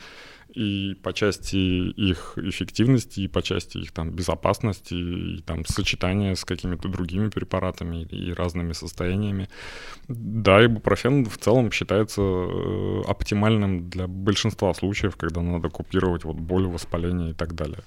[0.54, 6.44] и по части их эффективности, и по части их там безопасности, и там сочетания с
[6.44, 9.48] какими-то другими препаратами и разными состояниями.
[10.08, 16.66] Да, ибупрофен в целом считается э, оптимальным для большинства случаев, когда надо купировать вот боль,
[16.66, 17.82] воспаление и так далее.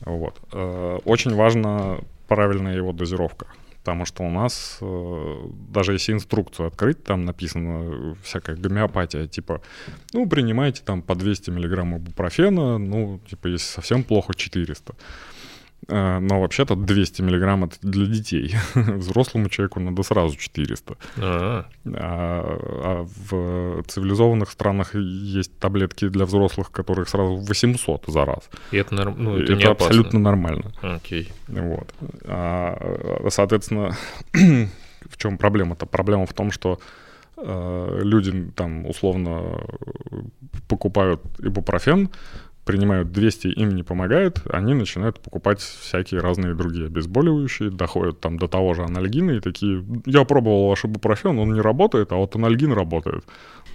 [0.00, 0.40] Вот.
[0.52, 3.46] Э, очень важна правильная его дозировка
[3.88, 9.62] потому что у нас, э, даже если инструкцию открыть, там написано всякая гомеопатия, типа,
[10.12, 14.94] ну, принимайте там по 200 миллиграмм ибупрофена, ну, типа, если совсем плохо, 400.
[15.86, 18.54] Э, но вообще-то 200 миллиграмм это для детей.
[18.74, 20.96] Взрослому человеку надо сразу 400.
[21.16, 28.50] А, а в цивилизованных странах есть таблетки для взрослых, которых сразу 800 за раз.
[28.72, 29.14] И это, норм...
[29.18, 30.72] ну, это, это абсолютно нормально.
[30.82, 31.32] Окей.
[31.46, 31.94] Вот.
[32.24, 33.96] А, соответственно,
[34.32, 35.86] в чем проблема-то?
[35.86, 36.80] Проблема в том, что
[37.36, 39.60] э, люди там условно
[40.68, 42.10] покупают ибупрофен,
[42.68, 48.46] принимают 200, им не помогает, они начинают покупать всякие разные другие обезболивающие, доходят там до
[48.46, 52.74] того же анальгина и такие, я пробовал ваш ибупрофен, он не работает, а вот анальгин
[52.74, 53.24] работает.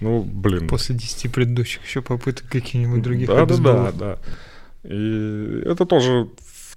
[0.00, 0.68] Ну, блин.
[0.68, 4.18] После 10 предыдущих еще попыток каких-нибудь других да, да, да, да.
[4.84, 6.28] И это тоже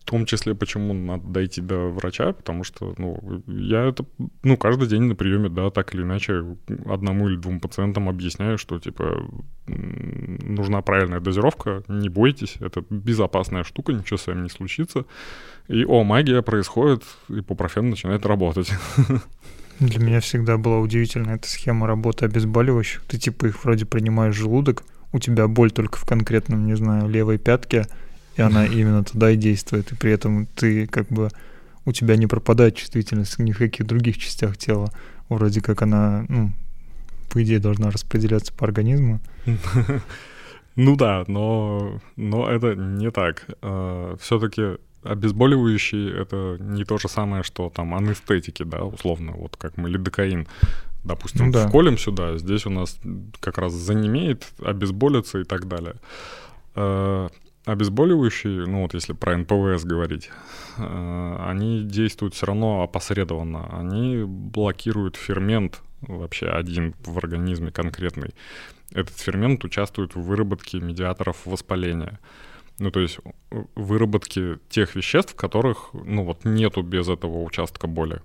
[0.08, 4.06] в том числе, почему надо дойти до врача, потому что, ну, я это,
[4.42, 6.46] ну, каждый день на приеме, да, так или иначе,
[6.86, 9.30] одному или двум пациентам объясняю, что, типа,
[9.68, 15.04] нужна правильная дозировка, не бойтесь, это безопасная штука, ничего с вами не случится.
[15.68, 18.72] И, о, магия происходит, и пупрофен начинает работать.
[19.82, 23.04] Для меня всегда была удивительна эта схема работы обезболивающих.
[23.10, 27.38] Ты, типа, их вроде принимаешь желудок, у тебя боль только в конкретном, не знаю, левой
[27.38, 27.88] пятке,
[28.38, 31.30] и она именно туда и действует, и при этом ты как бы
[31.86, 34.92] у тебя не пропадает чувствительность ни в каких других частях тела.
[35.30, 36.52] Вроде как она, ну,
[37.30, 39.20] по идее, должна распределяться по организму.
[40.80, 43.48] Ну да, но, но это не так.
[43.64, 49.76] А, Все-таки обезболивающие— это не то же самое, что там анестетики, да, условно, вот как
[49.78, 50.48] мы лидокаин,
[51.04, 51.68] допустим, ну, да.
[51.68, 53.00] вколем сюда, здесь у нас
[53.40, 55.96] как раз занемеет, обезболится и так далее.
[57.68, 60.30] Обезболивающие, ну вот если про НПВС говорить,
[60.78, 63.68] э, они действуют все равно опосредованно.
[63.78, 68.34] Они блокируют фермент вообще один в организме конкретный.
[68.94, 72.20] Этот фермент участвует в выработке медиаторов воспаления.
[72.80, 73.20] Ну, то есть
[73.76, 78.22] выработки тех веществ, которых, ну, вот нету без этого участка боли.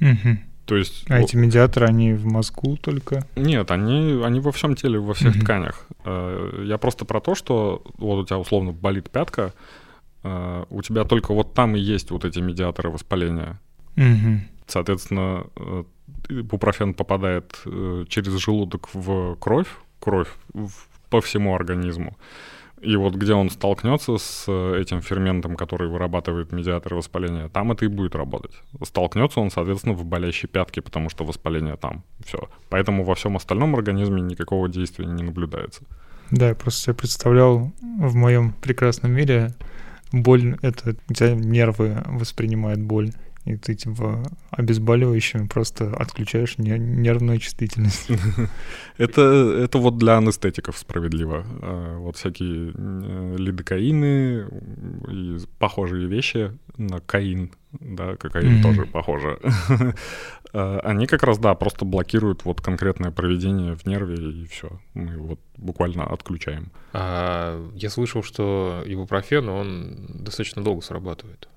[0.00, 0.38] Угу.
[0.66, 1.04] То есть...
[1.10, 3.26] А вот, эти медиаторы, они в мозгу только?
[3.36, 5.40] Нет, они, они во всем теле, во всех mm-hmm.
[5.40, 5.86] тканях.
[6.04, 9.52] Э, я просто про то, что вот у тебя условно болит пятка,
[10.22, 13.60] э, у тебя только вот там и есть вот эти медиаторы воспаления.
[13.96, 14.38] Mm-hmm.
[14.68, 15.46] Соответственно,
[16.28, 19.68] бупрофен попадает э, через желудок в кровь,
[19.98, 20.28] кровь
[21.10, 22.16] по всему организму.
[22.82, 27.84] И вот где он столкнется с э, этим ферментом, который вырабатывает медиаторы воспаления, там это
[27.84, 28.52] и будет работать.
[28.82, 32.02] Столкнется он, соответственно, в болящей пятке, потому что воспаление там.
[32.24, 32.48] Все.
[32.70, 35.82] Поэтому во всем остальном организме никакого действия не наблюдается.
[36.32, 39.54] Да, я просто себе представлял в моем прекрасном мире
[40.12, 43.12] боль— это тебя нервы воспринимают боль
[43.44, 48.08] и ты типа обезболивающими просто отключаешь нервную чувствительность.
[48.98, 51.44] это, это вот для анестетиков справедливо.
[51.60, 54.46] А, вот всякие э, лидокаины
[55.10, 58.62] и похожие вещи на каин, да, кокаин mm-hmm.
[58.62, 59.38] тоже похоже.
[60.54, 64.68] А, они как раз, да, просто блокируют вот конкретное проведение в нерве, и все.
[64.92, 66.70] Мы вот буквально отключаем.
[66.92, 71.48] А, я слышал, что ибупрофен, он достаточно долго срабатывает.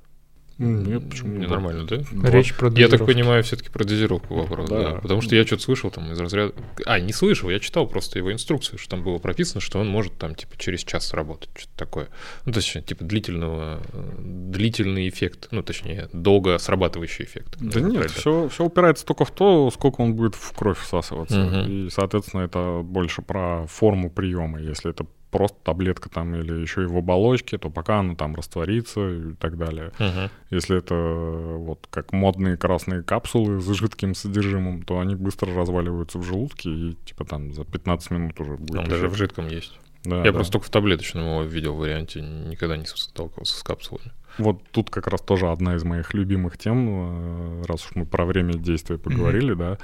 [0.57, 1.97] Нет, почему не нормально, да?
[2.29, 4.91] Речь про Я так понимаю, все-таки про дозировку вопрос, да.
[4.91, 4.99] да.
[5.01, 6.53] Потому что я что-то слышал там из разряда...
[6.85, 10.17] А, не слышал, я читал просто его инструкцию, что там было прописано, что он может
[10.17, 12.07] там типа через час работать, что-то такое.
[12.45, 13.81] Ну, точнее, типа длительного...
[14.17, 17.57] длительный эффект, ну, точнее, долго срабатывающий эффект.
[17.59, 21.43] Да нет, все, все упирается только в то, сколько он будет в кровь всасываться.
[21.43, 21.69] Угу.
[21.69, 24.61] И, соответственно, это больше про форму приема.
[24.61, 29.01] Если это просто таблетка там или еще и в оболочке, то пока она там растворится
[29.09, 29.91] и так далее.
[29.99, 30.29] Uh-huh.
[30.49, 36.23] Если это вот как модные красные капсулы с жидким содержимым, то они быстро разваливаются в
[36.23, 38.79] желудке и типа там за 15 минут уже будет.
[38.79, 39.77] Он даже в жидком есть.
[40.05, 40.33] Да, Я да.
[40.33, 44.13] просто только в таблеточном его видел варианте, никогда не сталкивался с капсулами.
[44.37, 48.25] Вот тут как раз тоже одна из моих любимых тем, э, раз уж мы про
[48.25, 49.57] время действия поговорили, mm-hmm.
[49.57, 49.77] да,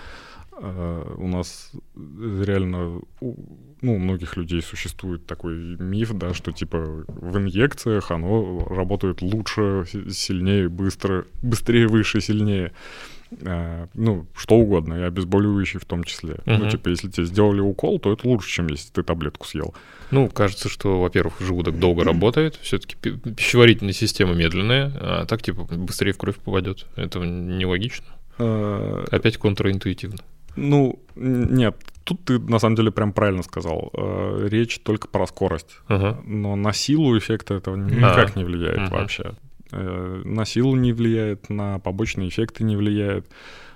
[0.62, 3.02] э, у нас реально
[3.82, 9.86] ну, у многих людей существует такой миф, да, что типа в инъекциях оно работает лучше,
[10.12, 12.72] сильнее, быстро, быстрее, выше, сильнее.
[13.46, 16.36] А, ну, что угодно, и обезболивающий в том числе.
[16.46, 16.58] Uh-huh.
[16.58, 19.74] Ну, типа, если тебе сделали укол, то это лучше, чем если ты таблетку съел.
[20.12, 26.12] Ну, кажется, что, во-первых, желудок долго работает, все-таки пищеварительная система медленная, а так, типа, быстрее
[26.12, 26.86] в кровь попадет.
[26.98, 28.06] Это нелогично.
[28.38, 29.08] Uh...
[29.12, 30.18] Опять контринтуитивно.
[30.58, 33.92] Ну, нет, тут ты на самом деле прям правильно сказал.
[33.94, 35.80] Э, речь только про скорость.
[35.88, 36.22] Uh-huh.
[36.26, 38.38] Но на силу эффекта этого никак uh-huh.
[38.38, 38.92] не влияет uh-huh.
[38.92, 39.36] вообще.
[39.72, 43.28] Э, на силу не влияет, на побочные эффекты не влияет.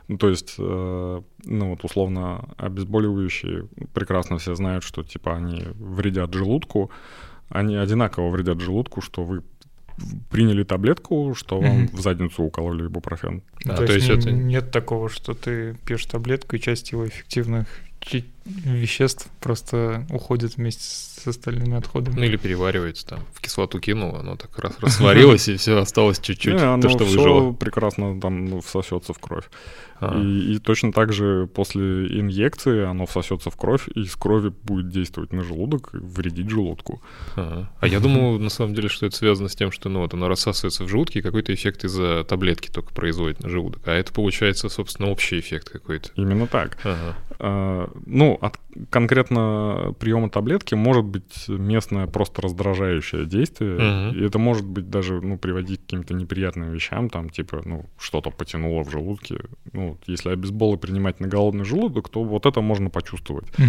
[0.08, 6.34] Ну, то есть, э, ну вот условно обезболивающие прекрасно все знают, что типа они вредят
[6.34, 6.92] желудку.
[7.50, 9.44] Они одинаково вредят желудку, что вы
[10.30, 11.96] приняли таблетку, что вам mm-hmm.
[11.96, 13.44] в задницу укололи ибупрофен.
[13.64, 14.32] Да, то, то есть, есть это...
[14.32, 17.68] нет такого, что ты пьешь таблетку, и часть его эффективных
[18.46, 22.16] веществ просто уходит вместе с остальными отходами.
[22.16, 23.20] Ну или переваривается там.
[23.34, 26.58] В кислоту кинул, оно так раз растворилось, и все осталось чуть-чуть.
[26.58, 27.54] То, что выжило.
[27.54, 29.46] прекрасно там ну, всосется в кровь.
[30.00, 30.20] А.
[30.20, 34.90] И, и точно так же после инъекции оно всосется в кровь, и из крови будет
[34.90, 37.02] действовать на желудок и вредить желудку.
[37.36, 40.14] А, а я думал, на самом деле, что это связано с тем, что ну, вот
[40.14, 43.88] оно рассасывается в желудке, и какой-то эффект из-за таблетки только производит на желудок.
[43.88, 46.10] А это получается, собственно, общий эффект какой-то.
[46.16, 46.78] Именно так.
[47.48, 48.60] А, ну, от
[48.90, 54.18] конкретно приема таблетки может быть местное просто раздражающее действие, угу.
[54.18, 58.32] и это может быть даже ну, приводить к каким-то неприятным вещам, там типа ну что-то
[58.32, 59.42] потянуло в желудке.
[59.74, 63.48] Ну, если обезболы принимать на голодный желудок, то вот это можно почувствовать.
[63.60, 63.66] Угу.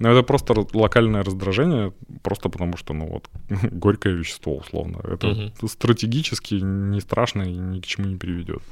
[0.00, 1.92] Но это просто локальное раздражение,
[2.22, 3.30] просто потому что, ну вот,
[3.70, 4.98] горькое вещество, условно.
[5.04, 5.68] Это угу.
[5.68, 8.62] стратегически не страшно и ни к чему не приведет.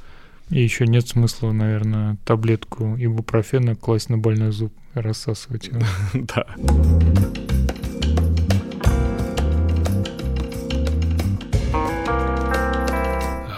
[0.51, 5.81] И еще нет смысла, наверное, таблетку ибупрофена класть на больной зуб и рассасывать его.
[6.13, 6.45] Да.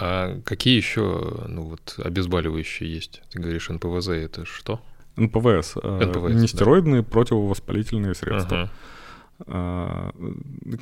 [0.00, 3.22] А какие еще ну, вот, обезболивающие есть?
[3.30, 4.80] Ты говоришь, НПВЗ это что?
[5.16, 5.74] НПВС.
[5.82, 7.08] Э, НПВС Нестероидные да.
[7.08, 8.62] противовоспалительные средства.
[8.62, 8.72] Ага.
[9.46, 10.12] А,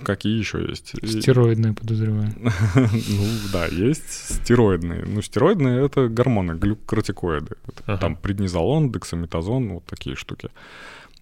[0.04, 0.94] какие еще есть?
[1.08, 2.32] Стероидные, подозреваю.
[2.36, 5.04] ну да, есть стероидные.
[5.06, 7.56] Ну, стероидные— это гормоны, глюкокортикоиды.
[7.86, 7.98] Ага.
[7.98, 10.50] Там преднизолон, дексаметазон, вот такие штуки.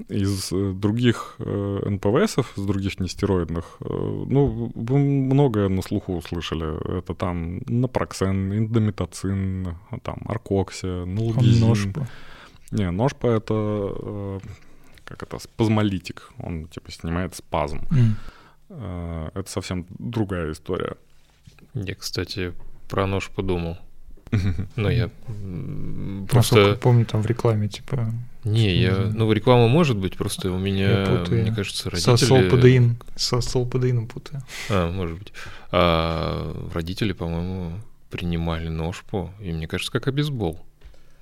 [0.09, 6.99] Из э, других э, НПВСов, из других нестероидных, э, ну, вы многое на слуху услышали.
[6.99, 11.69] Это там напроксен, индомитоцин, там аркоксия, налгизин.
[11.69, 12.09] Ножпа.
[12.71, 14.41] Не, ножпа— это э,
[15.11, 16.31] как это, спазмолитик.
[16.39, 17.81] Он, типа, снимает спазм.
[17.91, 19.33] Mm.
[19.35, 20.97] Это совсем другая история.
[21.75, 22.55] Я, кстати,
[22.89, 23.79] про нож подумал.
[24.77, 25.11] Но я
[26.29, 26.57] просто...
[26.57, 28.13] Насколько помню, там в рекламе, типа...
[28.45, 29.11] Не, я...
[29.13, 32.17] Ну, реклама может быть, просто у меня, мне кажется, родители...
[32.17, 32.97] Со солпадеин.
[33.17, 34.43] Со солпадеином путаю.
[34.71, 35.33] А, может быть.
[35.73, 37.73] А родители, по-моему,
[38.09, 40.59] принимали ножпу, и мне кажется, как обезбол.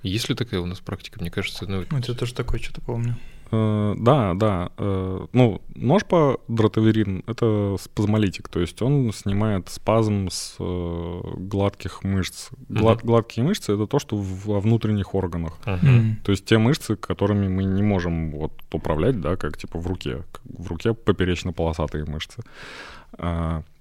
[0.03, 1.19] Есть ли такая у нас практика?
[1.21, 1.83] Мне кажется, ну...
[1.83, 3.17] Это тоже такое что-то помню.
[3.51, 4.71] Э, да, да.
[4.77, 12.51] Э, ну, ножпа дротаверин— это спазмолитик, то есть он снимает спазм с э, гладких мышц.
[12.69, 15.59] Глад, Гладкие мышцы— это то, что во внутренних органах.
[15.67, 16.19] Мгм.
[16.25, 20.25] То есть те мышцы, которыми мы не можем вот управлять, да, как типа в руке.
[20.45, 22.43] В руке поперечно-полосатые мышцы.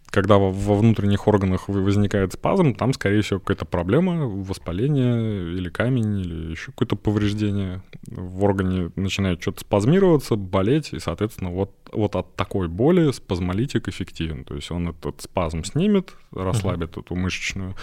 [0.10, 6.52] Когда во, внутренних органах возникает спазм, там, скорее всего, какая-то проблема, воспаление или камень, или
[6.52, 12.68] еще какое-то повреждение в органе начинает что-то спазмироваться, болеть, и, соответственно, вот, вот от такой
[12.68, 14.46] боли спазмолитик эффективен.
[14.46, 17.76] То есть он этот спазм снимет, расслабит эту мышечную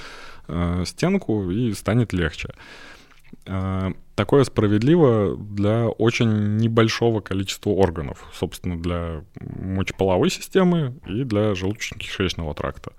[0.49, 2.49] э, стенку и станет легче.
[2.49, 2.94] Э,
[3.45, 12.93] Такое справедливо для очень небольшого количества органов, собственно, для мочеполовой системы и для желудочно-кишечного тракта.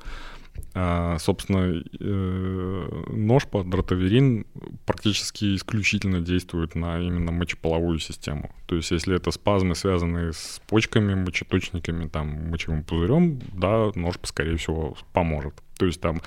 [0.73, 4.45] А, собственно, э, ножпа, дротаверин
[4.85, 8.53] практически исключительно действует на именно мочеполовую систему.
[8.65, 14.57] То есть, если это спазмы, связанные с почками, мочеточниками, там, мочевым пузырем, да, ножпа, скорее
[14.57, 15.53] всего, поможет.
[15.77, 16.21] То есть там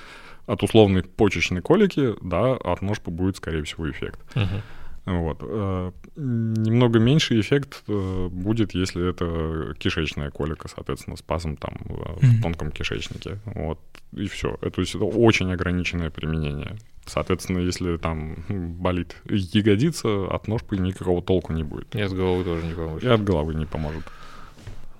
[0.47, 4.19] от условной почечной колики, да, от ножпы будет, скорее всего, эффект.
[4.33, 4.61] Мгм.
[5.09, 5.37] Вот.
[5.41, 12.23] Э, Немного меньший эффект э, будет, если это кишечная колика, соответственно, спазм там э, в
[12.23, 12.41] Мгм.
[12.43, 13.39] тонком кишечнике.
[13.45, 13.79] Вот.
[14.11, 14.55] И все.
[14.57, 16.77] То есть это очень ограниченное применение.
[17.05, 18.35] Соответственно, если там
[18.79, 21.95] болит ягодица, от ножпы никакого толку не будет.
[21.95, 23.03] И от головы тоже не поможет.
[23.03, 24.03] И от головы не поможет.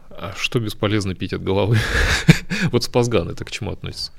[0.09, 1.77] А что бесполезно пить от головы?
[2.71, 4.11] Вот спазган это к чему относится?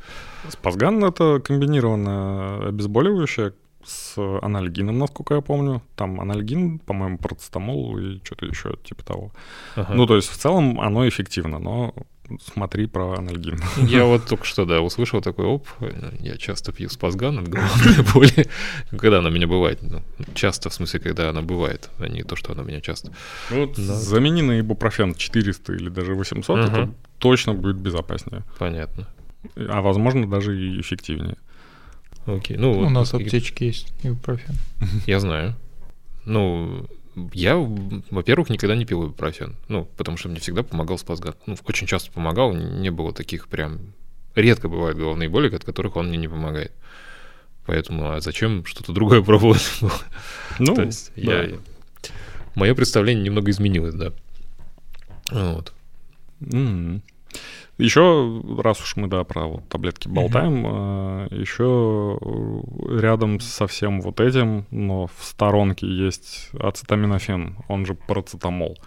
[0.48, 3.52] Спазган— это комбинированное обезболивающее
[3.84, 5.82] с анальгином, насколько я помню.
[5.96, 9.32] Там анальгин, по-моему, процетамол и что-то еще типа того.
[9.76, 9.94] Ага.
[9.94, 11.94] Ну, то есть в целом оно эффективно, но
[12.54, 13.58] смотри про анальгин.
[13.78, 15.66] Я вот только что, да, услышал такой, оп,
[16.20, 18.48] я часто пью спазган от головной боли.
[18.98, 19.80] Когда она меня бывает?
[19.82, 20.02] Ну,
[20.34, 23.12] часто, в смысле, когда она бывает, а не то, что она меня часто.
[23.50, 23.82] Вот Да.
[23.94, 26.94] замени на ибупрофен 400 или даже 800, это Мгм.
[27.18, 28.42] точно будет безопаснее.
[28.58, 29.08] Понятно.
[29.56, 31.36] А возможно даже и эффективнее.
[32.26, 32.56] Окей.
[32.56, 34.54] Ну, У вот нас какие- аптечки есть, ибупрофен.
[35.06, 35.56] Я знаю.
[36.24, 36.86] Ну,
[37.32, 39.56] я, во-первых, никогда не пил ибупрофен.
[39.68, 41.34] Ну, потому что мне всегда помогал спазган.
[41.46, 43.78] Ну, очень часто помогал, не было таких прям...
[44.36, 46.72] Редко бывают головные боли, от которых он мне не помогает.
[47.66, 49.68] Поэтому, а зачем что-то другое пробовать?
[50.58, 51.42] Ну, То есть да.
[51.42, 51.58] я...
[52.54, 54.12] Мое представление немного изменилось, да.
[55.30, 55.72] Вот.
[56.52, 57.02] М.
[57.80, 62.18] Еще, раз уж мы, да, про вот таблетки болтаем, э, еще
[63.00, 68.78] рядом со всем вот этим, но в сторонке есть ацетаминофен, он же парацетамол.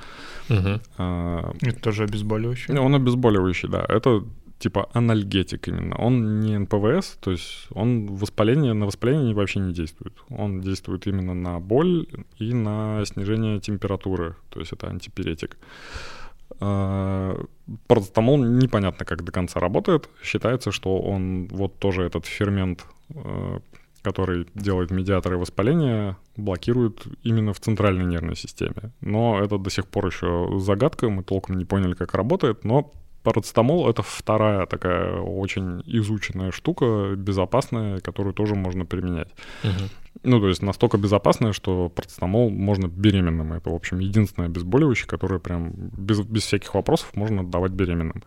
[0.49, 0.82] Мгм.
[0.98, 2.80] Э, Это тоже обезболивающее.
[2.80, 3.86] Он обезболивающий, да.
[3.88, 4.24] Это
[4.60, 5.95] типа анальгетик именно.
[5.98, 10.14] Он не НПВС, то есть он воспаление, на воспаление вообще не действует.
[10.30, 12.06] Он действует именно на боль
[12.40, 15.57] и на снижение температуры, то есть это антипиретик.
[15.57, 16.23] А,
[16.59, 20.09] Парацетамол непонятно, как до конца работает.
[20.21, 23.59] Считается, что он вот тоже этот фермент, э,
[24.01, 28.91] который делает медиаторы воспаления, блокирует именно в центральной нервной системе.
[29.01, 32.91] Но это до сих пор еще загадка, мы толком не поняли, как работает, но
[33.24, 39.30] парацетамол— это вторая такая очень изученная штука, безопасная, которую тоже можно применять.
[39.64, 39.90] Мгм.
[40.24, 43.54] Ну, то есть настолько безопасная, что парацетамол можно беременным.
[43.54, 48.24] Это, в общем, единственное обезболивающее, которое прям без, без всяких вопросов можно давать беременным.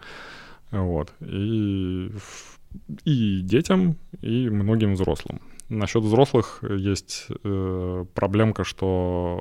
[0.72, 1.12] Вот.
[1.20, 2.10] И,
[3.04, 5.40] и детям, и многим взрослым.
[5.68, 9.40] Насчет взрослых есть э, проблемка, что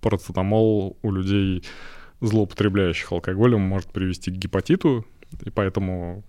[0.00, 1.64] парацетамол у людей,
[2.26, 5.06] злоупотребляющих алкоголем, может привести к гепатиту,
[5.44, 6.22] и поэтому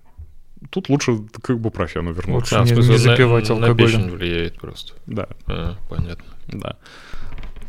[0.70, 2.34] тут лучше к ибупрофену вернуться.
[2.34, 3.78] Лучше А, не- смысле, не на- запивать на, алкоголем.
[4.04, 4.94] печень влияет просто.
[5.06, 6.26] Да, А, понятно.
[6.48, 6.78] да.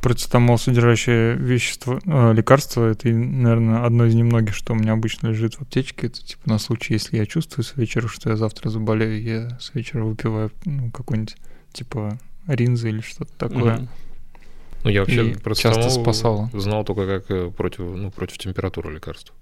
[0.02, 5.54] Процетамол, содержащее вещество, э, лекарство, это, наверное, одно из немногих, что у меня обычно лежит
[5.54, 6.06] в аптечке.
[6.06, 9.74] Это типа на случай, если я чувствую с вечера, что я завтра заболею, я с
[9.74, 11.36] вечера выпиваю ну, какой-нибудь
[11.72, 13.76] типа ринзы или что-то такое.
[13.78, 13.88] Мгм.
[14.86, 16.48] Ну, я вообще И часто спасало.
[16.52, 19.34] знал только как э, против, ну, против температуры лекарства.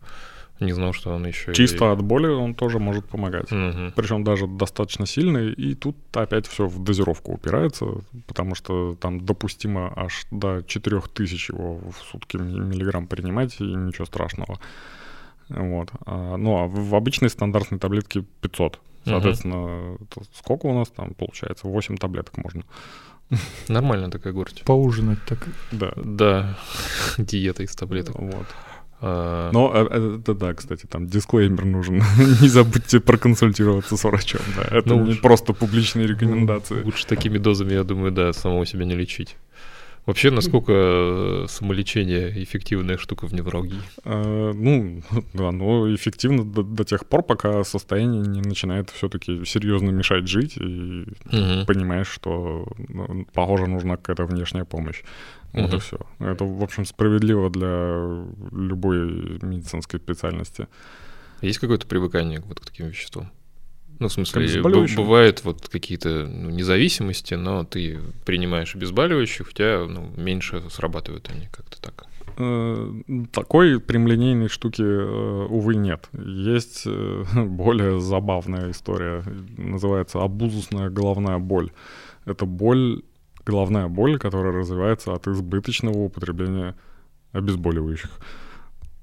[0.60, 3.50] Не знал, что он еще Чисто от боли он тоже может помогать.
[3.50, 3.92] Мгм.
[3.94, 7.86] Причем даже достаточно сильный, и тут опять все в дозировку упирается,
[8.26, 14.06] потому что там допустимо аж до 4000 его в сутки ми- миллиграмм принимать, и ничего
[14.06, 14.58] страшного.
[15.50, 15.90] Вот.
[16.06, 18.80] А, ну, а в обычной стандартной таблетке 500.
[19.04, 21.68] Соответственно, это сколько у нас там получается?
[21.68, 22.62] 8 таблеток можно.
[23.68, 24.62] Нормальная такая горсть.
[24.64, 25.38] Поужинать так.
[25.72, 25.92] Да.
[25.96, 26.58] Да,
[27.18, 28.16] диета из таблеток.
[28.18, 28.46] Вот.
[29.00, 31.96] А, Но э, э, это да, кстати, там дисклеймер нужен.
[32.40, 34.40] Не забудьте проконсультироваться с врачом.
[34.56, 34.62] Да.
[34.78, 35.20] Это Ну не уж.
[35.20, 36.82] просто публичные рекомендации.
[36.82, 39.36] Лучше такими дозами, я думаю, да, самого себя не лечить.
[40.06, 43.80] Вообще, насколько э, самолечение эффективная штука в невралгии?
[44.04, 45.02] Э, ну,
[45.32, 50.58] да, но эффективно до, до тех пор, пока состояние не начинает все-таки серьезно мешать жить,
[50.58, 51.66] и угу.
[51.66, 55.02] понимаешь, что, ну, похоже, нужна какая-то внешняя помощь.
[55.54, 55.76] Вот угу.
[55.76, 55.98] и все.
[56.18, 60.68] Это, в общем, справедливо для любой медицинской специальности.
[61.40, 63.30] Есть какое-то привыкание вот к таким веществам?
[63.98, 64.62] Ну, в смысле,
[64.96, 71.46] бывают вот какие-то ну, независимости, но ты принимаешь обезболивающих, у тебя ну, меньше срабатывают они
[71.46, 72.06] как-то так.
[72.36, 72.92] Э,
[73.32, 76.08] такой прямолинейной штуки, э, увы, нет.
[76.12, 79.22] Есть э, более забавная история,
[79.56, 81.70] называется абузусная головная боль.
[82.24, 83.02] Это боль,
[83.46, 86.74] головная боль, которая развивается от избыточного употребления
[87.32, 88.10] обезболивающих.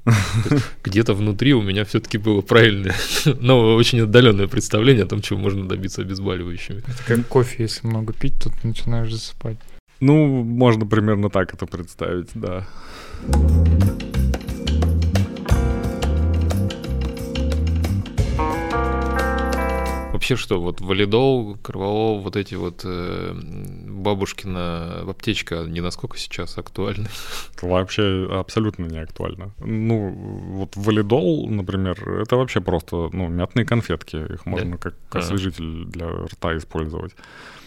[0.83, 2.95] Где-то внутри у меня все-таки было правильное,
[3.39, 6.79] но очень отдаленное представление о том, чего можно добиться обезболивающими.
[6.79, 9.57] Это как кофе, если много пить, тут начинаешь засыпать.
[9.99, 12.67] Ну, можно примерно так это представить, да.
[20.21, 27.09] Вообще что, вот валидол, кроволол, вот эти вот э, бабушкина аптечка, не насколько сейчас актуальны?
[27.63, 29.51] Вообще абсолютно не актуально.
[29.57, 34.17] Ну, вот валидол, например, это вообще просто, ну, мятные конфетки.
[34.31, 34.77] Их можно да?
[34.77, 35.17] как а.
[35.17, 37.15] освежитель для рта использовать.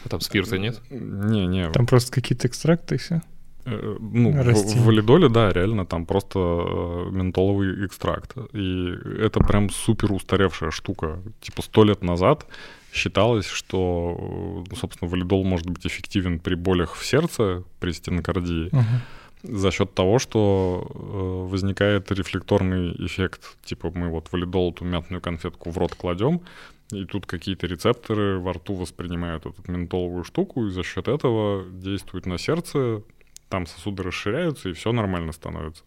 [0.05, 0.81] А там спирта нет?
[0.91, 1.69] Не, не.
[1.71, 3.21] Там просто какие-то экстракты и все?
[3.67, 8.37] Э, ну, в, в валидоле, да, реально там просто э, ментоловый экстракт.
[8.53, 11.21] И это прям супер устаревшая штука.
[11.41, 12.47] Типа сто лет назад
[12.93, 19.59] считалось, что, ну, собственно, валидол может быть эффективен при болях в сердце, при стенокардии, uh-huh.
[19.59, 23.57] за счет того, что э, возникает рефлекторный эффект.
[23.65, 26.43] Типа мы вот валидол, эту мятную конфетку в рот кладем,
[26.93, 32.27] и тут какие-то рецепторы во рту воспринимают эту ментоловую штуку, и за счет этого действует
[32.27, 33.03] на сердце,
[33.55, 35.85] там сосуды расширяются, и все нормально становится.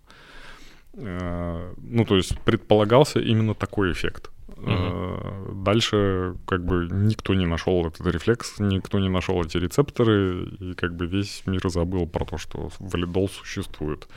[0.94, 4.32] Э, ну, то есть предполагался именно такой эффект.
[4.48, 5.64] Угу.
[5.66, 10.96] Дальше как бы никто не нашел этот рефлекс, никто не нашел эти рецепторы, и как
[10.96, 14.08] бы весь мир забыл про то, что валидол существует.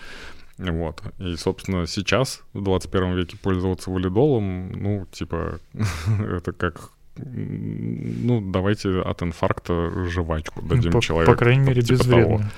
[0.59, 1.03] Вот.
[1.19, 5.59] И, собственно, сейчас, в 21 веке, пользоваться валидолом, ну, типа,
[6.21, 11.33] это как ну, давайте от инфаркта жвачку дадим по, человеку.
[11.33, 12.39] По крайней мере, типа безвредно.
[12.39, 12.51] Того.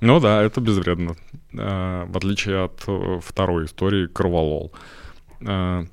[0.00, 1.14] Ну да, это безвредно.
[1.52, 4.72] Э, в отличие от э, второй истории, кроволол.
[5.40, 5.84] Э,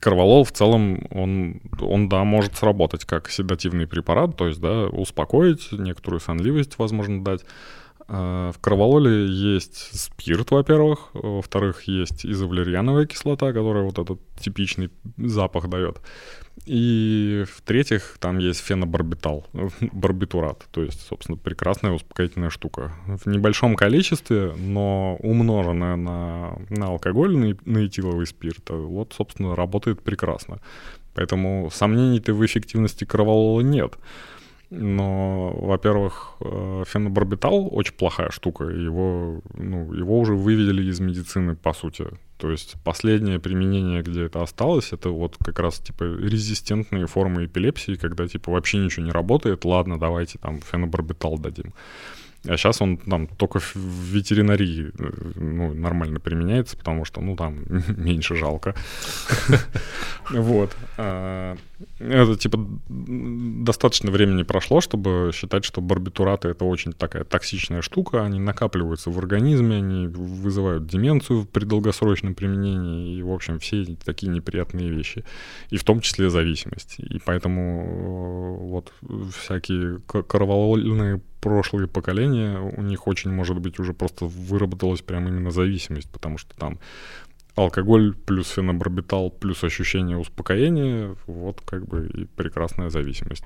[0.00, 5.70] кроволол в целом, он, он, да, может сработать как седативный препарат, то есть, да, успокоить,
[5.72, 7.44] некоторую сонливость, возможно, дать.
[8.06, 16.00] В кровололе есть спирт, во-первых, во-вторых, есть изовалерьяновая кислота, которая вот этот типичный запах дает.
[16.66, 19.46] И в-третьих, там есть фенобарбитал,
[19.92, 22.92] барбитурат, то есть, собственно, прекрасная успокоительная штука.
[23.06, 30.02] В небольшом количестве, но умноженная на, на алкоголь, на, на этиловый спирт, вот, собственно, работает
[30.02, 30.60] прекрасно.
[31.14, 33.94] Поэтому сомнений-то в эффективности кроволола нет.
[34.76, 38.64] Но, во-первых, э, фенобарбитал очень плохая штука.
[38.64, 42.06] Его, ну, его уже вывели из медицины, по сути.
[42.38, 47.94] То есть последнее применение, где это осталось, это вот как раз типа резистентные формы эпилепсии,
[47.94, 49.64] когда типа вообще ничего не работает.
[49.64, 51.72] Ладно, давайте там фенобарбитал дадим.
[52.46, 57.64] А сейчас он там только в ветеринарии э, ну, нормально применяется, потому что, ну, там
[57.96, 58.74] меньше жалко.
[60.30, 60.74] Вот.
[61.98, 62.58] Это, типа,
[62.88, 68.24] достаточно времени прошло, чтобы считать, что барбитураты— это очень такая токсичная штука.
[68.24, 74.30] Они накапливаются в организме, они вызывают деменцию при долгосрочном применении и, в общем, все такие
[74.30, 75.24] неприятные вещи.
[75.70, 76.96] И в том числе зависимость.
[76.98, 78.92] И поэтому э, вот
[79.42, 86.10] всякие кроволольные прошлые поколения, у них очень, может быть, уже просто выработалась прям именно зависимость,
[86.10, 86.78] потому что там
[87.54, 93.44] алкоголь плюс фенобарбитал плюс ощущение успокоения, вот как бы и прекрасная зависимость.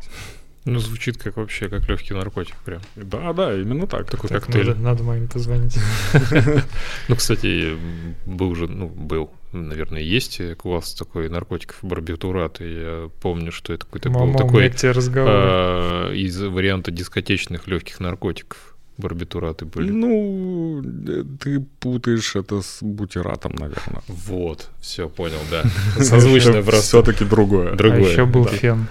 [0.64, 2.82] Ну, звучит как вообще, как легкий наркотик прям.
[2.94, 4.10] Да, да, именно так.
[4.10, 4.66] Такой так, коктейль.
[4.66, 5.78] Надо, надо маме позвонить.
[7.08, 7.74] Ну, кстати,
[8.26, 13.86] был же, ну, был, наверное, есть класс такой наркотиков барбитурат, и я помню, что это
[13.86, 14.70] какой-то был такой
[15.16, 19.90] а, из варианта дискотечных легких наркотиков барбитураты были.
[19.90, 20.82] Ну,
[21.40, 24.02] ты путаешь это с бутиратом, наверное.
[24.08, 25.62] Вот, все понял, да.
[26.02, 26.82] Созвучно просто.
[26.82, 27.74] Все-таки другое.
[27.74, 28.06] Другое.
[28.06, 28.86] А еще был фен.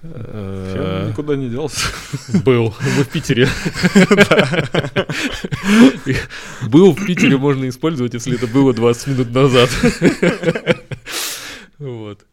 [0.00, 1.88] Фен никуда не делся.
[2.44, 2.72] Был.
[2.96, 3.48] Мы в Питере.
[6.68, 9.70] Был в Питере можно использовать, если это было 20 минут назад.
[11.78, 12.24] Вот.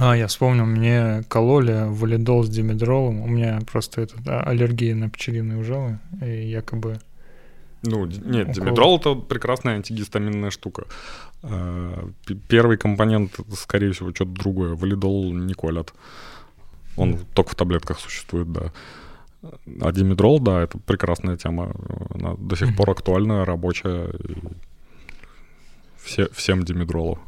[0.00, 3.20] А, я вспомнил, мне кололи валидол с димедролом.
[3.20, 5.98] У меня просто это, да, аллергия на пчелиные ужалы.
[6.22, 6.98] И якобы...
[7.82, 8.54] Ну, нет, укол...
[8.54, 10.86] димедрол— это прекрасная антигистаминная штука.
[11.42, 12.08] А,
[12.48, 14.74] первый компонент, скорее всего, что-то другое.
[14.74, 15.92] Валидол не колят.
[16.96, 17.26] Он mm.
[17.34, 18.72] только в таблетках существует, да.
[19.82, 21.74] А димедрол, да, это прекрасная тема.
[22.14, 24.10] Она до сих пор актуальная, рабочая.
[25.98, 27.18] Все, всем димедролу.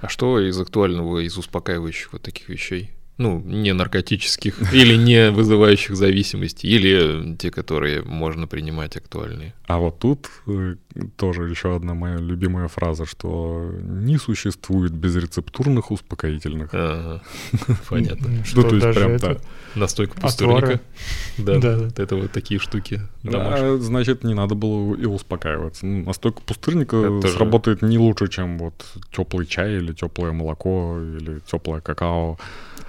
[0.00, 2.90] А что из актуального, из успокаивающих вот таких вещей?
[3.20, 9.52] Ну, не наркотических, или не вызывающих зависимости, или те, которые можно принимать актуальные.
[9.66, 10.76] А вот тут э,
[11.16, 16.70] тоже еще одна моя любимая фраза, что не существует безрецептурных успокоительных.
[17.88, 18.28] Понятно.
[18.54, 19.40] Ну, то есть прям так.
[19.74, 20.80] Настойка пустырника.
[21.38, 23.00] Да, да, это вот такие штуки.
[23.22, 25.86] Значит, не надо было и успокаиваться.
[25.86, 28.74] Ну, настойка пустырника сработает не лучше, чем вот
[29.12, 32.38] теплый чай или теплое молоко или теплое какао.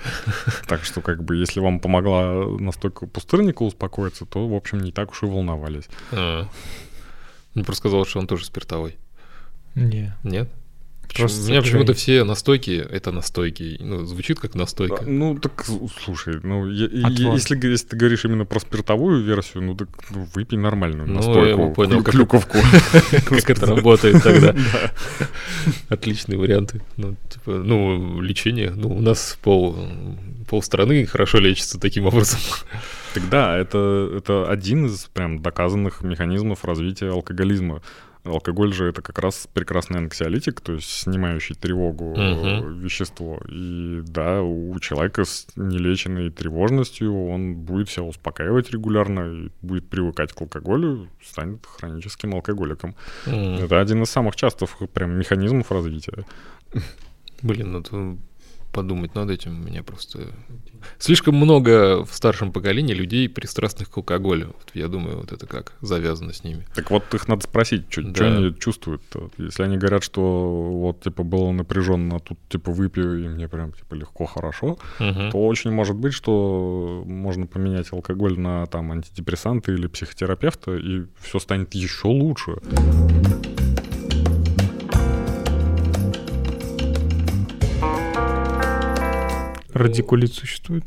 [0.67, 5.11] Так что, как бы, если вам помогла настолько пустырника успокоиться, то, в общем, не так
[5.11, 5.89] уж и волновались.
[6.11, 8.97] Мне просто сказал, что он тоже спиртовой.
[9.75, 10.15] Не.
[10.23, 10.49] Нет?
[11.15, 13.77] Просто У меня почему-то все настойки— это настойки.
[13.79, 15.03] Ну, звучит как настойка.
[15.03, 15.65] Да, ну, так,
[16.03, 16.87] слушай, ну, я,
[17.33, 21.61] если, если ты говоришь именно про спиртовую версию, ну, так ну, выпей нормальную ну, настойку,
[21.61, 22.57] я понял, клюковку.
[23.25, 24.55] Как это работает тогда.
[25.89, 26.81] Отличные варианты.
[26.97, 28.71] Ну, типа, ну, лечение.
[28.75, 29.75] Ну, у нас пол
[30.49, 32.39] полстраны хорошо лечится таким образом.
[33.13, 37.81] Тогда это, это один из прям доказанных механизмов развития алкоголизма.
[38.23, 42.67] Алкоголь же это как раз прекрасный анксиолитик, то есть снимающий тревогу угу.
[42.69, 43.39] вещество.
[43.49, 50.33] И да, у человека с нелеченной тревожностью он будет себя успокаивать регулярно, и будет привыкать
[50.33, 52.95] к алкоголю, станет хроническим алкоголиком.
[53.25, 53.35] Угу.
[53.35, 56.25] Это один из самых частых прям механизмов развития.
[57.41, 58.19] Блин, ну
[58.71, 59.61] подумать над этим.
[59.61, 60.29] У меня просто
[60.97, 64.47] слишком много в старшем поколении людей, пристрастных к алкоголю.
[64.47, 66.65] Вот я думаю, вот это как завязано с ними.
[66.75, 68.25] Так вот их надо спросить, что да.
[68.25, 69.01] они чувствуют.
[69.11, 69.31] -то.
[69.37, 73.73] Если они говорят, что вот типа было напряженно, а тут типа выпью, и мне прям
[73.73, 75.29] типа легко, хорошо, угу.
[75.31, 81.39] то очень может быть, что можно поменять алкоголь на там антидепрессанты или психотерапевта, и все
[81.39, 82.57] станет еще лучше.
[89.73, 90.83] Радикулит существует?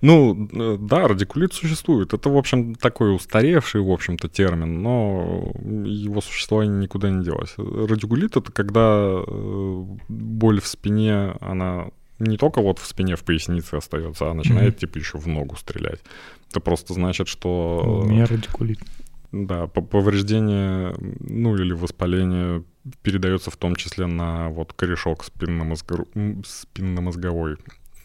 [0.00, 0.48] Ну,
[0.78, 2.12] да, радикулит существует.
[2.12, 5.52] Это, в общем, такой устаревший, в общем-то, термин, но
[5.84, 7.54] его существование никуда не делось.
[7.56, 11.86] Радикулит— это когда э, боль в спине, она
[12.18, 16.00] не только вот в спине, в пояснице остается, а начинает, типа, еще в ногу стрелять.
[16.50, 18.02] Это просто значит, что...
[18.04, 18.78] У меня радикулит.
[19.34, 22.62] Да, повреждение, ну или воспаление
[23.02, 26.04] передается в том числе на вот корешок спинномозго...
[26.46, 27.56] спинномозговой.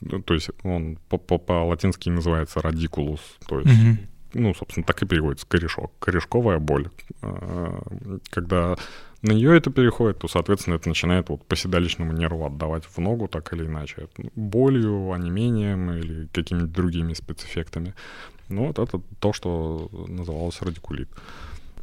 [0.01, 3.21] Ну, то есть он по-латински называется радикулус.
[3.47, 3.97] То есть, угу.
[4.33, 5.91] ну, собственно, так и переводится корешок.
[5.99, 6.89] Корешковая боль.
[7.21, 7.79] А,
[8.31, 8.75] когда
[9.21, 13.27] на нее это переходит, то, соответственно, это начинает вот по седалищному нерву отдавать в ногу
[13.27, 14.07] так или иначе.
[14.33, 17.93] Болью, онемением или какими-то другими спецэффектами.
[18.49, 21.09] Ну, вот это то, что называлось радикулит.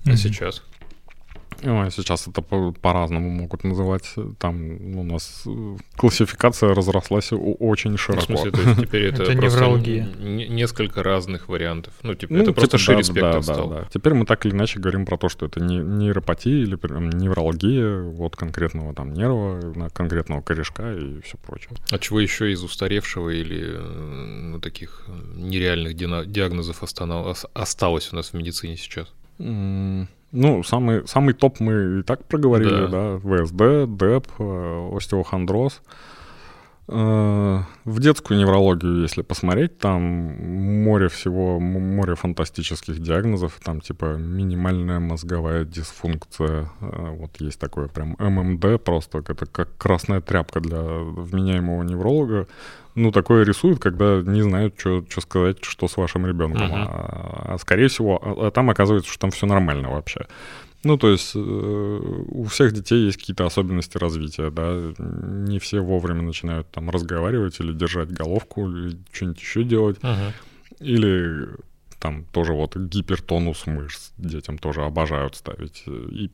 [0.05, 0.17] А mm-hmm.
[0.17, 0.63] сейчас?
[1.63, 4.15] Ой, сейчас это по- по-разному могут называть.
[4.39, 8.23] Там у нас э, классификация разрослась очень широко.
[8.23, 10.07] В смысле, то есть теперь это, это невралгия.
[10.19, 11.95] несколько разных вариантов.
[12.03, 13.69] Ну, типа, ну, это типа, просто шире да, спектр да, стал.
[13.69, 13.89] Да, да.
[13.93, 18.03] Теперь мы так или иначе говорим про то, что это не нейропатия или прям невралгия
[18.03, 21.71] вот конкретного там нерва, конкретного корешка и все прочее.
[21.91, 28.31] А чего еще из устаревшего или э, ну, таких э, нереальных диагнозов осталось у нас
[28.31, 29.09] в медицине сейчас?
[29.39, 33.45] Ну, самый, самый топ мы и так проговорили, да, да.
[33.45, 35.81] ВСД, ДЭП, э, остеохондроз.
[36.89, 45.01] Э, в детскую неврологию, если посмотреть, там море всего, море фантастических диагнозов, там типа минимальная
[45.01, 51.83] мозговая дисфункция, э, вот есть такое прям ММД просто, это как красная тряпка для вменяемого
[51.83, 52.47] невролога,
[52.97, 56.63] ну, такое рисуют, когда не знают, что, сказать, что с вашим ребенком.
[56.63, 56.87] Uh-huh.
[56.89, 60.27] А, а скорее всего, а, а там оказывается, что там все нормально вообще.
[60.83, 66.23] Ну, то есть э, у всех детей есть какие-то особенности развития, да, не все вовремя
[66.23, 69.99] начинают там разговаривать или держать головку, или что-нибудь еще делать.
[69.99, 70.33] Uh-huh.
[70.81, 71.49] Или
[71.99, 75.85] там тоже вот гипертонус мышц детям тоже обожают ставить.
[75.87, 76.31] И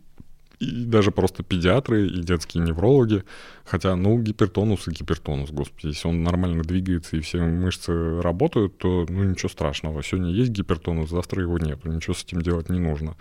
[0.62, 3.24] и даже просто педиатры и детские неврологи.
[3.64, 9.06] Хотя, ну, гипертонус и гипертонус, господи, если он нормально двигается и все мышцы работают, то,
[9.09, 10.02] ну, ничего страшного.
[10.02, 13.16] Сегодня есть гипертонус, завтра его нет, ничего с этим делать не нужно.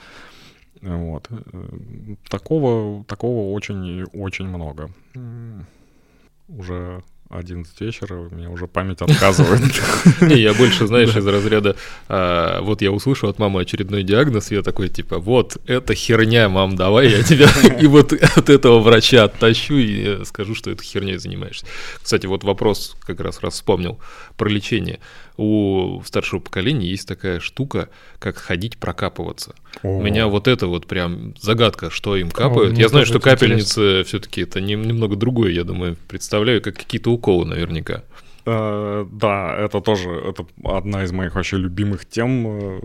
[0.82, 1.30] Вот.
[2.30, 4.92] Такого, такого очень и очень много.
[6.48, 9.62] Уже 11 вечера, у меня уже память отказывает.
[10.22, 11.76] Не, я больше, знаешь, из разряда,
[12.08, 16.76] а, вот я услышу от мамы очередной диагноз, я такой, типа, вот, это херня, мам,
[16.76, 17.50] давай я тебя
[17.82, 21.66] и вот от этого врача оттащу и скажу, что это херней занимаешься.
[22.02, 24.00] Кстати, вот вопрос как раз раз вспомнил
[24.38, 25.00] про лечение.
[25.38, 27.90] У старшего поколения есть такая штука,
[28.20, 29.56] как ходить прокапываться.
[29.84, 32.78] У меня вот это вот прям загадка, что им капают.
[32.78, 38.04] я знаю, что капельницы все-таки это немного другое, я думаю, представляю, как какие-то уколы наверняка.
[38.44, 42.80] Uh, да, это тоже это одна из моих вообще любимых тем э,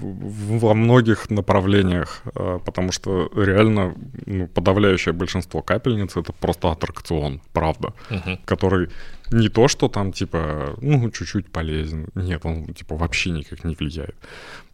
[0.00, 7.92] во многих направлениях, uh, потому что реально ну, подавляющее большинство капельниц это просто аттракцион, правда,
[8.08, 8.38] uh-huh.
[8.46, 8.88] который
[9.32, 14.14] не то, что там типа, ну, чуть-чуть полезен, нет, он типа вообще никак не влияет.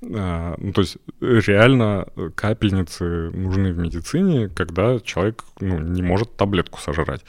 [0.00, 6.80] Uh, ну, то есть реально капельницы нужны в медицине, когда человек ну, не может таблетку
[6.80, 7.24] сожрать.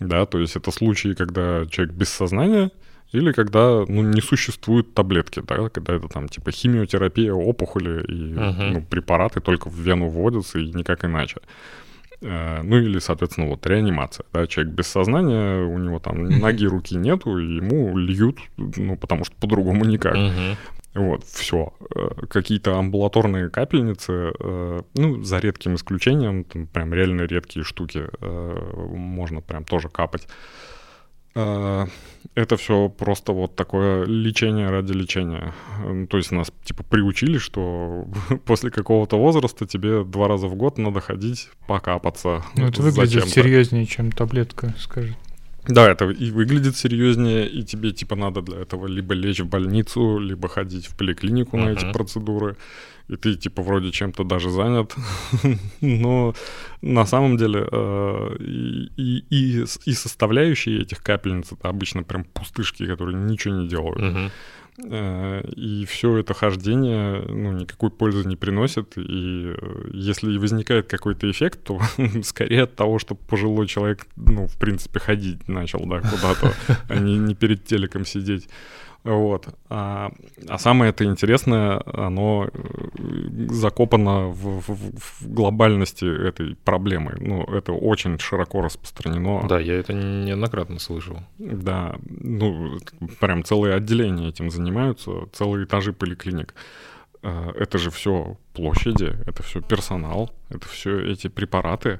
[0.00, 2.70] Да, то есть это случаи, когда человек без сознания
[3.12, 8.70] или когда ну, не существует таблетки, да, когда это там типа химиотерапия, опухоли и uh-huh.
[8.70, 11.40] ну, препараты только в вену вводятся и никак иначе.
[12.20, 14.26] Э, ну или, соответственно, вот реанимация.
[14.32, 19.34] Да, человек без сознания, у него там ноги, руки нету, ему льют, ну, потому что
[19.36, 20.16] по-другому никак.
[20.94, 21.74] Вот, все.
[21.94, 29.40] Э, какие-то амбулаторные капельницы, э, ну, за редким исключением, там прям реально редкие штуки, можно
[29.40, 30.26] прям тоже капать.
[31.34, 35.54] Это все просто вот такое лечение ради лечения.
[36.08, 38.06] То есть нас типа приучили, что
[38.44, 42.44] после какого-то возраста тебе два раза в год надо ходить покапаться.
[42.56, 45.16] Ну, это выглядит серьезнее, чем таблетка, скажет.
[45.68, 50.18] Да, это и выглядит серьезнее, и тебе типа надо для этого либо лечь в больницу,
[50.18, 51.64] либо ходить в поликлинику uh-huh.
[51.64, 52.56] на эти процедуры.
[53.08, 54.94] И ты типа вроде чем-то даже занят,
[55.80, 56.34] но
[56.82, 63.16] на самом деле э, и, и, и составляющие этих капельниц это обычно прям пустышки, которые
[63.16, 64.30] ничего не делают.
[64.84, 68.96] Э, и все это хождение ну, никакой пользы не приносит.
[68.96, 71.80] И э, если возникает какой-то эффект, то
[72.22, 76.54] скорее от того, что пожилой человек, ну, в принципе, ходить начал, да, куда-то,
[76.88, 78.48] а не, не перед телеком сидеть.
[79.08, 79.48] Вот.
[79.70, 80.12] А,
[80.48, 87.16] а самое это интересное, оно э, закопано в, в, в глобальности этой проблемы.
[87.18, 89.48] Ну, это очень широко распространено.
[89.48, 91.20] Да, я это неоднократно слышал.
[91.38, 92.76] Да, ну,
[93.18, 96.54] прям целые отделения этим занимаются, целые этажи поликлиник.
[97.22, 101.98] А, это же все площади, это все персонал, это все эти препараты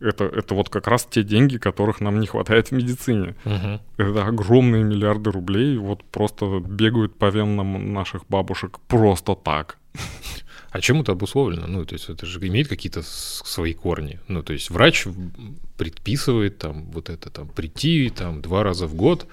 [0.00, 3.34] это, это вот как раз те деньги, которых нам не хватает в медицине.
[3.44, 3.80] Угу.
[3.98, 9.78] Это огромные миллиарды рублей, вот просто бегают по венам наших бабушек просто так.
[10.70, 11.68] А чем это обусловлено?
[11.68, 14.18] Ну, то есть это же имеет какие-то свои корни.
[14.26, 15.06] Ну, то есть врач
[15.78, 19.28] предписывает там вот это там прийти там два раза в год,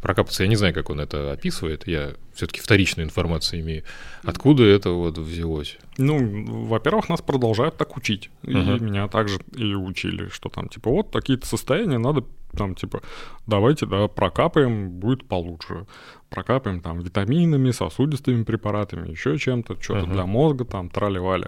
[0.00, 0.42] прокапаться.
[0.42, 1.86] Я не знаю, как он это описывает.
[1.86, 3.84] Я все-таки вторичную информацию имею.
[4.22, 5.78] Откуда это вот взялось?
[5.98, 8.30] Ну, во-первых, нас продолжают так учить.
[8.42, 8.80] И uh-huh.
[8.80, 12.24] меня также и учили, что там, типа, вот такие-то состояния надо
[12.56, 13.02] там, типа,
[13.46, 15.86] давайте, да, прокапаем, будет получше.
[16.30, 20.12] Прокапаем там витаминами, сосудистыми препаратами, еще чем-то, что-то uh-huh.
[20.12, 21.46] для мозга, там, трали-вали.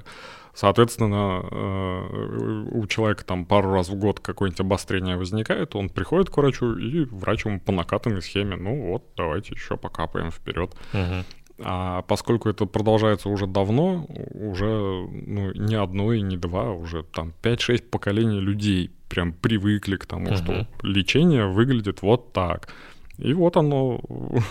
[0.59, 6.37] Соответственно, э, у человека там пару раз в год какое-нибудь обострение возникает, он приходит к
[6.37, 10.75] врачу, и врач ему по накатанной схеме, ну вот, давайте еще покапаем вперед.
[10.93, 11.25] Uh-huh.
[11.61, 17.33] А поскольку это продолжается уже давно, уже ну, не одно и не два, уже там
[17.41, 20.43] 5-6 поколений людей прям привыкли к тому, uh-huh.
[20.43, 22.75] что лечение выглядит вот так.
[23.19, 24.01] И вот оно,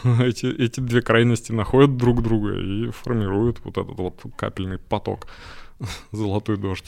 [0.21, 5.27] эти, эти две крайности находят друг друга и формируют вот этот вот капельный поток.
[6.11, 6.85] Золотой дождь.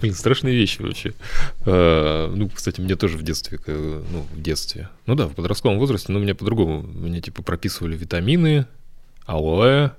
[0.00, 1.12] Блин, страшные вещи вообще.
[1.66, 4.88] А, ну, кстати, мне тоже в детстве, ну, в детстве.
[5.06, 6.82] Ну да, в подростковом возрасте, но мне по-другому.
[6.82, 8.66] Мне, типа, прописывали витамины,
[9.26, 9.90] алоэ.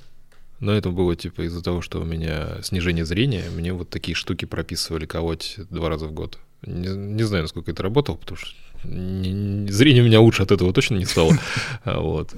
[0.61, 3.43] Но это было, типа, из-за того, что у меня снижение зрения.
[3.49, 6.37] Мне вот такие штуки прописывали колоть два раза в год.
[6.65, 8.51] Не, не знаю, насколько это работало, потому что
[8.83, 11.33] зрение у меня лучше от этого точно не стало.
[11.85, 12.33] Вот.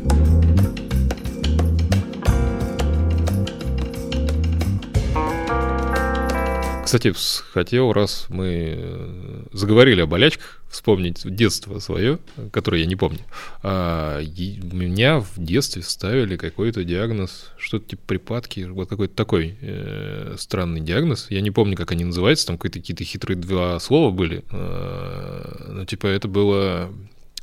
[6.92, 7.14] Кстати,
[7.54, 12.20] хотел, раз мы э, заговорили о болячках, вспомнить детство свое,
[12.52, 13.20] которое я не помню.
[13.64, 20.82] А, меня в детстве ставили какой-то диагноз, что-то типа припадки, вот какой-то такой э, странный
[20.82, 21.28] диагноз.
[21.30, 24.44] Я не помню, как они называются, там какие-то хитрые два слова были.
[24.52, 26.92] А, ну, типа, это было...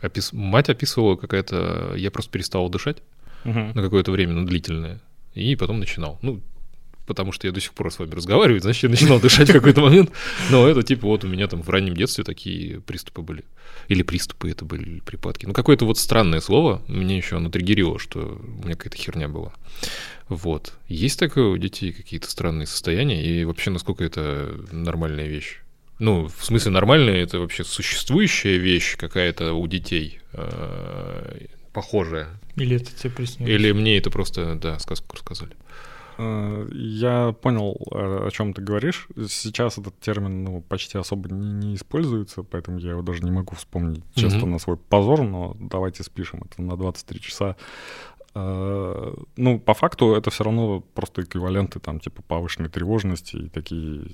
[0.03, 0.35] Опис...
[0.35, 1.95] Мать описывала какая-то...
[1.97, 2.99] Я просто перестал дышать.
[3.45, 3.73] Мгм.
[3.75, 5.01] на какое-то время, на длительное,
[5.33, 6.19] и потом начинал.
[6.21, 6.43] Ну,
[7.09, 9.81] потому что я до сих пор с вами разговариваю, значит, я начинал дышать в какой-то
[9.81, 10.13] момент.
[10.51, 13.45] Но это типа вот у меня там в раннем детстве такие приступы были.
[13.89, 15.47] Или приступы это были, или припадки.
[15.47, 19.53] Ну, какое-то вот странное слово мне еще оно триггерило, что у меня какая-то херня была.
[20.29, 20.75] Вот.
[20.89, 23.25] Есть такое у детей какие-то странные состояния?
[23.25, 25.61] И вообще, насколько это нормальная вещь?
[25.99, 32.29] Ну, в смысле, нормальная это вообще существующая вещь какая-то у детей, э, похожая.
[32.57, 33.53] Или это тебе приснилось?
[33.53, 35.53] Или мне это просто, да, сказку рассказали.
[36.19, 39.09] Э, Я понял, э, о чем ты говоришь.
[39.29, 43.55] Сейчас этот термин ну, почти особо не, не используется, поэтому я его даже не могу
[43.55, 44.51] вспомнить честно Мгм.
[44.53, 47.57] на свой позор, но давайте спишем это на 23 часа.
[48.35, 54.07] Э, Ну, по факту это все равно просто эквиваленты там типа повышенной тревожности и такие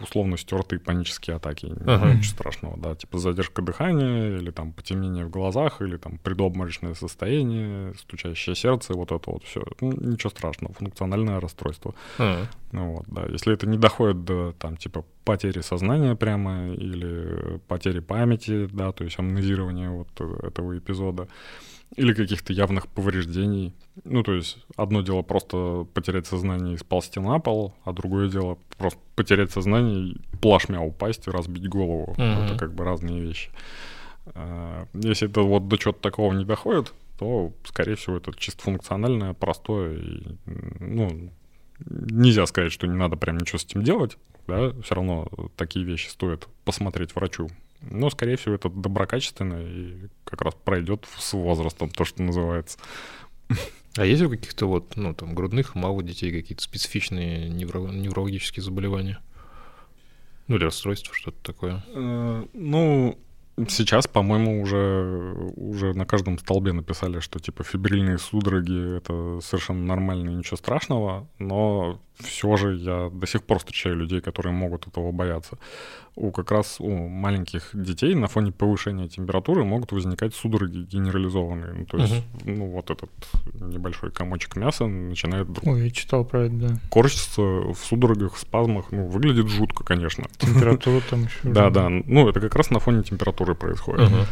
[0.00, 1.66] условно стертые панические атаки.
[1.66, 2.10] Ничего Ага.
[2.10, 7.94] очень страшного, да, типа задержка дыхания или там потемнение в глазах или там предобморочное состояние,
[7.98, 9.62] стучащее сердце, вот это вот все.
[9.80, 11.94] ничего страшного, функциональное расстройство.
[12.18, 13.26] А, Ну вот, да.
[13.26, 19.04] Если это не доходит до там типа потери сознания прямо или потери памяти, да, то
[19.04, 20.08] есть амнезирования вот
[20.42, 21.28] этого эпизода,
[21.96, 23.74] или каких-то явных повреждений.
[24.04, 28.58] Ну, то есть одно дело просто потерять сознание и сползти на пол, а другое дело
[28.76, 32.14] просто потерять сознание и плашмя упасть и разбить голову.
[32.16, 32.44] Мгм.
[32.44, 33.50] Это как бы разные вещи.
[34.34, 39.34] А, Если это вот до чего-то такого не доходит, то, скорее всего, это чисто функциональное,
[39.34, 39.98] простое.
[39.98, 40.36] И,
[40.78, 41.30] ну,
[41.86, 44.16] нельзя сказать, что не надо прям ничего с этим делать.
[44.46, 44.72] Да?
[44.82, 47.48] Все равно такие вещи стоит посмотреть врачу.
[47.80, 52.78] Но, скорее всего, это доброкачественно и как раз пройдет с возрастом, то, что называется.
[53.98, 59.18] А есть у каких-то вот, ну, там, грудных, малых детей какие-то специфичные невро- неврологические заболевания?
[60.46, 61.84] Ну, или расстройства, что-то такое.
[61.94, 63.18] Э, Ну,
[63.68, 70.30] сейчас, по-моему, уже, уже на каждом столбе написали, что типа фибрильные судороги это совершенно нормально
[70.30, 75.58] ничего страшного, но все же я до сих пор встречаю людей, которые могут этого бояться.
[76.16, 81.72] У как раз у маленьких детей на фоне повышения температуры могут возникать судороги генерализованные.
[81.74, 83.10] Ну, то есть, ну, вот этот
[83.54, 86.68] небольшой комочек мяса начинает вдруг Ой, я читал про это, да.
[86.90, 88.90] корчиться в судорогах, спазмах.
[88.90, 90.24] Ну, выглядит жутко, конечно.
[90.38, 91.38] Температура там еще.
[91.44, 91.88] Да, да.
[91.88, 94.08] Ну, это как раз на фоне температуры происходит.
[94.08, 94.26] Ага.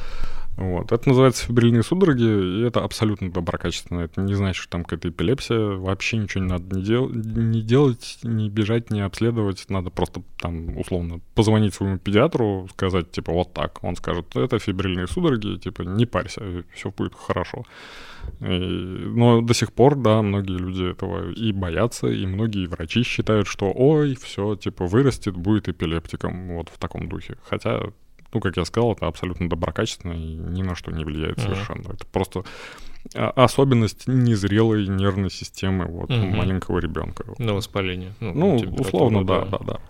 [0.56, 0.90] Вот.
[0.90, 4.00] Это называется фибрильные судороги, и это абсолютно доброкачественно.
[4.00, 5.58] Это не значит, что там какая-то эпилепсия.
[5.58, 9.66] Вообще ничего не надо не, дел- не делать, не бежать, не обследовать.
[9.68, 13.84] Надо просто там, условно, позвонить своему педиатру, сказать, типа, вот так.
[13.84, 17.64] Он скажет, это фибрильные судороги, типа, не парься, все будет хорошо.
[18.40, 23.46] И- но до сих пор, да, многие люди этого и боятся, и многие врачи считают,
[23.46, 27.36] что, ой, все, типа, вырастет, будет эпилептиком, вот в таком духе.
[27.44, 27.82] Хотя
[28.32, 31.46] ну, как я сказал, это абсолютно доброкачественно и ни на что не влияет Мгм.
[31.46, 31.92] совершенно.
[31.92, 32.44] Это просто
[33.14, 36.36] а, особенность незрелой нервной системы вот, Мгм.
[36.36, 37.24] маленького ребенка.
[37.38, 38.14] На воспаление.
[38.20, 39.80] Ну, температура, условно, да, да, да.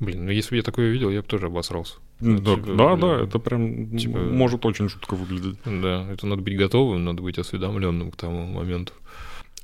[0.00, 1.94] Блин, ну если бы я такое видел, я бы тоже обосрался.
[2.20, 5.58] Да, типа, да, блин, да, это прям типа- может очень жутко выглядеть.
[5.64, 8.92] Да, это надо быть готовым, надо быть осведомленным к тому моменту.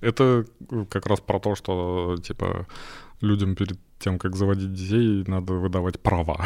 [0.01, 0.45] Это
[0.91, 2.67] как раз про то, что, типа,
[3.21, 6.45] людям перед тем, как заводить детей, надо выдавать права.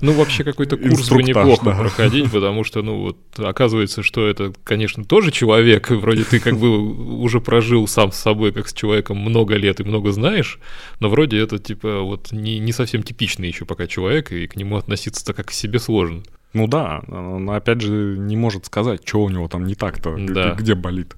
[0.00, 1.78] Ну, вообще какой-то курс бы неплохо да.
[1.78, 6.78] проходить, потому что, ну, вот оказывается, что это, конечно, тоже человек, вроде ты как бы
[7.22, 10.58] уже прожил сам с собой, как с человеком, много лет и много знаешь,
[11.00, 14.76] но вроде это, типа, вот не, не совсем типичный еще пока человек, и к нему
[14.76, 16.22] относиться-то как к себе сложно.
[16.54, 20.54] Ну да, но опять же не может сказать, что у него там не так-то, Да.
[20.54, 21.14] где болит.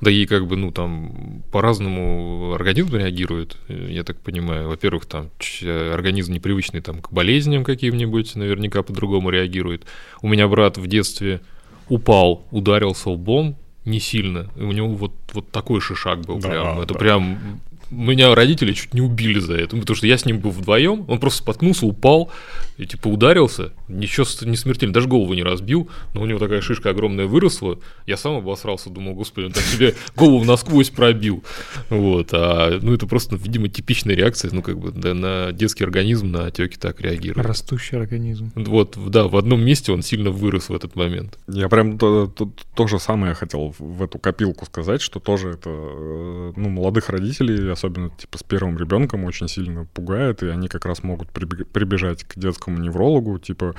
[0.00, 4.35] Да и как бы, ну, там по-разному организм реагирует, я так понимаю.
[4.40, 9.84] Во-первых, там ч- организм непривычный там, к болезням каким-нибудь, наверняка по-другому реагирует.
[10.22, 11.40] У меня брат в детстве
[11.88, 14.50] упал, ударился лбом, не сильно.
[14.56, 16.80] И у него вот, вот такой шишак был Да, прям.
[16.80, 16.98] Это да.
[16.98, 17.60] прям...
[17.88, 21.20] Меня родители чуть не убили за это, потому что я с ним был вдвоем, он
[21.20, 22.32] просто споткнулся, упал,
[22.78, 26.60] и типа ударился, ничего с- не смертельно, даже голову не разбил, но у него такая
[26.60, 31.42] шишка огромная выросла, я сам обосрался, думал, господи, он так себе голову насквозь пробил,
[31.90, 36.30] вот, а, ну это просто, видимо, типичная реакция, ну как бы, да, на детский организм,
[36.30, 37.46] на отеки так реагирует.
[37.46, 38.52] Растущий организм.
[38.54, 41.38] Вот, да, в одном месте он сильно вырос в этот момент.
[41.48, 45.70] Я прям то, то- то же самое хотел в- эту копилку сказать, что тоже это,
[45.70, 50.84] э, ну, молодых родителей, особенно типа с первым ребенком, очень сильно пугает, и они как
[50.84, 53.74] раз могут прибежать к детскому неврологу, типа,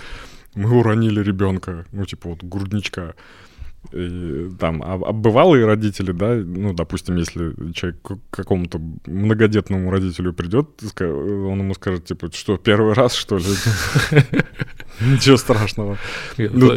[0.56, 3.14] мы уронили ребенка, ну, типа вот грудничка.
[3.94, 10.34] И, там, а, а бывалые родители, да, ну, допустим, если человек к какому-то многодетному родителю
[10.34, 10.70] придет,
[11.00, 13.46] он ему скажет, типа, что, первый раз, что ли?
[15.00, 15.98] Ничего страшного.
[16.38, 16.72] Ну,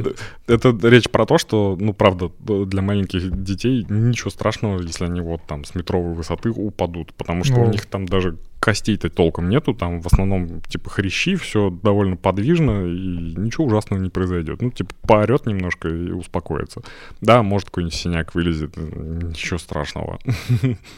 [0.46, 5.40] это речь про то, что, ну, правда, для маленьких детей ничего страшного, если они вот
[5.48, 10.02] там с метровой высоты упадут, потому что у них там даже костей-то толком нету, там
[10.02, 14.60] в основном типа хрящи, все довольно подвижно, и ничего ужасного не произойдет.
[14.60, 16.82] Ну, типа, поорет немножко и успокоится.
[17.22, 20.18] Да, может, какой-нибудь синяк вылезет, ничего страшного.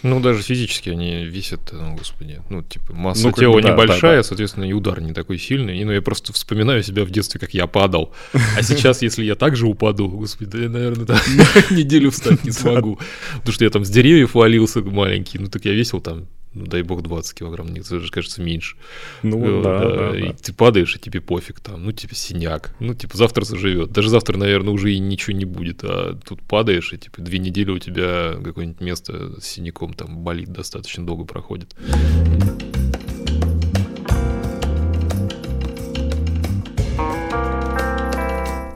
[0.02, 4.16] Ну, даже физически они весят, ну, господи, ну, типа, масса ну, тела бы, небольшая, да,
[4.18, 4.22] да.
[4.22, 5.78] соответственно, и удар не такой сильный.
[5.78, 8.12] И, ну, я просто вспоминаю себя в детстве, как я падал.
[8.32, 11.06] А сейчас, если я также упаду, господи, я, наверное,
[11.70, 12.98] неделю встать не смогу.
[13.36, 16.82] Потому что я там с деревьев валился маленький, ну, так я весил там ну, дай
[16.82, 18.76] бог, 20 килограмм, мне кажется, меньше.
[19.22, 22.74] Ну, э, да, да, да, И ты падаешь, и тебе пофиг там, ну, типа, синяк,
[22.80, 23.90] ну, типа, завтра заживет.
[23.92, 27.70] Даже завтра, наверное, уже и ничего не будет, а тут падаешь, и, типа, две недели
[27.70, 31.74] у тебя какое-нибудь место с синяком там болит, достаточно долго проходит.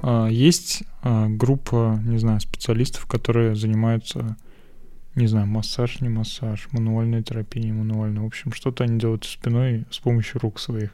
[0.03, 4.37] А, есть а, группа, не знаю, специалистов, которые занимаются
[5.17, 8.23] не знаю, массаж, не массаж, мануальная терапия, не мануальная.
[8.23, 10.91] В общем, что-то они делают спиной с помощью рук своих.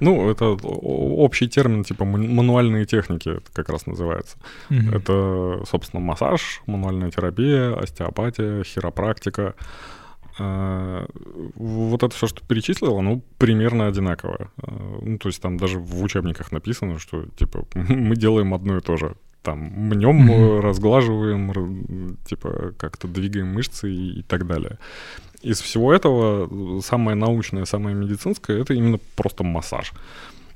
[0.00, 4.36] Ну, это общий термин, типа мануальные техники, это как раз называется.
[4.70, 4.96] Mm-hmm.
[4.96, 9.54] Это, собственно, массаж, мануальная терапия, остеопатия, хиропрактика.
[10.38, 11.06] А,
[11.54, 14.50] вот это все, что перечислил, оно примерно одинаковое.
[14.62, 18.80] А, ну, то есть там даже в учебниках написано, что типа мы делаем одно и
[18.80, 20.60] то же там мнем, mm-hmm.
[20.60, 24.78] разглаживаем, типа как-то двигаем мышцы и, и так далее.
[25.42, 29.92] Из всего этого самое научное, самое медицинское это именно просто массаж.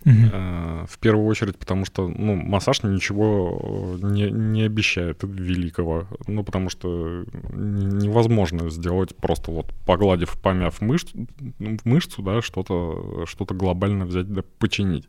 [0.04, 0.86] Mm-hmm.
[0.86, 6.06] В первую очередь, потому что ну, массаж ничего не, не обещает великого.
[6.26, 11.12] Ну, потому что невозможно сделать просто вот погладив, помяв мышц,
[11.84, 15.06] мышцу, да, что-то что глобально взять да починить.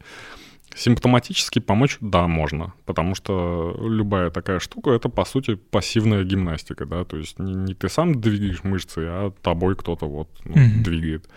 [0.75, 7.03] Симптоматически помочь, да, можно, потому что любая такая штука— это, по сути, пассивная гимнастика, да,
[7.05, 10.83] то есть не, не ты сам двигаешь мышцы, а тобой кто-то вот ну, mm-hmm.
[10.83, 11.29] двигает.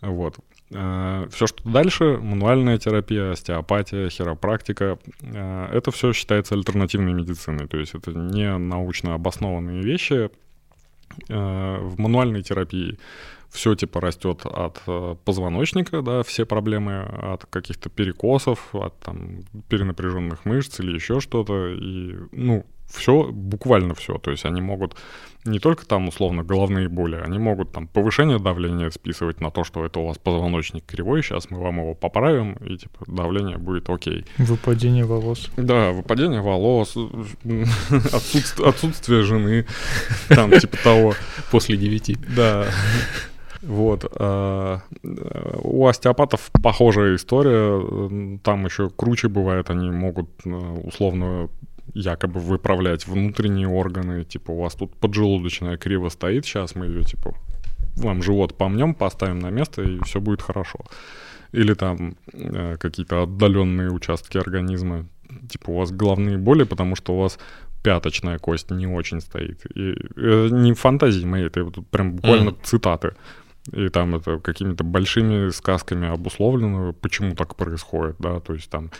[0.00, 0.36] Вот.
[0.74, 7.78] А, все, что дальше, мануальная терапия, остеопатия, хиропрактика, а, это все считается альтернативной медициной, то
[7.78, 10.30] есть это не научно обоснованные вещи.
[11.30, 12.98] А, в мануальной терапии
[13.50, 20.44] все типа растет от э, позвоночника, да, все проблемы от каких-то перекосов, от там перенапряженных
[20.44, 21.68] мышц или еще что-то.
[21.68, 24.18] И, ну, все, буквально все.
[24.18, 24.96] То есть они могут
[25.44, 29.84] не только там условно головные боли, они могут там повышение давления списывать на то, что
[29.84, 34.24] это у вас позвоночник кривой, сейчас мы вам его поправим, и типа давление будет окей.
[34.38, 35.50] Выпадение волос.
[35.56, 36.96] Да, выпадение волос,
[38.12, 39.66] отсутствие, отсутствие жены,
[40.28, 41.14] там типа того.
[41.50, 42.16] После девяти.
[42.36, 42.66] Да.
[43.62, 44.04] Вот.
[44.18, 44.80] А,
[45.62, 48.38] у остеопатов похожая история.
[48.38, 49.70] Там еще круче бывает.
[49.70, 51.48] Они могут э, условно
[51.94, 54.24] якобы выправлять внутренние органы.
[54.24, 57.34] Типа у вас тут поджелудочная криво стоит, сейчас мы ее типа
[57.96, 60.78] вам живот помнем, поставим на место, и все будет хорошо.
[61.52, 65.06] Или там э, какие-то отдаленные участки организма.
[65.48, 67.38] Типа у вас головные боли, потому что у вас
[67.82, 69.66] пяточная кость не очень стоит.
[69.74, 72.58] И, э, не фантазии мои, это вот прям буквально mm.
[72.62, 73.14] цитаты.
[73.72, 78.90] И там это какими-то большими сказками обусловлено, почему так происходит, да, то есть там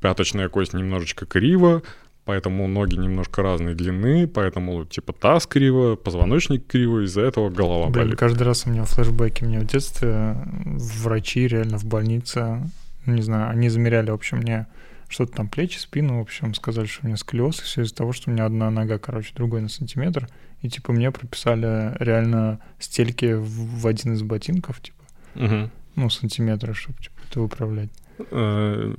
[0.00, 1.82] пяточная кость немножечко криво,
[2.24, 8.06] поэтому ноги немножко разной длины, поэтому типа таз криво, позвоночник криво, из-за этого голова Блин,
[8.06, 8.18] болит.
[8.18, 12.68] каждый раз у меня флешбеки, мне в детстве врачи реально в больнице,
[13.06, 14.66] не знаю, они замеряли, в общем, мне
[15.08, 18.12] что-то там плечи, спину, в общем, сказали, что у меня сколиоз, и все из-за того,
[18.12, 20.28] что у меня одна нога, короче, другой на сантиметр,
[20.62, 25.70] и, типа, мне прописали реально стельки в один из ботинков, типа, угу.
[25.96, 27.90] ну, сантиметра, чтобы, типа, это выправлять.
[28.30, 28.94] Э,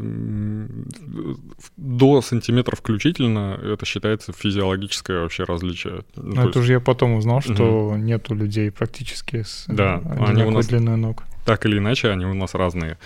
[1.77, 6.03] до сантиметра включительно это считается физиологическое вообще различие.
[6.15, 6.57] Ну, это есть...
[6.57, 7.95] уже я потом узнал, что угу.
[7.95, 11.23] нету людей практически с да, они у нас длиной ног.
[11.45, 12.98] Так или иначе, они у нас разные.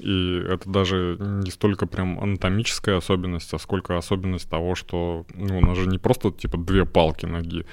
[0.00, 5.60] И это даже не столько прям анатомическая особенность, а сколько особенность того, что ну, у
[5.60, 7.66] нас же не просто типа две палки ноги.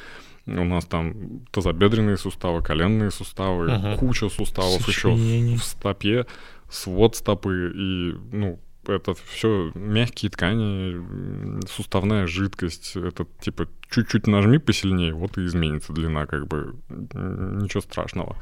[0.46, 3.98] У нас там тазобедренные суставы, коленные суставы, uh-huh.
[3.98, 5.54] куча суставов Сочинение.
[5.54, 6.26] еще в стопе,
[6.70, 12.96] свод стопы и, ну, это все мягкие ткани, суставная жидкость.
[12.96, 18.38] Это типа чуть-чуть нажми посильнее, вот и изменится длина, как бы ничего страшного.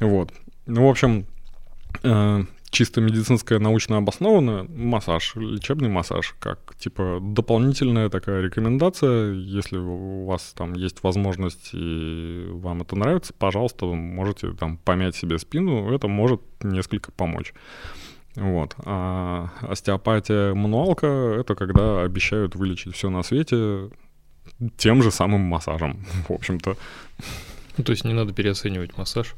[0.00, 0.32] Вот.
[0.66, 1.26] Ну, в общем,
[2.02, 2.44] э,
[2.74, 10.52] чисто медицинское научно обоснованное, массаж, лечебный массаж, как типа дополнительная такая рекомендация, если у вас
[10.56, 16.42] там есть возможность и вам это нравится, пожалуйста, можете там помять себе спину, это может
[16.62, 17.54] несколько помочь.
[18.34, 18.74] Вот.
[18.84, 21.06] А остеопатия мануалка—
[21.40, 23.90] это когда обещают вылечить все на свете
[24.76, 26.76] тем же самым массажем, в общем-то.
[27.76, 29.36] Ну, то есть не надо переоценивать массаж.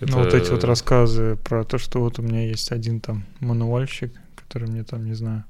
[0.00, 0.12] Это...
[0.12, 4.12] Ну, вот эти вот рассказы про то, что вот у меня есть один там мануальщик,
[4.34, 5.44] который мне там, не знаю,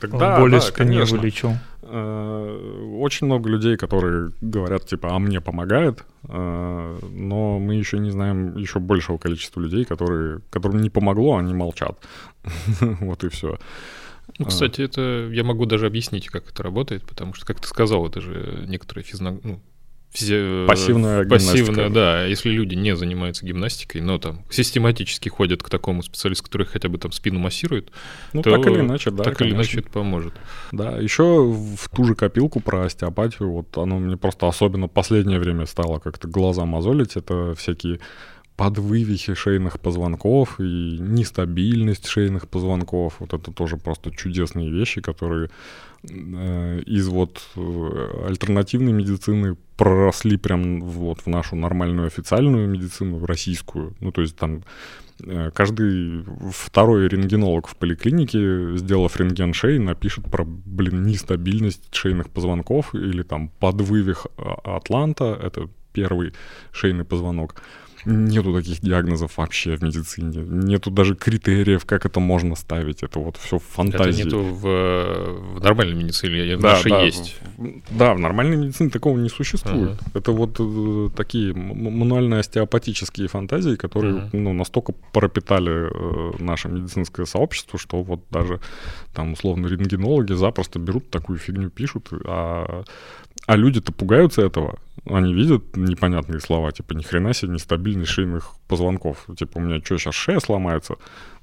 [0.00, 1.52] Тогда, боли да, спине вылечил.
[1.82, 8.10] Э, очень много людей, которые говорят, типа, а мне помогает, э, но мы еще не
[8.10, 11.98] знаем еще большего количества людей, которые, которым не помогло, они молчат.
[12.80, 13.58] Вот и все.
[14.38, 18.06] Ну, кстати, это я могу даже объяснить, как это работает, потому что, как ты сказал,
[18.06, 19.38] это же некоторые физно...
[19.42, 19.60] ну,
[20.14, 20.66] Физи...
[20.68, 22.24] Пассивная Пассивная, да.
[22.24, 26.98] Если люди не занимаются гимнастикой, но там систематически ходят к такому специалисту, который хотя бы
[26.98, 27.90] там спину массирует,
[28.32, 29.44] ну, то так или иначе, да, так конечно.
[29.44, 30.32] или иначе это поможет.
[30.70, 35.66] Да, еще в ту же копилку про остеопатию, вот оно мне просто особенно последнее время
[35.66, 37.98] стало как-то глаза мозолить, это всякие
[38.56, 43.16] подвывихи шейных позвонков и нестабильность шейных позвонков.
[43.18, 45.50] Вот это тоже просто чудесные вещи, которые э,
[46.06, 53.94] из вот э, альтернативной медицины проросли прям вот в нашу нормальную официальную медицину, российскую.
[54.00, 54.64] Ну, то есть там
[55.20, 62.94] э, каждый второй рентгенолог в поликлинике, сделав рентген шеи, напишет про, блин, нестабильность шейных позвонков
[62.94, 66.34] или там подвывих атланта, это первый
[66.72, 67.62] шейный позвонок.
[68.04, 70.42] Нету таких диагнозов вообще в медицине.
[70.42, 73.02] Нету даже критериев, как это можно ставить.
[73.02, 74.26] Это вот все фантазии.
[74.26, 77.36] Это нету в, в нормальной медицине, в да, нашей да, есть.
[77.56, 79.98] В, да, в нормальной медицине такого не существует.
[80.00, 80.10] Ага.
[80.14, 84.30] Это вот э, такие мануально-остеопатические фантазии, которые ага.
[84.32, 88.60] ну, настолько пропитали э, наше медицинское сообщество, что вот даже
[89.14, 92.84] там условно рентгенологи запросто берут такую фигню, пишут, а
[93.46, 94.78] а люди-то пугаются этого.
[95.06, 99.26] Они видят непонятные слова, типа, ни хрена себе нестабильность шейных позвонков.
[99.36, 100.96] Типа, у меня что, сейчас шея сломается?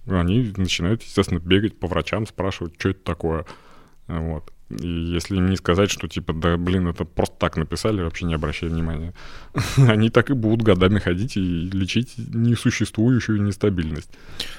[0.07, 3.45] Они начинают, естественно, бегать по врачам, спрашивать, что это такое.
[4.07, 4.51] Вот.
[4.79, 8.69] И если не сказать, что типа, да, блин, это просто так написали, вообще не обращая
[8.69, 9.13] внимания,
[9.77, 14.09] они так и будут годами ходить и лечить несуществующую нестабильность.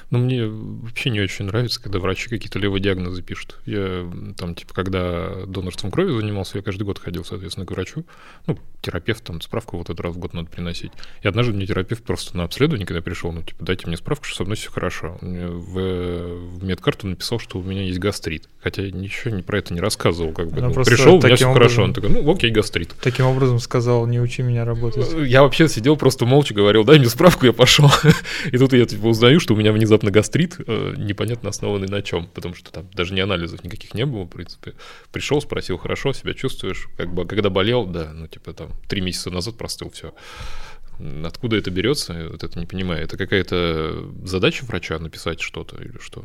[0.09, 3.59] Ну, мне вообще не очень нравится, когда врачи какие-то левые диагнозы пишут.
[3.65, 8.05] Я там, типа, когда донорством крови занимался, я каждый год ходил, соответственно, к врачу.
[8.47, 10.91] Ну, терапевт, там, справку вот этот раз в год надо приносить.
[11.21, 14.37] И однажды мне терапевт просто на обследование, когда пришел, ну, типа, дайте мне справку, что
[14.37, 15.17] со мной все хорошо.
[15.21, 18.49] В, в медкарту написал, что у меня есть гастрит.
[18.61, 20.61] Хотя ничего не про это не рассказывал, как бы.
[20.61, 21.83] Ну, пришел, у меня все образом, хорошо.
[21.83, 22.93] Он такой, ну, окей, гастрит.
[23.01, 25.07] Таким образом сказал, не учи меня работать.
[25.27, 27.89] Я вообще сидел, просто молча говорил, дай мне справку, я пошел.
[28.51, 32.27] И тут я, типа, узнаю, что у меня внезапно гастрит, э, непонятно основанный на чем,
[32.27, 34.73] потому что там даже не анализов никаких не было, в принципе.
[35.11, 36.87] Пришел, спросил, хорошо, себя чувствуешь?
[36.97, 40.13] Как бы, когда болел, да, ну, типа, там, три месяца назад простыл, все.
[41.25, 43.03] Откуда это берется, вот это не понимаю.
[43.03, 46.23] Это какая-то задача врача написать что-то или что?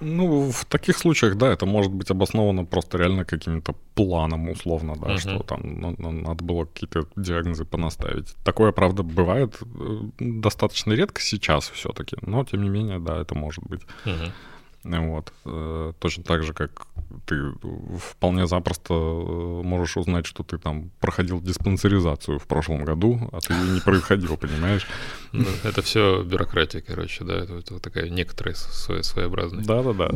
[0.00, 5.14] Ну, в таких случаях, да, это может быть обосновано просто реально каким-то планом, условно, да,
[5.14, 5.18] uh-huh.
[5.18, 5.60] что там
[5.98, 8.34] ну, надо было какие-то диагнозы понаставить.
[8.44, 13.64] Такое, правда, бывает э, достаточно редко сейчас все-таки, но тем не менее, да, это может
[13.64, 13.82] быть.
[14.04, 14.32] Uh-huh.
[14.84, 15.32] Вот.
[15.44, 16.86] Э, точно так же, как
[17.26, 17.52] ты
[17.98, 23.52] вполне запросто э, можешь узнать, что ты там проходил диспансеризацию в прошлом году, а ты
[23.54, 24.86] ее не проходил, понимаешь?
[25.32, 29.64] Ну, это все бюрократия, короче, да, это, такая некоторая своеобразная.
[29.64, 30.10] Да-да-да.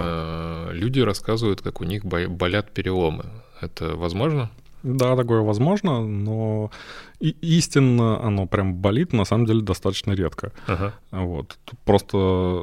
[0.00, 3.26] Э, люди рассказывают, как у них болят переломы.
[3.60, 4.50] Это возможно?
[4.82, 6.70] Да, такое возможно, но
[7.20, 10.52] и истинно оно прям болит, на самом деле, достаточно редко.
[10.66, 10.94] Ага.
[11.10, 11.58] Вот.
[11.84, 12.16] Просто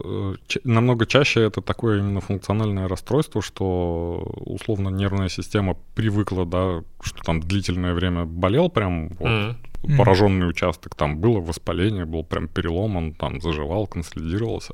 [0.03, 6.83] э, ч- намного чаще это такое именно функциональное расстройство, что условно нервная система привыкла, да,
[7.01, 9.97] что там длительное время болел прям вот, mm-hmm.
[9.97, 14.73] пораженный участок, там было воспаление, был прям перелом, он там заживал, консолидировался.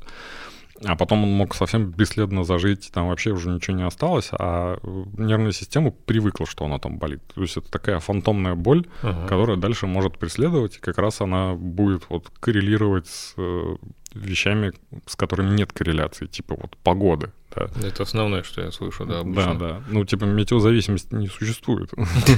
[0.84, 4.78] А потом он мог совсем бесследно зажить, там вообще уже ничего не осталось, а
[5.16, 7.22] нервная система привыкла, что она там болит.
[7.34, 9.26] То есть это такая фантомная боль, ага.
[9.26, 13.76] которая дальше может преследовать, и как раз она будет вот коррелировать с э,
[14.14, 14.72] вещами,
[15.06, 17.32] с которыми нет корреляции, типа вот погоды.
[17.54, 17.68] Да.
[17.86, 19.58] Это основное, что я слышу, да, обычно.
[19.58, 19.82] Да, да.
[19.88, 21.90] Ну, типа, метеозависимости не существует.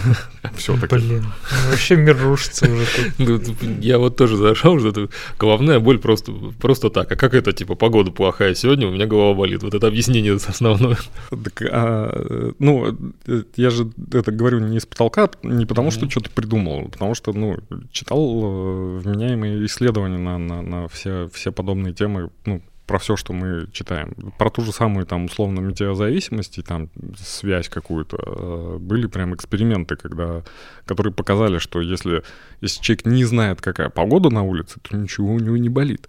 [0.56, 0.96] Все-таки.
[0.96, 3.18] Блин, ну вообще мир рушится уже тут.
[3.18, 5.08] Ну, Я вот тоже зашел, что это
[5.38, 7.10] головная боль просто, просто так.
[7.12, 9.62] А как это, типа, погода плохая сегодня, у меня голова болит.
[9.62, 10.98] Вот это объяснение основное.
[11.30, 12.96] Так, а, ну,
[13.26, 17.14] э, я же это говорю не с потолка, не потому что что-то придумал, а потому
[17.14, 17.56] что, ну,
[17.92, 23.32] читал э, вменяемые исследования на, на, на все, все подобные темы, ну, про все, что
[23.32, 24.14] мы читаем.
[24.38, 28.16] Про ту же самую, там, условно, метеозависимость и там связь какую-то.
[28.16, 30.42] э, Были прям эксперименты, когда,
[30.86, 32.22] которые показали, что если,
[32.60, 36.08] если человек не знает, какая погода на улице, то ничего у него не болит.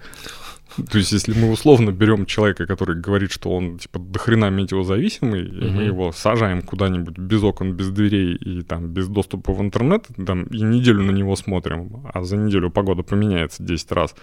[0.91, 5.69] То есть, если мы условно берем человека, который говорит, что он типа дохрена метеозависимый, и
[5.69, 10.43] мы его сажаем куда-нибудь без окон, без дверей и там без доступа в интернет, там,
[10.43, 14.15] и неделю на него смотрим, а за неделю погода поменяется 10 раз,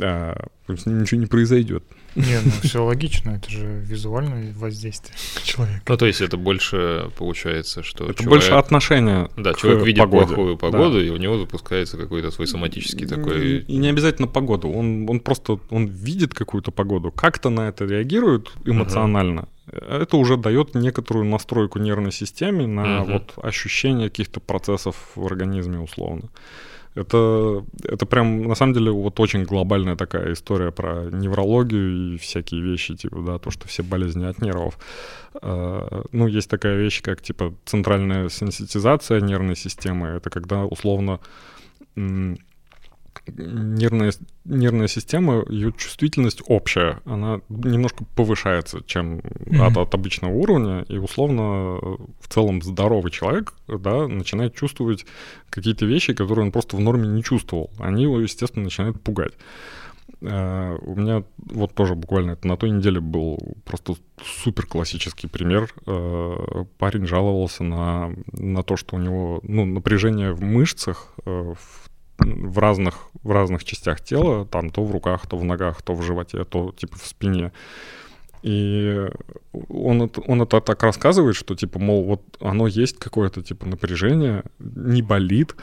[0.00, 1.84] а, ничего не произойдет.
[2.14, 5.82] Не, ну все логично, это же визуальное воздействие человека.
[5.88, 10.00] Ну, то есть это больше получается, что Это человек- больше отношение Да, к человек видит
[10.04, 10.26] погоде.
[10.26, 10.60] плохую Да.
[10.60, 13.58] погоду, и у него запускается какой-то свой соматический такой...
[13.58, 14.68] и не обязательно погоду.
[14.68, 19.48] Он, он просто он видит какую-то погоду, как-то на это реагирует эмоционально.
[19.72, 26.28] Это уже дает некоторую настройку нервной системе на вот ощущение каких-то процессов в организме условно.
[26.94, 32.62] Это, это прям, на самом деле, вот очень глобальная такая история про неврологию и всякие
[32.62, 34.78] вещи, типа, да, то, что все болезни от нервов.
[35.42, 40.08] А, Ну, есть такая вещь, как, типа, центральная сенситизация нервной системы.
[40.08, 41.18] Это когда, условно,
[43.26, 44.12] нервная,
[44.44, 49.62] нервная система, ее чувствительность общая, она немножко повышается, чем Мгм.
[49.62, 51.78] от, от обычного уровня, и условно
[52.20, 55.06] в целом здоровый человек, да, начинает чувствовать
[55.50, 57.70] какие-то вещи, которые он просто в норме не чувствовал.
[57.78, 59.32] Они его, естественно, начинают пугать.
[60.20, 63.94] Э, У меня вот тоже буквально это на той неделе был просто
[64.24, 65.72] супер классический пример.
[65.86, 71.83] Э, Парень жаловался на, на то, что у него ну, напряжение в мышцах э, в,
[72.24, 76.02] в разных, в разных частях тела, там то в руках, то в ногах, то в
[76.02, 77.52] животе, то типа в спине.
[78.42, 79.08] И
[79.70, 85.00] он, он это так рассказывает, что типа, мол, вот оно есть какое-то типа напряжение, не
[85.00, 85.56] болит,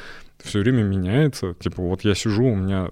[0.43, 1.53] все время меняется.
[1.59, 2.89] Типа, вот я сижу, у меня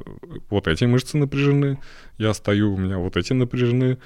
[0.50, 1.80] вот эти мышцы напряжены,
[2.18, 3.98] я стою, у меня вот эти напряжены.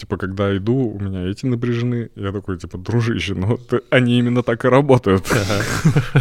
[0.00, 2.08] Типа, когда иду, у меня эти напряжены.
[2.16, 5.26] Я такой, типа, дружище, ну ты- они именно так и работают.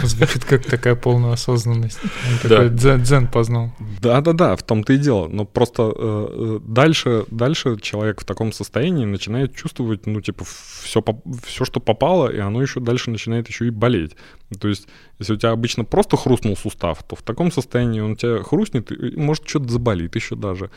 [0.04, 1.98] Звучит как такая полная осознанность.
[2.42, 3.72] Такой дзен, дзен познал.
[4.02, 5.30] Да-да-да, в том-то и дело.
[5.30, 10.44] Но просто э, э, дальше, дальше человек в таком состоянии начинает чувствовать, ну, типа,
[10.84, 11.02] все,
[11.48, 14.18] все, что попало, и оно еще дальше начинает еще и болеть.
[14.60, 14.90] То есть,
[15.20, 18.92] если у тебя обычно просто хрустнул сустав, то в таком состоянии он у тебя хрустнет,
[18.92, 20.70] и, может, что-то заболит еще даже.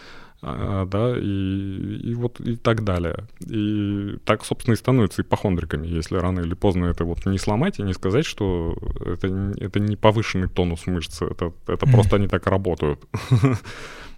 [0.45, 3.27] А, да, и, и вот и так далее.
[3.47, 7.83] И так, собственно, и становятся ипохондриками, если рано или поздно это вот не сломать и
[7.83, 13.01] не сказать, что это, это не повышенный тонус мышц, это, это просто они так работают.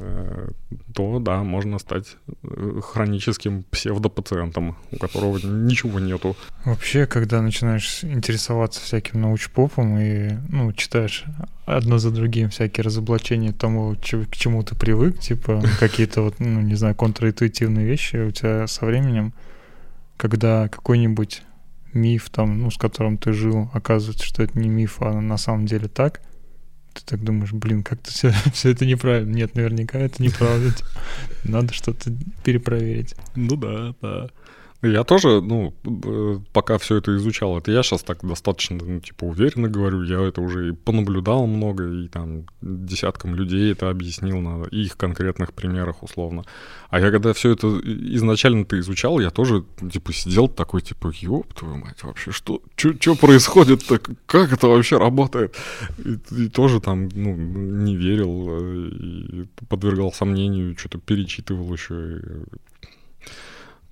[0.00, 0.48] Э,
[0.94, 6.36] то да, можно стать э, хроническим псевдопациентом, у которого ничего нету.
[6.64, 11.24] Вообще, когда начинаешь интересоваться всяким научпопом и ну, читаешь
[11.66, 16.74] одно за другим всякие разоблачения тому, к чему ты привык, типа какие-то вот, ну, не
[16.74, 19.32] знаю, контринтуитивные вещи у тебя со временем,
[20.16, 21.42] когда какой-нибудь
[21.92, 25.66] миф там, ну, с которым ты жил, оказывается, что это не миф, а на самом
[25.66, 26.20] деле так,
[26.92, 29.34] ты так думаешь, блин, как-то все, все это неправильно.
[29.34, 30.72] Нет, наверняка это неправда.
[30.72, 30.88] Типа,
[31.44, 32.12] Надо что-то
[32.44, 33.14] перепроверить.
[33.36, 34.28] Ну да, да.
[34.82, 39.24] Я тоже, ну, э, пока все это изучал, это я сейчас так достаточно, ну, типа,
[39.24, 44.64] уверенно говорю, я это уже и понаблюдал много, и там десяткам людей это объяснил на
[44.68, 46.44] их конкретных примерах, условно.
[46.88, 51.76] А я когда все это изначально-то изучал, я тоже, типа, сидел такой, типа, ёб твою
[51.76, 55.54] мать, вообще, что, что происходит-то, как это вообще работает?
[55.98, 62.20] И, и тоже там, ну, не верил, э, и подвергал сомнению, что-то перечитывал еще.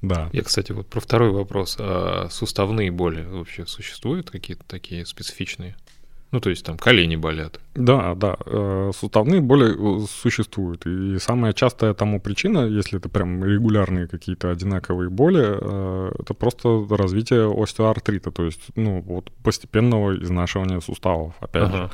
[0.03, 0.31] Да.
[0.33, 1.77] Я, кстати, вот про второй вопрос.
[1.79, 5.77] А суставные боли вообще существуют какие-то такие специфичные?
[6.31, 7.59] Ну, то есть там колени болят.
[7.75, 10.87] Да, да, э, суставные боли э, существуют.
[10.87, 16.87] И самая частая тому причина, если это прям регулярные какие-то одинаковые боли, э, это просто
[16.91, 21.77] развитие остеоартрита, то есть, ну, вот постепенного изнашивания суставов, опять же.
[21.77, 21.91] Ага.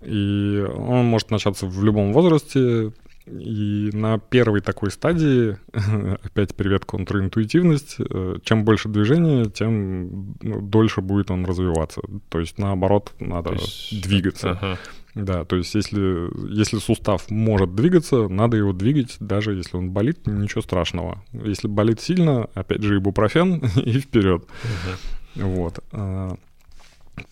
[0.00, 2.92] И он может начаться в любом возрасте.
[3.26, 5.58] И на первой такой стадии,
[6.24, 12.00] опять привет контринтуитивность, э, чем больше движения, тем ну, дольше будет он развиваться.
[12.28, 14.52] То есть наоборот, надо есть- двигаться.
[14.52, 14.78] Ага.
[15.14, 20.26] Да, то есть если, если сустав может двигаться, надо его двигать, даже если он болит,
[20.26, 21.24] ничего страшного.
[21.32, 24.44] Если болит сильно, опять же, ибупрофен и вперед.
[25.36, 25.46] Угу.
[25.46, 25.78] Вот.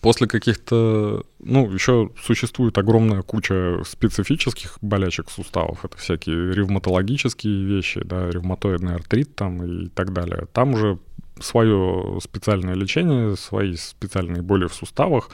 [0.01, 1.23] После каких-то...
[1.39, 5.85] Ну, еще существует огромная куча специфических болячек суставов.
[5.85, 10.47] Это всякие ревматологические вещи, да, ревматоидный артрит там и так далее.
[10.53, 10.99] Там уже
[11.39, 15.29] свое специальное лечение, свои специальные боли в суставах.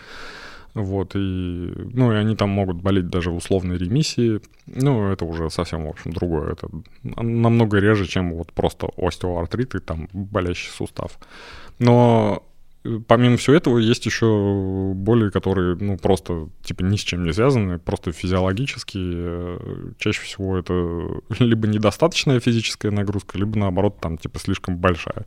[0.74, 4.42] Вот, и, ну, и они там могут болеть даже в условной ремиссии.
[4.68, 6.52] Ну, это уже совсем, в общем, другое.
[6.52, 6.68] Это
[7.04, 11.18] намного реже, чем вот просто остеоартрит и там болящий сустав.
[11.80, 12.44] Но
[13.08, 17.80] помимо всего этого есть еще боли, которые, ну, просто, типа, ни с чем не связаны,
[17.80, 19.14] просто физиологические.
[19.16, 20.74] Э, чаще всего это
[21.40, 25.26] либо недостаточная физическая нагрузка, либо, наоборот, там, типа, слишком большая.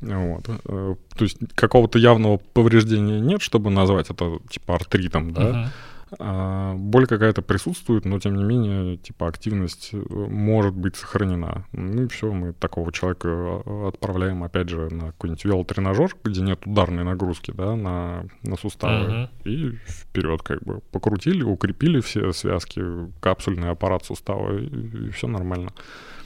[0.00, 0.48] Вот.
[0.48, 5.42] Э, то есть какого-то явного повреждения нет, чтобы назвать это типа артритом, да.
[5.42, 5.66] Uh-huh.
[6.18, 11.66] А, боль какая-то присутствует, но тем не менее, типа, активность э, может быть сохранена.
[11.72, 16.66] Ну и все, мы такого человека э, отправляем, опять же, на какой-нибудь велотренажер, где нет
[16.66, 19.10] ударной нагрузки, да, на, на суставы.
[19.10, 19.28] Uh-huh.
[19.44, 22.82] И вперед, как бы, покрутили, укрепили все связки,
[23.20, 25.72] капсульный аппарат сустава, и, и все нормально.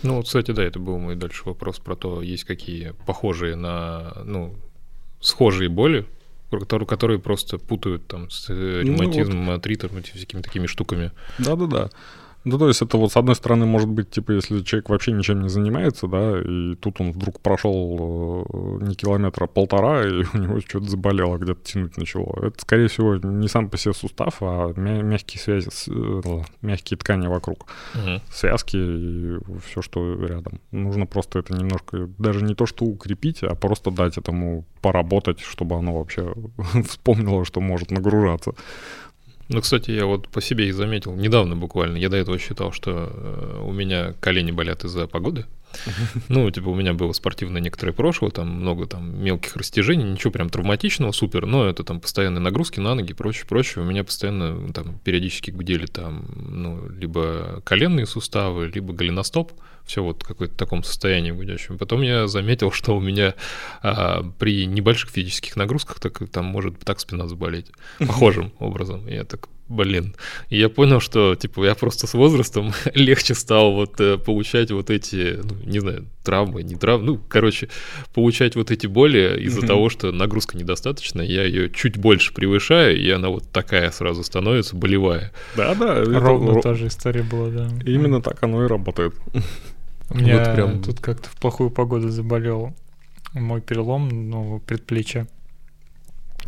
[0.03, 4.55] Ну, кстати, да, это был мой дальше вопрос про то, есть какие похожие на, ну,
[5.21, 6.07] схожие боли,
[6.51, 9.59] которые, которые просто путают там с ревматизмом, ну, вот.
[9.59, 11.13] атритом, всякими такими штуками.
[11.39, 11.91] Да-да-да.
[12.47, 15.43] Ну, то есть это вот с одной стороны может быть, типа, если человек вообще ничем
[15.43, 20.39] не занимается, да, и тут он вдруг прошел э, не километра, а полтора, и у
[20.39, 22.47] него что-то заболело, где-то тянуть начало.
[22.47, 27.67] Это, скорее всего, не сам по себе сустав, а мягкие связи, э, мягкие ткани вокруг,
[27.95, 28.23] угу.
[28.31, 30.61] связки и все, что рядом.
[30.71, 35.75] Нужно просто это немножко, даже не то, что укрепить, а просто дать этому поработать, чтобы
[35.75, 36.33] оно вообще
[36.89, 38.53] вспомнило, что может нагружаться.
[39.49, 43.11] Ну, кстати, я вот по себе и заметил, недавно буквально, я до этого считал, что
[43.13, 45.47] э, у меня колени болят из-за погоды,
[46.29, 50.51] Ну, типа, у меня было спортивное некоторое прошлое, там много там мелких растяжений, ничего прям
[50.51, 53.85] травматичного, супер, но это там постоянные нагрузки на ноги, прочее, прочее.
[53.85, 59.53] У меня постоянно там периодически гудели там, ну, либо коленные суставы, либо голеностоп,
[59.85, 61.79] все вот в какой-то таком состоянии гудящем.
[61.79, 63.35] Потом я заметил, что у меня
[63.83, 69.07] а, при небольших физических нагрузках так, там может так спина заболеть, похожим образом.
[69.07, 70.15] Я так блин.
[70.49, 74.91] И я понял, что, типа, я просто с возрастом легче стал вот э, получать вот
[74.91, 77.69] эти, ну, не знаю, травмы, не травмы, ну, короче,
[78.15, 79.67] получать вот эти боли из-за mm-hmm.
[79.67, 84.77] того, что нагрузка недостаточна, я ее чуть больше превышаю, и она вот такая сразу становится,
[84.77, 85.33] болевая.
[85.57, 86.05] Да-да.
[86.05, 86.61] Ровно это...
[86.61, 87.69] та же история была, да.
[87.85, 89.15] Именно так оно и работает.
[90.11, 90.83] У меня вот прям...
[90.83, 92.75] тут как-то в плохую погоду заболел
[93.35, 95.27] мой перелом, ну, предплечья.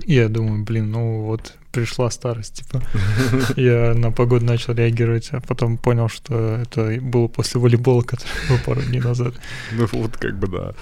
[0.05, 2.83] И я думаю, блин, ну вот пришла старость, типа.
[3.57, 8.59] Я на погоду начал реагировать, а потом понял, что это было после волейбола, который был
[8.65, 9.35] пару дней назад.
[9.73, 10.75] Ну вот как бы да.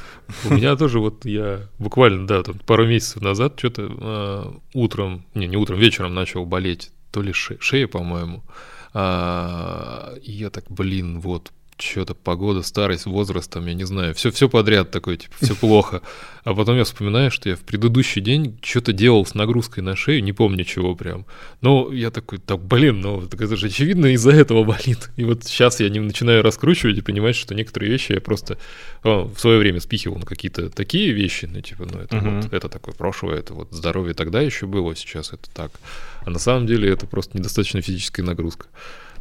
[0.45, 5.47] У меня тоже вот я буквально, да, там пару месяцев назад что-то э, утром, не,
[5.47, 8.43] не утром, вечером начал болеть, то ли ше, шея, по-моему.
[8.95, 14.31] А, и я так, блин, вот что-то погода, старость, возраст, там, я не знаю, все,
[14.31, 16.03] все подряд такое, типа, все плохо.
[16.45, 20.23] А потом я вспоминаю, что я в предыдущий день что-то делал с нагрузкой на шею,
[20.23, 21.27] не помню чего прям.
[21.61, 25.11] Но я такой, так, блин, ну, так это же очевидно из-за этого болит.
[25.17, 28.59] И вот сейчас я не начинаю раскручивать и понимать, что некоторые вещи я просто
[29.03, 32.43] о, в свое время спихивал на какие-то такие вещи, ну, типа, ну, это uh-huh.
[32.43, 35.73] вот, это такое прошлое, это вот здоровье тогда еще было, сейчас это так.
[36.25, 38.67] А на самом деле это просто недостаточно физическая нагрузка.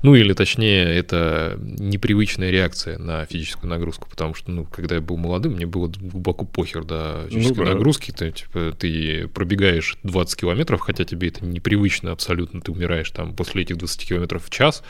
[0.05, 5.17] Ну или точнее, это непривычная реакция на физическую нагрузку, потому что, ну, когда я был
[5.17, 7.73] молодым, мне было глубоко похер до физической ну, да.
[7.73, 8.11] нагрузки.
[8.11, 13.63] Ты, типа, ты пробегаешь 20 километров, хотя тебе это непривычно абсолютно, ты умираешь там после
[13.63, 14.83] этих 20 километров в час,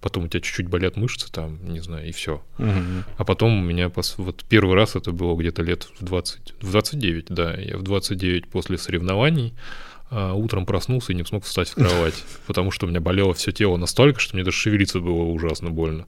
[0.00, 2.40] потом у тебя чуть-чуть болят мышцы, там, не знаю, и все.
[2.58, 2.68] Угу.
[3.16, 7.26] А потом у меня вот первый раз это было где-то лет в 20, в 29,
[7.28, 9.52] да, я в 29 после соревнований
[10.10, 13.52] а, утром проснулся и не смог встать в кровать, потому что у меня болело все
[13.52, 16.06] тело настолько, что мне даже шевелиться было ужасно больно.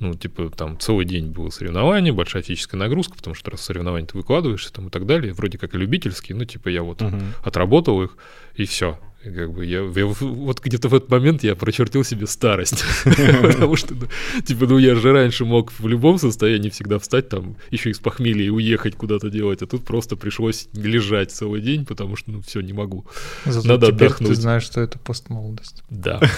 [0.00, 4.16] Ну, типа, там целый день было соревнование, большая физическая нагрузка, потому что раз соревнования ты
[4.16, 7.20] выкладываешься там и так далее, вроде как и любительские, ну, типа, я вот uh-huh.
[7.42, 8.16] отработал их,
[8.54, 8.98] и все.
[9.24, 12.84] Как бы я, я вот где-то в этот момент я прочертил себе старость.
[13.04, 14.06] Потому что, ну,
[14.42, 18.44] типа, ну я же раньше мог в любом состоянии всегда встать, там, еще из похмелья
[18.44, 22.60] и уехать куда-то делать, а тут просто пришлось лежать целый день, потому что, ну, все,
[22.60, 23.06] не могу.
[23.44, 24.30] Зато Надо теперь отдохнуть.
[24.30, 25.82] ты знаешь, что это постмолодость.
[25.90, 26.20] Да.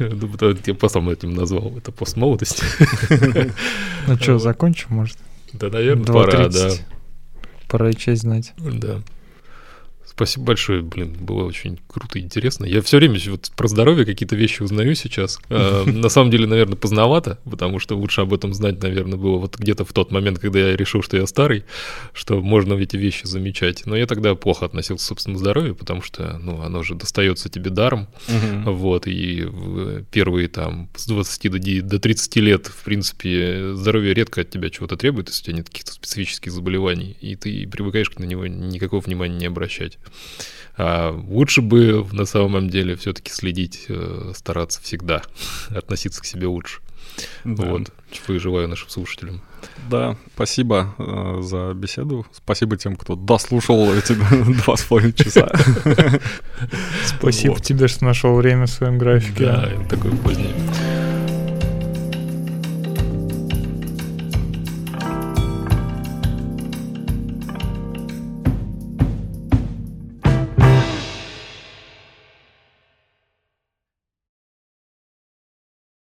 [0.00, 0.30] Ну,
[0.66, 2.62] я потом этим назвал, это постмолодость.
[4.06, 5.18] Ну что, закончим, может?
[5.52, 6.70] Да, наверное, пора, да.
[7.68, 8.54] Пора и часть знать.
[8.56, 9.02] Да.
[10.18, 12.64] Спасибо большое, блин, было очень круто и интересно.
[12.64, 15.38] Я все время вот про здоровье какие-то вещи узнаю сейчас.
[15.48, 19.56] Э, на самом деле, наверное, поздновато, потому что лучше об этом знать, наверное, было вот
[19.56, 21.62] где-то в тот момент, когда я решил, что я старый,
[22.14, 23.86] что можно эти вещи замечать.
[23.86, 27.70] Но я тогда плохо относился к собственному здоровью, потому что, ну, оно же достается тебе
[27.70, 28.08] даром.
[28.64, 29.46] Вот, и
[30.10, 34.96] первые там с 20 до, до 30 лет, в принципе, здоровье редко от тебя чего-то
[34.96, 39.36] требует, если у тебя нет каких-то специфических заболеваний, и ты привыкаешь на него никакого внимания
[39.36, 39.96] не обращать.
[40.76, 45.22] А лучше бы на самом деле все-таки следить, э, стараться всегда
[45.70, 46.80] относиться к себе лучше.
[47.44, 47.64] Да.
[47.64, 49.42] Вот, чего и желаю нашим слушателям.
[49.90, 52.26] Да, спасибо э, за беседу.
[52.32, 54.12] Спасибо тем, кто дослушал эти
[54.64, 55.50] два с половиной часа.
[57.04, 59.44] Спасибо тебе, что нашел время в своем графике.
[59.44, 60.54] Да, такое позднее.